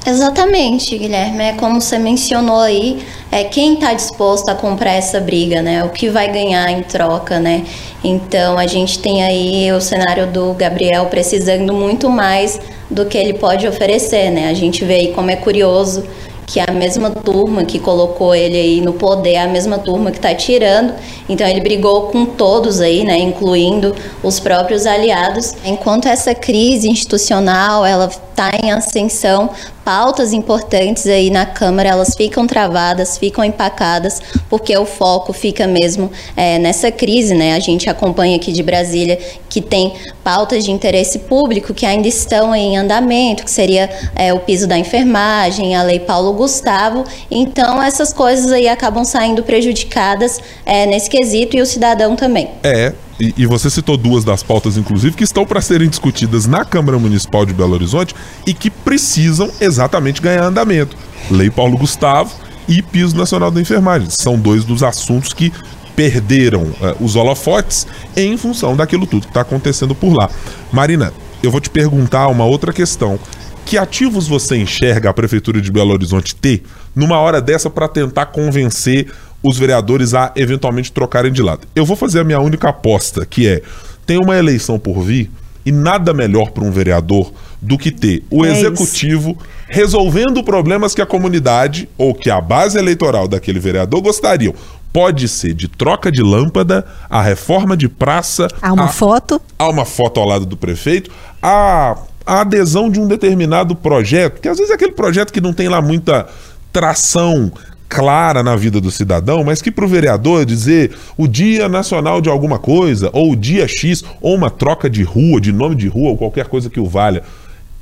Exatamente, 0.05 0.97
Guilherme. 0.97 1.43
É 1.43 1.53
como 1.53 1.79
você 1.79 1.97
mencionou 1.97 2.59
aí, 2.59 3.05
é 3.31 3.43
quem 3.43 3.73
está 3.73 3.93
disposto 3.93 4.49
a 4.49 4.55
comprar 4.55 4.93
essa 4.93 5.19
briga, 5.19 5.61
né? 5.61 5.83
O 5.83 5.89
que 5.89 6.09
vai 6.09 6.31
ganhar 6.31 6.71
em 6.71 6.81
troca, 6.83 7.39
né? 7.39 7.65
Então 8.03 8.57
a 8.57 8.67
gente 8.67 8.99
tem 8.99 9.23
aí 9.23 9.71
o 9.71 9.81
cenário 9.81 10.27
do 10.27 10.53
Gabriel 10.53 11.05
precisando 11.07 11.73
muito 11.73 12.09
mais 12.09 12.59
do 12.89 13.05
que 13.05 13.17
ele 13.17 13.33
pode 13.33 13.67
oferecer, 13.67 14.31
né? 14.31 14.49
A 14.49 14.53
gente 14.53 14.85
vê 14.85 14.95
aí 14.95 15.07
como 15.13 15.29
é 15.29 15.35
curioso 15.35 16.05
que 16.47 16.61
a 16.61 16.71
mesma 16.71 17.09
turma 17.09 17.65
que 17.65 17.77
colocou 17.77 18.33
ele 18.33 18.55
aí 18.55 18.81
no 18.81 18.93
poder, 18.93 19.35
a 19.35 19.47
mesma 19.47 19.77
turma 19.77 20.11
que 20.11 20.17
está 20.17 20.33
tirando. 20.33 20.93
Então 21.27 21.45
ele 21.45 21.59
brigou 21.59 22.03
com 22.03 22.25
todos 22.25 22.79
aí, 22.79 23.03
né, 23.03 23.19
incluindo 23.19 23.93
os 24.23 24.39
próprios 24.39 24.85
aliados. 24.85 25.53
Enquanto 25.65 26.07
essa 26.07 26.33
crise 26.33 26.89
institucional 26.89 27.85
ela 27.85 28.09
está 28.37 28.51
em 28.61 28.71
ascensão, 28.71 29.49
pautas 29.83 30.31
importantes 30.31 31.07
aí 31.07 31.31
na 31.31 31.43
Câmara 31.43 31.89
elas 31.89 32.13
ficam 32.15 32.45
travadas, 32.45 33.17
ficam 33.17 33.43
empacadas, 33.43 34.21
porque 34.47 34.77
o 34.77 34.85
foco 34.85 35.33
fica 35.33 35.65
mesmo 35.65 36.11
é, 36.35 36.59
nessa 36.59 36.91
crise, 36.91 37.33
né? 37.33 37.55
A 37.55 37.59
gente 37.59 37.89
acompanha 37.89 38.35
aqui 38.35 38.51
de 38.51 38.61
Brasília 38.61 39.17
que 39.49 39.59
tem 39.59 39.93
pautas 40.23 40.63
de 40.63 40.71
interesse 40.71 41.19
público 41.19 41.73
que 41.73 41.85
ainda 41.85 42.07
estão 42.07 42.53
em 42.53 42.77
andamento, 42.77 43.43
que 43.43 43.49
seria 43.49 43.89
é, 44.15 44.31
o 44.31 44.39
piso 44.39 44.67
da 44.67 44.77
enfermagem, 44.77 45.75
a 45.75 45.81
lei 45.81 45.99
Paulo 45.99 46.31
Gustavo. 46.33 47.05
Então 47.31 47.81
essas 47.81 48.13
coisas 48.13 48.51
aí 48.51 48.67
acabam 48.67 49.03
saindo 49.03 49.41
prejudicadas 49.41 50.39
é, 50.63 50.85
nesse 50.85 51.09
quesito 51.09 51.57
e 51.57 51.61
o 51.61 51.65
cidadão 51.65 52.15
também. 52.15 52.51
É, 52.61 52.93
e, 53.19 53.33
e, 53.37 53.45
você 53.45 53.69
citou 53.69 53.97
duas 53.97 54.23
das 54.23 54.43
pautas, 54.43 54.77
inclusive, 54.77 55.15
que 55.15 55.23
estão 55.23 55.45
para 55.45 55.59
serem 55.59 55.89
discutidas 55.89 56.45
na 56.45 56.63
Câmara 56.63 56.99
Municipal 56.99 57.45
de 57.45 57.53
Belo 57.53 57.73
Horizonte 57.73 58.15
e 58.45 58.53
que 58.53 58.69
precisam 58.69 59.49
exatamente 59.59 60.21
ganhar 60.21 60.43
andamento. 60.43 60.95
Lei 61.31 61.49
Paulo 61.49 61.77
Gustavo 61.77 62.31
e 62.67 62.81
Piso 62.81 63.15
Nacional 63.15 63.49
da 63.49 63.59
Enfermagem. 63.59 64.09
São 64.09 64.37
dois 64.37 64.63
dos 64.63 64.83
assuntos 64.83 65.33
que 65.33 65.51
perderam 65.95 66.61
uh, 66.61 67.03
os 67.03 67.15
holofotes 67.15 67.87
em 68.15 68.37
função 68.37 68.75
daquilo 68.75 69.07
tudo 69.07 69.23
que 69.23 69.31
está 69.31 69.41
acontecendo 69.41 69.95
por 69.95 70.13
lá. 70.13 70.29
Marina, 70.71 71.11
eu 71.41 71.49
vou 71.49 71.59
te 71.59 71.71
perguntar 71.71 72.27
uma 72.27 72.45
outra 72.45 72.71
questão. 72.71 73.19
Que 73.65 73.77
ativos 73.77 74.27
você 74.29 74.55
enxerga 74.55 75.09
a 75.09 75.13
Prefeitura 75.13 75.59
de 75.59 75.69
Belo 75.69 75.91
Horizonte 75.91 76.33
ter 76.33 76.63
numa 76.95 77.19
hora 77.19 77.41
dessa 77.41 77.69
para 77.69 77.89
tentar 77.89 78.27
convencer 78.27 79.11
os 79.41 79.57
vereadores 79.57 80.13
a 80.13 80.31
eventualmente 80.35 80.91
trocarem 80.91 81.31
de 81.31 81.41
lado. 81.41 81.67
Eu 81.75 81.85
vou 81.85 81.95
fazer 81.95 82.19
a 82.19 82.23
minha 82.23 82.39
única 82.39 82.69
aposta, 82.69 83.25
que 83.25 83.47
é: 83.47 83.61
tem 84.05 84.17
uma 84.17 84.35
eleição 84.35 84.79
por 84.79 85.01
vir 85.01 85.29
e 85.65 85.71
nada 85.71 86.13
melhor 86.13 86.51
para 86.51 86.63
um 86.63 86.71
vereador 86.71 87.31
do 87.61 87.77
que 87.77 87.91
ter 87.91 88.23
o 88.29 88.45
é 88.45 88.51
executivo 88.51 89.31
isso. 89.31 89.49
resolvendo 89.67 90.41
problemas 90.43 90.95
que 90.95 91.01
a 91.01 91.05
comunidade 91.05 91.89
ou 91.97 92.13
que 92.13 92.29
a 92.29 92.39
base 92.39 92.77
eleitoral 92.77 93.27
daquele 93.27 93.59
vereador 93.59 94.01
gostariam. 94.01 94.53
Pode 94.93 95.27
ser 95.27 95.53
de 95.53 95.67
troca 95.67 96.11
de 96.11 96.23
lâmpada, 96.23 96.85
a 97.09 97.21
reforma 97.21 97.75
de 97.75 97.89
praça. 97.89 98.47
Há 98.61 98.71
uma 98.71 98.85
a, 98.85 98.87
foto. 98.87 99.41
Há 99.59 99.67
uma 99.67 99.83
foto 99.83 100.19
ao 100.19 100.25
lado 100.25 100.45
do 100.45 100.55
prefeito. 100.55 101.11
A, 101.41 101.97
a 102.25 102.41
adesão 102.41 102.89
de 102.89 102.99
um 102.99 103.07
determinado 103.07 103.75
projeto, 103.75 104.39
que 104.39 104.47
às 104.47 104.57
vezes 104.57 104.71
é 104.71 104.75
aquele 104.75 104.93
projeto 104.93 105.33
que 105.33 105.41
não 105.41 105.51
tem 105.51 105.67
lá 105.67 105.81
muita 105.81 106.27
tração 106.71 107.51
clara 107.89 108.43
na 108.43 108.55
vida 108.55 108.81
do 108.81 108.91
cidadão, 108.91 109.43
mas 109.43 109.61
que 109.61 109.71
para 109.71 109.85
o 109.85 109.87
vereador 109.87 110.45
dizer 110.45 110.91
o 111.17 111.27
dia 111.27 111.69
nacional 111.69 112.21
de 112.21 112.29
alguma 112.29 112.59
coisa, 112.59 113.09
ou 113.13 113.31
o 113.31 113.35
dia 113.35 113.67
X, 113.67 114.03
ou 114.21 114.35
uma 114.35 114.49
troca 114.49 114.89
de 114.89 115.03
rua, 115.03 115.39
de 115.39 115.51
nome 115.51 115.75
de 115.75 115.87
rua, 115.87 116.09
ou 116.09 116.17
qualquer 116.17 116.47
coisa 116.47 116.69
que 116.69 116.79
o 116.79 116.85
valha, 116.85 117.23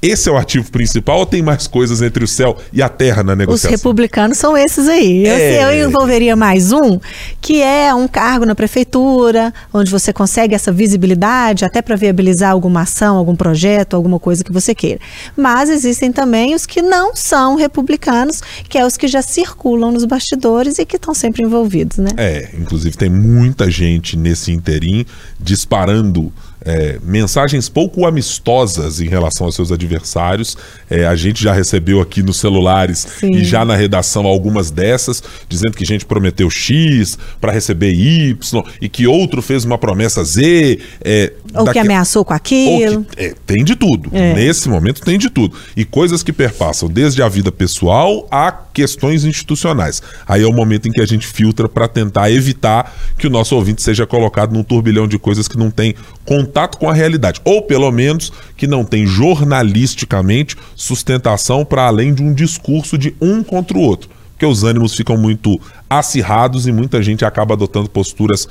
esse 0.07 0.29
é 0.29 0.31
o 0.31 0.37
ativo 0.37 0.69
principal 0.71 1.19
ou 1.19 1.25
tem 1.25 1.41
mais 1.41 1.67
coisas 1.67 2.01
entre 2.01 2.23
o 2.23 2.27
céu 2.27 2.57
e 2.71 2.81
a 2.81 2.89
terra 2.89 3.23
na 3.23 3.35
negociação? 3.35 3.69
Os 3.69 3.77
republicanos 3.77 4.37
são 4.37 4.57
esses 4.57 4.87
aí. 4.87 5.25
É... 5.25 5.63
Eu, 5.63 5.71
eu 5.71 5.89
envolveria 5.89 6.35
mais 6.35 6.71
um, 6.71 6.99
que 7.41 7.61
é 7.61 7.93
um 7.93 8.07
cargo 8.07 8.45
na 8.45 8.55
prefeitura, 8.55 9.53
onde 9.73 9.89
você 9.91 10.13
consegue 10.13 10.53
essa 10.53 10.71
visibilidade, 10.71 11.65
até 11.65 11.81
para 11.81 11.95
viabilizar 11.95 12.51
alguma 12.51 12.81
ação, 12.81 13.17
algum 13.17 13.35
projeto, 13.35 13.95
alguma 13.95 14.19
coisa 14.19 14.43
que 14.43 14.51
você 14.51 14.75
queira. 14.75 14.99
Mas 15.35 15.69
existem 15.69 16.11
também 16.11 16.53
os 16.53 16.65
que 16.65 16.81
não 16.81 17.15
são 17.15 17.55
republicanos, 17.55 18.41
que 18.69 18.77
é 18.77 18.85
os 18.85 18.97
que 18.97 19.07
já 19.07 19.21
circulam 19.21 19.91
nos 19.91 20.05
bastidores 20.05 20.79
e 20.79 20.85
que 20.85 20.95
estão 20.95 21.13
sempre 21.13 21.43
envolvidos, 21.43 21.97
né? 21.97 22.09
É, 22.17 22.49
inclusive 22.57 22.97
tem 22.97 23.09
muita 23.09 23.69
gente 23.69 24.17
nesse 24.17 24.51
interim 24.51 25.05
disparando 25.39 26.31
é, 26.65 26.97
mensagens 27.03 27.69
pouco 27.69 28.05
amistosas 28.05 28.99
em 28.99 29.07
relação 29.07 29.45
aos 29.45 29.55
seus 29.55 29.71
adversários. 29.71 30.57
É, 30.89 31.05
a 31.05 31.15
gente 31.15 31.41
já 31.43 31.53
recebeu 31.53 32.01
aqui 32.01 32.23
nos 32.23 32.37
celulares 32.37 33.05
Sim. 33.19 33.35
e 33.35 33.43
já 33.43 33.63
na 33.63 33.75
redação 33.75 34.25
algumas 34.25 34.71
dessas, 34.71 35.21
dizendo 35.47 35.77
que 35.77 35.83
a 35.83 35.87
gente 35.87 36.05
prometeu 36.05 36.49
X 36.49 37.17
para 37.39 37.51
receber 37.51 37.93
Y 37.93 38.63
e 38.81 38.89
que 38.89 39.05
outro 39.05 39.41
fez 39.41 39.63
uma 39.63 39.77
promessa 39.77 40.23
Z. 40.23 40.79
É, 41.03 41.31
ou 41.55 41.65
daqui... 41.65 41.79
que 41.79 41.85
ameaçou 41.85 42.25
com 42.25 42.33
aquilo. 42.33 43.03
Que, 43.05 43.25
é, 43.25 43.35
tem 43.45 43.63
de 43.63 43.75
tudo. 43.75 44.09
É. 44.13 44.33
Nesse 44.33 44.69
momento 44.69 45.01
tem 45.01 45.17
de 45.17 45.29
tudo. 45.29 45.55
E 45.75 45.85
coisas 45.85 46.23
que 46.23 46.33
perpassam 46.33 46.89
desde 46.89 47.21
a 47.21 47.29
vida 47.29 47.51
pessoal 47.51 48.27
a 48.29 48.51
questões 48.51 49.23
institucionais. 49.23 50.01
Aí 50.27 50.43
é 50.43 50.47
o 50.47 50.53
momento 50.53 50.87
em 50.87 50.91
que 50.91 51.01
a 51.01 51.05
gente 51.05 51.25
filtra 51.25 51.69
para 51.69 51.87
tentar 51.87 52.29
evitar 52.29 52.93
que 53.17 53.27
o 53.27 53.29
nosso 53.29 53.55
ouvinte 53.55 53.81
seja 53.81 54.05
colocado 54.05 54.53
num 54.53 54.63
turbilhão 54.63 55.07
de 55.07 55.17
coisas 55.17 55.47
que 55.47 55.57
não 55.57 55.71
tem 55.71 55.95
contato 56.25 56.77
com 56.77 56.89
a 56.89 56.93
realidade, 56.93 57.39
ou 57.43 57.61
pelo 57.61 57.91
menos 57.91 58.31
que 58.57 58.67
não 58.67 58.83
tem 58.83 59.05
jornalisticamente 59.05 60.57
sustentação 60.75 61.63
para 61.63 61.83
além 61.83 62.13
de 62.13 62.23
um 62.23 62.33
discurso 62.33 62.97
de 62.97 63.15
um 63.21 63.43
contra 63.43 63.77
o 63.77 63.81
outro, 63.81 64.09
porque 64.31 64.45
os 64.45 64.63
ânimos 64.63 64.95
ficam 64.95 65.17
muito 65.17 65.59
acirrados 65.89 66.67
e 66.67 66.71
muita 66.71 67.01
gente 67.01 67.23
acaba 67.23 67.53
adotando 67.53 67.89
posturas 67.89 68.47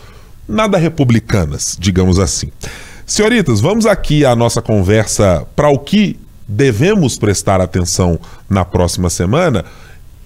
nada 0.49 0.79
republicanas, 0.79 1.77
digamos 1.79 2.19
assim. 2.19 2.51
Senhoritas, 3.07 3.61
vamos 3.61 3.85
aqui 3.85 4.25
a 4.25 4.35
nossa 4.35 4.63
conversa 4.63 5.47
para 5.55 5.69
o 5.69 5.79
que 5.79 6.19
devemos 6.49 7.19
prestar 7.19 7.61
atenção 7.61 8.19
na 8.49 8.65
próxima 8.65 9.11
semana. 9.11 9.65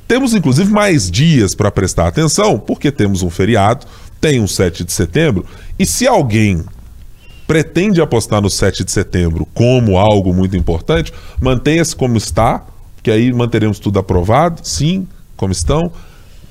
Temos 0.07 0.33
inclusive 0.33 0.73
mais 0.73 1.11
dias 1.11 1.55
para 1.55 1.71
prestar 1.71 2.07
atenção, 2.07 2.59
porque 2.59 2.93
temos 2.93 3.23
um 3.23 3.31
feriado, 3.31 3.85
tem 4.21 4.41
um 4.41 4.47
7 4.47 4.85
de 4.85 4.93
setembro, 4.93 5.45
e 5.79 5.85
se 5.85 6.07
alguém 6.07 6.65
pretende 7.49 8.01
apostar 8.01 8.41
no 8.41 8.51
7 8.51 8.85
de 8.85 8.93
setembro 8.93 9.47
como 9.53 9.99
algo 9.99 10.33
muito 10.33 10.57
importante, 10.57 11.13
mantenha-se 11.41 11.97
como 11.97 12.17
está, 12.17 12.65
que 13.03 13.11
aí 13.11 13.33
manteremos 13.33 13.79
tudo 13.79 13.99
aprovado, 13.99 14.61
sim, 14.63 15.07
como 15.37 15.53
estão. 15.53 15.91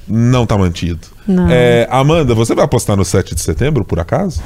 Não 0.08 0.46
tá 0.46 0.58
mantido. 0.58 1.08
Não. 1.28 1.50
É, 1.50 1.86
Amanda, 1.92 2.34
você 2.34 2.56
vai 2.56 2.64
apostar 2.64 2.96
no 2.96 3.04
7 3.04 3.36
de 3.36 3.42
setembro, 3.42 3.84
por 3.84 4.00
acaso? 4.00 4.42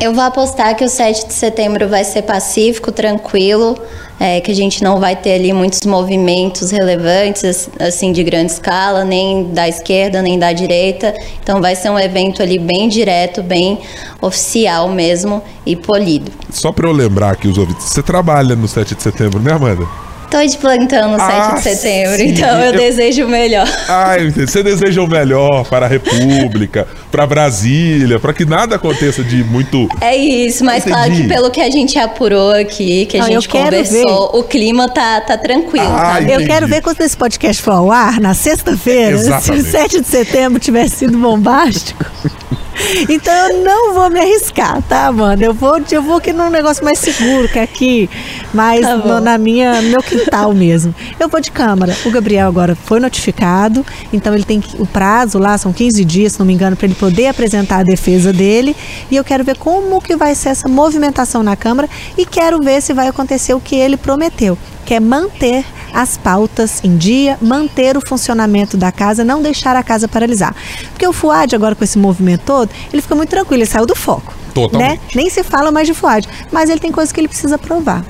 Eu 0.00 0.14
vou 0.14 0.22
apostar 0.22 0.76
que 0.76 0.84
o 0.84 0.88
7 0.88 1.26
de 1.26 1.34
setembro 1.34 1.88
vai 1.88 2.04
ser 2.04 2.22
pacífico, 2.22 2.92
tranquilo, 2.92 3.76
é, 4.20 4.40
que 4.40 4.52
a 4.52 4.54
gente 4.54 4.82
não 4.82 5.00
vai 5.00 5.16
ter 5.16 5.34
ali 5.34 5.52
muitos 5.52 5.82
movimentos 5.82 6.70
relevantes, 6.70 7.68
assim, 7.80 8.12
de 8.12 8.22
grande 8.22 8.52
escala, 8.52 9.04
nem 9.04 9.52
da 9.52 9.68
esquerda, 9.68 10.22
nem 10.22 10.38
da 10.38 10.52
direita. 10.52 11.12
Então 11.42 11.60
vai 11.60 11.74
ser 11.74 11.90
um 11.90 11.98
evento 11.98 12.40
ali 12.40 12.60
bem 12.60 12.88
direto, 12.88 13.42
bem 13.42 13.80
oficial 14.20 14.88
mesmo 14.88 15.42
e 15.66 15.74
polido. 15.74 16.30
Só 16.50 16.70
pra 16.70 16.86
eu 16.86 16.92
lembrar 16.92 17.30
aqui 17.30 17.48
os 17.48 17.58
ouvintes, 17.58 17.86
você 17.86 18.02
trabalha 18.02 18.54
no 18.54 18.68
7 18.68 18.94
de 18.94 19.02
setembro, 19.02 19.40
né, 19.40 19.52
Amanda? 19.52 20.07
Tô 20.30 20.44
de 20.44 20.58
plantão 20.58 21.12
no 21.12 21.16
7 21.18 21.30
Ah, 21.32 21.54
de 21.54 21.62
setembro, 21.62 22.16
sim. 22.18 22.26
então 22.28 22.58
eu, 22.60 22.72
Eu- 22.74 22.78
desejo 22.78 23.24
o 23.24 23.28
melhor. 23.28 23.66
Ah, 23.88 24.18
eu 24.18 24.28
entendi. 24.28 24.50
Você 24.50 24.62
deseja 24.62 25.00
o 25.00 25.06
melhor 25.08 25.64
para 25.64 25.86
a 25.86 25.88
República, 25.88 26.86
para 27.10 27.26
Brasília, 27.26 28.20
para 28.20 28.34
que 28.34 28.44
nada 28.44 28.76
aconteça 28.76 29.24
de 29.24 29.42
muito. 29.44 29.88
É 30.02 30.14
isso, 30.14 30.62
mas 30.66 30.86
Entendi. 30.86 30.90
claro 30.94 31.12
que 31.14 31.28
pelo 31.28 31.50
que 31.50 31.60
a 31.62 31.70
gente 31.70 31.98
apurou 31.98 32.52
aqui, 32.52 33.06
que 33.06 33.16
a 33.16 33.24
Ah, 33.24 33.26
gente 33.26 33.48
conversou, 33.48 34.30
o 34.38 34.42
clima 34.42 34.86
tá, 34.90 35.18
tá 35.22 35.38
tranquilo. 35.38 35.86
Ah, 35.88 36.18
tá? 36.18 36.22
Eu 36.22 36.46
quero 36.46 36.66
ver 36.68 36.82
quando 36.82 37.00
esse 37.00 37.16
podcast 37.16 37.62
for 37.62 37.72
ao 37.72 37.90
ar, 37.90 38.20
na 38.20 38.34
sexta-feira, 38.34 39.16
se 39.16 39.24
o 39.24 39.28
Exatamente. 39.28 39.70
7 39.70 40.00
de 40.02 40.06
setembro 40.08 40.60
tivesse 40.60 40.96
sido 40.96 41.16
bombástico. 41.18 42.04
Então 43.08 43.32
eu 43.48 43.62
não 43.64 43.94
vou 43.94 44.10
me 44.10 44.20
arriscar, 44.20 44.82
tá, 44.82 45.06
Amanda? 45.06 45.44
Eu 45.44 45.52
vou, 45.54 45.80
eu 45.90 46.02
vou 46.02 46.16
aqui 46.16 46.32
num 46.32 46.50
negócio 46.50 46.84
mais 46.84 46.98
seguro, 46.98 47.48
que 47.48 47.58
é 47.58 47.62
aqui, 47.62 48.08
mais 48.54 48.82
Tá 48.82 48.96
no- 48.96 49.20
na 49.20 49.36
minha, 49.38 49.80
no 49.82 49.90
meu 49.90 50.02
quintal 50.02 50.52
mesmo. 50.54 50.94
Eu 51.18 51.28
vou 51.28 51.40
de 51.40 51.50
câmara. 51.50 51.96
O 52.04 52.10
Gabriel 52.10 52.48
agora 52.48 52.74
foi 52.74 53.00
notificado, 53.00 53.84
então 54.12 54.34
ele 54.34 54.44
tem 54.44 54.60
que- 54.60 54.80
o 54.80 54.86
prazo 54.86 55.38
lá, 55.38 55.56
são 55.58 55.72
15 55.72 56.04
dias, 56.04 56.32
se 56.34 56.38
não 56.38 56.46
me 56.46 56.52
engano, 56.54 56.76
para 56.76 56.86
ele 56.86 56.94
poder 56.94 57.26
apresentar 57.28 57.78
a 57.78 57.82
defesa 57.82 58.32
dele. 58.32 58.76
E 59.10 59.16
eu 59.16 59.24
quero 59.24 59.44
ver 59.44 59.56
como 59.56 60.00
que 60.00 60.16
vai 60.16 60.34
ser 60.34 60.50
essa 60.50 60.68
movimentação 60.68 61.42
na 61.42 61.56
Câmara 61.56 61.88
e 62.16 62.24
quero 62.24 62.60
ver 62.60 62.80
se 62.80 62.92
vai 62.92 63.08
acontecer 63.08 63.54
o 63.54 63.60
que 63.60 63.74
ele 63.76 63.96
prometeu, 63.96 64.56
que 64.84 64.94
é 64.94 65.00
manter 65.00 65.64
as 65.92 66.16
pautas 66.18 66.80
em 66.84 66.96
dia, 66.96 67.38
manter 67.40 67.96
o 67.96 68.06
funcionamento 68.06 68.76
da 68.76 68.92
casa, 68.92 69.24
não 69.24 69.40
deixar 69.40 69.74
a 69.74 69.82
casa 69.82 70.06
paralisar. 70.06 70.54
Porque 70.90 71.06
o 71.06 71.12
Fuad, 71.14 71.54
agora 71.56 71.74
com 71.74 71.82
esse 71.82 71.98
movimento 71.98 72.42
todo, 72.44 72.67
ele 72.92 73.02
fica 73.02 73.14
muito 73.14 73.30
tranquilo, 73.30 73.62
ele 73.62 73.66
saiu 73.66 73.86
do 73.86 73.94
foco. 73.94 74.34
Totalmente. 74.54 74.90
Né? 74.90 75.00
Nem 75.14 75.30
se 75.30 75.42
fala 75.42 75.70
mais 75.70 75.86
de 75.86 75.94
Fuad, 75.94 76.28
mas 76.50 76.70
ele 76.70 76.80
tem 76.80 76.90
coisas 76.90 77.12
que 77.12 77.20
ele 77.20 77.28
precisa 77.28 77.58
provar. 77.58 78.04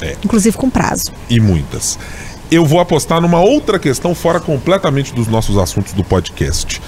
É. 0.00 0.16
Inclusive 0.24 0.56
com 0.56 0.68
prazo. 0.68 1.12
E 1.30 1.38
muitas. 1.38 1.98
Eu 2.50 2.66
vou 2.66 2.80
apostar 2.80 3.20
numa 3.20 3.40
outra 3.40 3.78
questão 3.78 4.14
fora 4.14 4.40
completamente 4.40 5.14
dos 5.14 5.26
nossos 5.26 5.56
assuntos 5.56 5.92
do 5.92 6.04
podcast. 6.04 6.82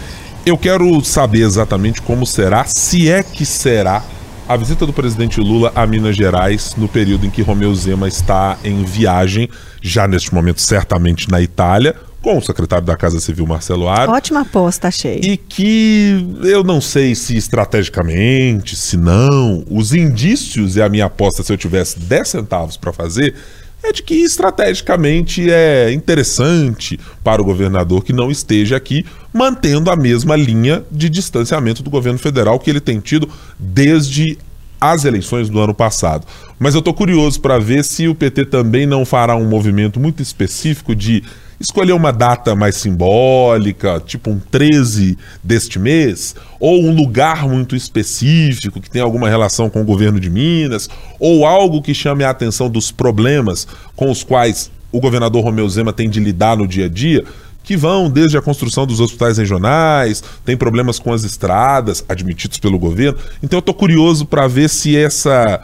Eu 0.44 0.58
quero 0.58 1.02
saber 1.02 1.42
exatamente 1.42 2.02
como 2.02 2.26
será, 2.26 2.64
se 2.64 3.08
é 3.08 3.22
que 3.22 3.46
será, 3.46 4.02
a 4.46 4.56
visita 4.56 4.84
do 4.84 4.92
presidente 4.92 5.40
Lula 5.40 5.72
a 5.74 5.86
Minas 5.86 6.16
Gerais 6.16 6.74
no 6.76 6.86
período 6.86 7.24
em 7.24 7.30
que 7.30 7.40
Romeu 7.40 7.74
Zema 7.74 8.06
está 8.06 8.58
em 8.62 8.84
viagem, 8.84 9.48
já 9.80 10.06
neste 10.06 10.34
momento 10.34 10.60
certamente 10.60 11.30
na 11.30 11.40
Itália, 11.40 11.94
com 12.24 12.38
o 12.38 12.42
secretário 12.42 12.86
da 12.86 12.96
Casa 12.96 13.20
Civil 13.20 13.46
Marcelo 13.46 13.86
Aro. 13.86 14.10
Ótima 14.10 14.40
aposta, 14.40 14.88
achei. 14.88 15.20
E 15.22 15.36
que 15.36 16.26
eu 16.42 16.64
não 16.64 16.80
sei 16.80 17.14
se 17.14 17.36
estrategicamente, 17.36 18.74
se 18.74 18.96
não, 18.96 19.62
os 19.70 19.92
indícios 19.92 20.74
e 20.74 20.80
a 20.80 20.88
minha 20.88 21.04
aposta, 21.04 21.42
se 21.42 21.52
eu 21.52 21.58
tivesse 21.58 21.98
10 21.98 22.26
centavos 22.26 22.76
para 22.78 22.94
fazer, 22.94 23.34
é 23.82 23.92
de 23.92 24.02
que 24.02 24.14
estrategicamente 24.14 25.50
é 25.50 25.92
interessante 25.92 26.98
para 27.22 27.42
o 27.42 27.44
governador 27.44 28.02
que 28.02 28.14
não 28.14 28.30
esteja 28.30 28.76
aqui 28.76 29.04
mantendo 29.30 29.90
a 29.90 29.96
mesma 29.96 30.34
linha 30.34 30.82
de 30.90 31.10
distanciamento 31.10 31.82
do 31.82 31.90
governo 31.90 32.18
federal 32.18 32.58
que 32.58 32.70
ele 32.70 32.80
tem 32.80 33.00
tido 33.00 33.28
desde 33.58 34.38
as 34.80 35.04
eleições 35.04 35.48
do 35.48 35.60
ano 35.60 35.74
passado. 35.74 36.26
Mas 36.58 36.74
eu 36.74 36.80
estou 36.80 36.94
curioso 36.94 37.40
para 37.40 37.58
ver 37.58 37.84
se 37.84 38.08
o 38.08 38.14
PT 38.14 38.46
também 38.46 38.86
não 38.86 39.04
fará 39.04 39.36
um 39.36 39.48
movimento 39.48 39.98
muito 39.98 40.22
específico 40.22 40.94
de 40.94 41.22
escolher 41.58 41.92
uma 41.92 42.12
data 42.12 42.54
mais 42.54 42.76
simbólica, 42.76 44.02
tipo 44.04 44.30
um 44.30 44.38
13 44.38 45.16
deste 45.42 45.78
mês, 45.78 46.34
ou 46.58 46.82
um 46.82 46.94
lugar 46.94 47.48
muito 47.48 47.76
específico 47.76 48.80
que 48.80 48.90
tem 48.90 49.00
alguma 49.00 49.28
relação 49.28 49.70
com 49.70 49.80
o 49.80 49.84
governo 49.84 50.20
de 50.20 50.30
Minas, 50.30 50.88
ou 51.18 51.46
algo 51.46 51.82
que 51.82 51.94
chame 51.94 52.24
a 52.24 52.30
atenção 52.30 52.68
dos 52.68 52.90
problemas 52.90 53.66
com 53.96 54.10
os 54.10 54.22
quais 54.22 54.70
o 54.92 55.00
governador 55.00 55.42
Romeu 55.42 55.68
Zema 55.68 55.92
tem 55.92 56.08
de 56.08 56.20
lidar 56.20 56.56
no 56.56 56.68
dia 56.68 56.86
a 56.86 56.88
dia, 56.88 57.24
que 57.64 57.76
vão 57.76 58.10
desde 58.10 58.36
a 58.36 58.42
construção 58.42 58.86
dos 58.86 59.00
hospitais 59.00 59.38
regionais, 59.38 60.22
tem 60.44 60.56
problemas 60.56 60.98
com 60.98 61.12
as 61.12 61.24
estradas 61.24 62.04
admitidos 62.08 62.58
pelo 62.58 62.78
governo. 62.78 63.18
Então 63.42 63.56
eu 63.56 63.60
estou 63.60 63.74
curioso 63.74 64.26
para 64.26 64.46
ver 64.46 64.68
se 64.68 64.96
essa 64.96 65.60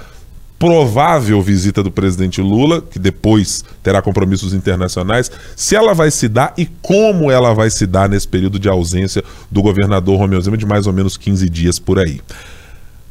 provável 0.59 1.41
visita 1.41 1.83
do 1.83 1.91
presidente 1.91 2.43
Lula, 2.43 2.83
que 2.83 2.99
depois 2.99 3.65
terá 3.83 4.03
compromissos 4.03 4.53
internacionais, 4.53 5.31
se 5.57 5.75
ela 5.75 5.95
vai 5.95 6.11
se 6.11 6.29
dar 6.29 6.53
e 6.57 6.67
como 6.83 7.31
ela 7.31 7.55
vai 7.55 7.71
se 7.71 7.87
dar 7.87 8.09
nesse 8.09 8.29
período 8.29 8.59
de 8.59 8.69
ausência 8.69 9.25
do 9.51 9.63
governador 9.63 10.19
Romeu 10.19 10.41
Zema 10.41 10.59
de 10.59 10.67
mais 10.67 10.87
ou 10.87 10.93
menos 10.93 11.17
15 11.17 11.49
dias 11.49 11.79
por 11.79 11.99
aí. 11.99 12.21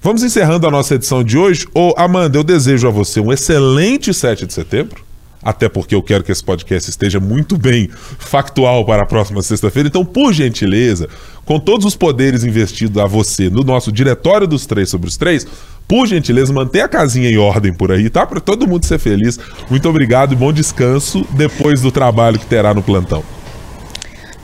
Vamos 0.01 0.23
encerrando 0.23 0.67
a 0.67 0.71
nossa 0.71 0.95
edição 0.95 1.23
de 1.23 1.37
hoje. 1.37 1.67
Ô, 1.73 1.93
Amanda, 1.97 2.37
eu 2.37 2.43
desejo 2.43 2.87
a 2.87 2.91
você 2.91 3.19
um 3.19 3.33
excelente 3.33 4.13
7 4.13 4.45
de 4.45 4.53
setembro. 4.53 5.09
Até 5.41 5.69
porque 5.69 5.95
eu 5.95 6.03
quero 6.03 6.23
que 6.23 6.31
esse 6.31 6.43
podcast 6.43 6.89
esteja 6.89 7.19
muito 7.19 7.57
bem 7.57 7.89
factual 8.17 8.85
para 8.85 9.03
a 9.03 9.05
próxima 9.05 9.41
sexta-feira. 9.41 9.87
Então, 9.87 10.03
por 10.03 10.33
gentileza, 10.33 11.07
com 11.45 11.59
todos 11.59 11.85
os 11.85 11.95
poderes 11.95 12.43
investidos 12.43 13.01
a 13.01 13.05
você 13.05 13.49
no 13.49 13.63
nosso 13.63 13.91
Diretório 13.91 14.45
dos 14.45 14.65
Três 14.65 14.89
sobre 14.89 15.07
os 15.07 15.15
Três, 15.15 15.47
por 15.87 16.05
gentileza, 16.05 16.53
mantenha 16.53 16.85
a 16.85 16.89
casinha 16.89 17.31
em 17.31 17.37
ordem 17.37 17.73
por 17.73 17.91
aí, 17.91 18.09
tá? 18.09 18.25
Para 18.25 18.39
todo 18.39 18.67
mundo 18.67 18.85
ser 18.85 18.99
feliz. 18.99 19.39
Muito 19.69 19.87
obrigado 19.89 20.33
e 20.33 20.35
bom 20.35 20.53
descanso 20.53 21.25
depois 21.31 21.81
do 21.81 21.91
trabalho 21.91 22.37
que 22.37 22.45
terá 22.45 22.73
no 22.73 22.83
plantão. 22.83 23.23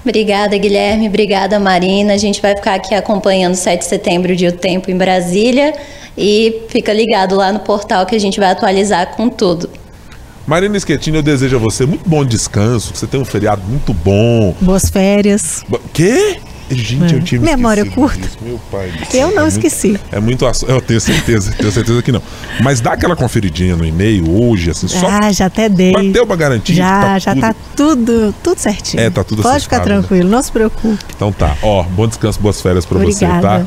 Obrigada, 0.03 0.57
Guilherme. 0.57 1.07
Obrigada, 1.07 1.59
Marina. 1.59 2.13
A 2.13 2.17
gente 2.17 2.41
vai 2.41 2.55
ficar 2.55 2.75
aqui 2.75 2.93
acompanhando 2.93 3.55
7 3.55 3.79
de 3.79 3.85
setembro 3.85 4.35
de 4.35 4.47
O 4.47 4.51
Tempo 4.51 4.89
em 4.89 4.97
Brasília. 4.97 5.73
E 6.17 6.63
fica 6.69 6.93
ligado 6.93 7.35
lá 7.35 7.51
no 7.51 7.59
portal 7.59 8.05
que 8.05 8.15
a 8.15 8.19
gente 8.19 8.39
vai 8.39 8.51
atualizar 8.51 9.15
com 9.15 9.29
tudo. 9.29 9.69
Marina 10.47 10.79
Schettini, 10.79 11.17
eu 11.17 11.23
desejo 11.23 11.55
a 11.55 11.59
você 11.59 11.85
muito 11.85 12.07
bom 12.07 12.23
descanso, 12.23 12.91
que 12.93 12.99
você 12.99 13.07
tenha 13.07 13.21
um 13.21 13.25
feriado 13.25 13.63
muito 13.67 13.93
bom. 13.93 14.55
Boas 14.61 14.89
férias. 14.89 15.63
Quê? 15.91 16.37
Gente, 16.69 17.13
É. 17.13 17.17
eu 17.17 17.23
tinha 17.23 17.39
me 17.41 17.47
Memória 17.47 17.81
esquecido 17.81 18.01
curta. 18.01 18.19
disso, 18.19 18.37
Meu 18.41 18.59
pai 18.71 18.91
Eu 19.13 19.27
não 19.31 19.37
é 19.37 19.41
muito- 19.41 19.47
esqueci. 19.53 19.99
É 20.11 20.19
muito 20.19 20.45
assunto. 20.47 20.71
Eu 20.71 20.81
tenho 20.81 20.99
certeza, 20.99 21.51
tenho 21.51 21.71
certeza 21.71 22.01
que 22.01 22.11
não. 22.11 22.21
Mas 22.61 22.79
dá 22.81 22.93
aquela 22.93 23.15
conferidinha 23.15 23.75
no 23.75 23.85
e-mail 23.85 24.27
hoje, 24.43 24.71
assim, 24.71 24.87
só 24.87 25.07
Ah, 25.07 25.31
já 25.31 25.45
até 25.45 25.67
dei. 25.69 25.91
pra 25.91 26.01
ter 26.03 26.21
uma 26.21 26.35
garantia. 26.35 26.75
Já, 26.75 27.01
tá 27.01 27.19
já 27.19 27.31
tudo- 27.33 27.41
tá 27.41 27.55
tudo, 27.75 28.35
tudo 28.43 28.59
certinho. 28.59 29.01
É, 29.01 29.09
tá 29.11 29.23
tudo 29.23 29.43
Pode 29.43 29.63
ficar 29.63 29.79
né? 29.79 29.83
tranquilo, 29.85 30.27
não 30.29 30.41
se 30.41 30.51
preocupe. 30.51 30.97
Então 31.15 31.31
tá, 31.31 31.55
ó, 31.61 31.83
bom 31.83 32.07
descanso, 32.07 32.39
boas 32.39 32.59
férias 32.61 32.83
pra 32.85 32.97
você, 32.99 33.25
Obrigada. 33.25 33.63
tá? 33.63 33.65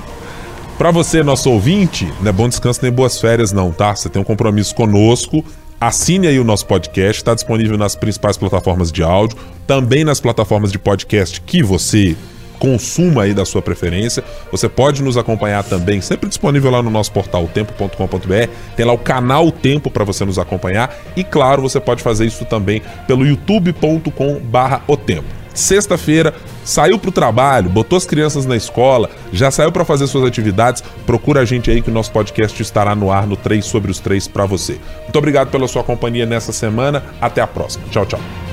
Pra 0.77 0.91
você, 0.93 1.23
nosso 1.25 1.51
ouvinte, 1.51 2.13
não 2.21 2.29
é 2.31 2.33
bom 2.33 2.49
descanso 2.49 2.81
nem 2.83 2.91
boas 2.91 3.21
férias 3.21 3.53
não, 3.53 3.71
tá? 3.73 3.95
Você 3.95 4.09
tem 4.09 4.21
um 4.21 4.25
compromisso 4.25 4.75
conosco, 4.75 5.45
assine 5.81 6.27
aí 6.27 6.39
o 6.39 6.45
nosso 6.45 6.67
podcast, 6.67 7.23
tá 7.23 7.35
disponível 7.35 7.79
nas 7.79 7.95
principais 7.95 8.37
plataformas 8.37 8.91
de 8.91 9.03
áudio, 9.03 9.39
também 9.67 10.05
nas 10.05 10.21
plataformas 10.21 10.73
de 10.73 10.79
podcast 10.79 11.41
que 11.41 11.63
você 11.63 12.17
consuma 12.59 13.23
aí 13.23 13.35
da 13.35 13.45
sua 13.45 13.63
preferência. 13.63 14.23
Você 14.51 14.69
pode 14.69 15.03
nos 15.03 15.17
acompanhar 15.17 15.63
também, 15.65 16.01
sempre 16.01 16.29
disponível 16.29 16.71
lá 16.71 16.83
no 16.83 16.91
nosso 16.91 17.13
portal 17.13 17.47
tempo.com.br. 17.47 18.51
Tem 18.77 18.85
lá 18.85 18.93
o 18.93 18.99
canal 18.99 19.51
Tempo 19.53 19.91
para 19.91 20.05
você 20.05 20.25
nos 20.25 20.39
acompanhar 20.39 20.95
e 21.17 21.25
claro, 21.25 21.63
você 21.63 21.81
pode 21.81 22.03
fazer 22.03 22.27
isso 22.27 22.45
também 22.45 22.83
pelo 23.07 23.27
youtube.com/o 23.27 24.97
tempo. 24.97 25.38
Sexta-feira, 25.59 26.33
saiu 26.65 27.01
pro 27.01 27.11
trabalho, 27.11 27.69
botou 27.69 27.97
as 27.97 28.05
crianças 28.05 28.47
na 28.47 28.55
escola, 28.55 29.11
já 29.33 29.51
saiu 29.51 29.73
para 29.73 29.85
fazer 29.85 30.07
suas 30.07 30.25
atividades, 30.25 30.85
procura 31.05 31.41
a 31.41 31.45
gente 31.45 31.69
aí 31.69 31.83
que 31.83 31.91
o 31.91 31.93
nosso 31.93 32.13
podcast 32.13 32.63
estará 32.63 32.95
no 32.95 33.11
ar 33.11 33.27
no 33.27 33.37
3 33.37 33.65
sobre 33.65 33.91
os 33.91 33.99
3 33.99 34.29
para 34.29 34.47
você. 34.47 34.79
Muito 35.03 35.19
obrigado 35.19 35.51
pela 35.51 35.67
sua 35.67 35.83
companhia 35.83 36.25
nessa 36.25 36.53
semana, 36.53 37.03
até 37.21 37.41
a 37.41 37.47
próxima. 37.47 37.85
Tchau, 37.91 38.07
tchau. 38.07 38.48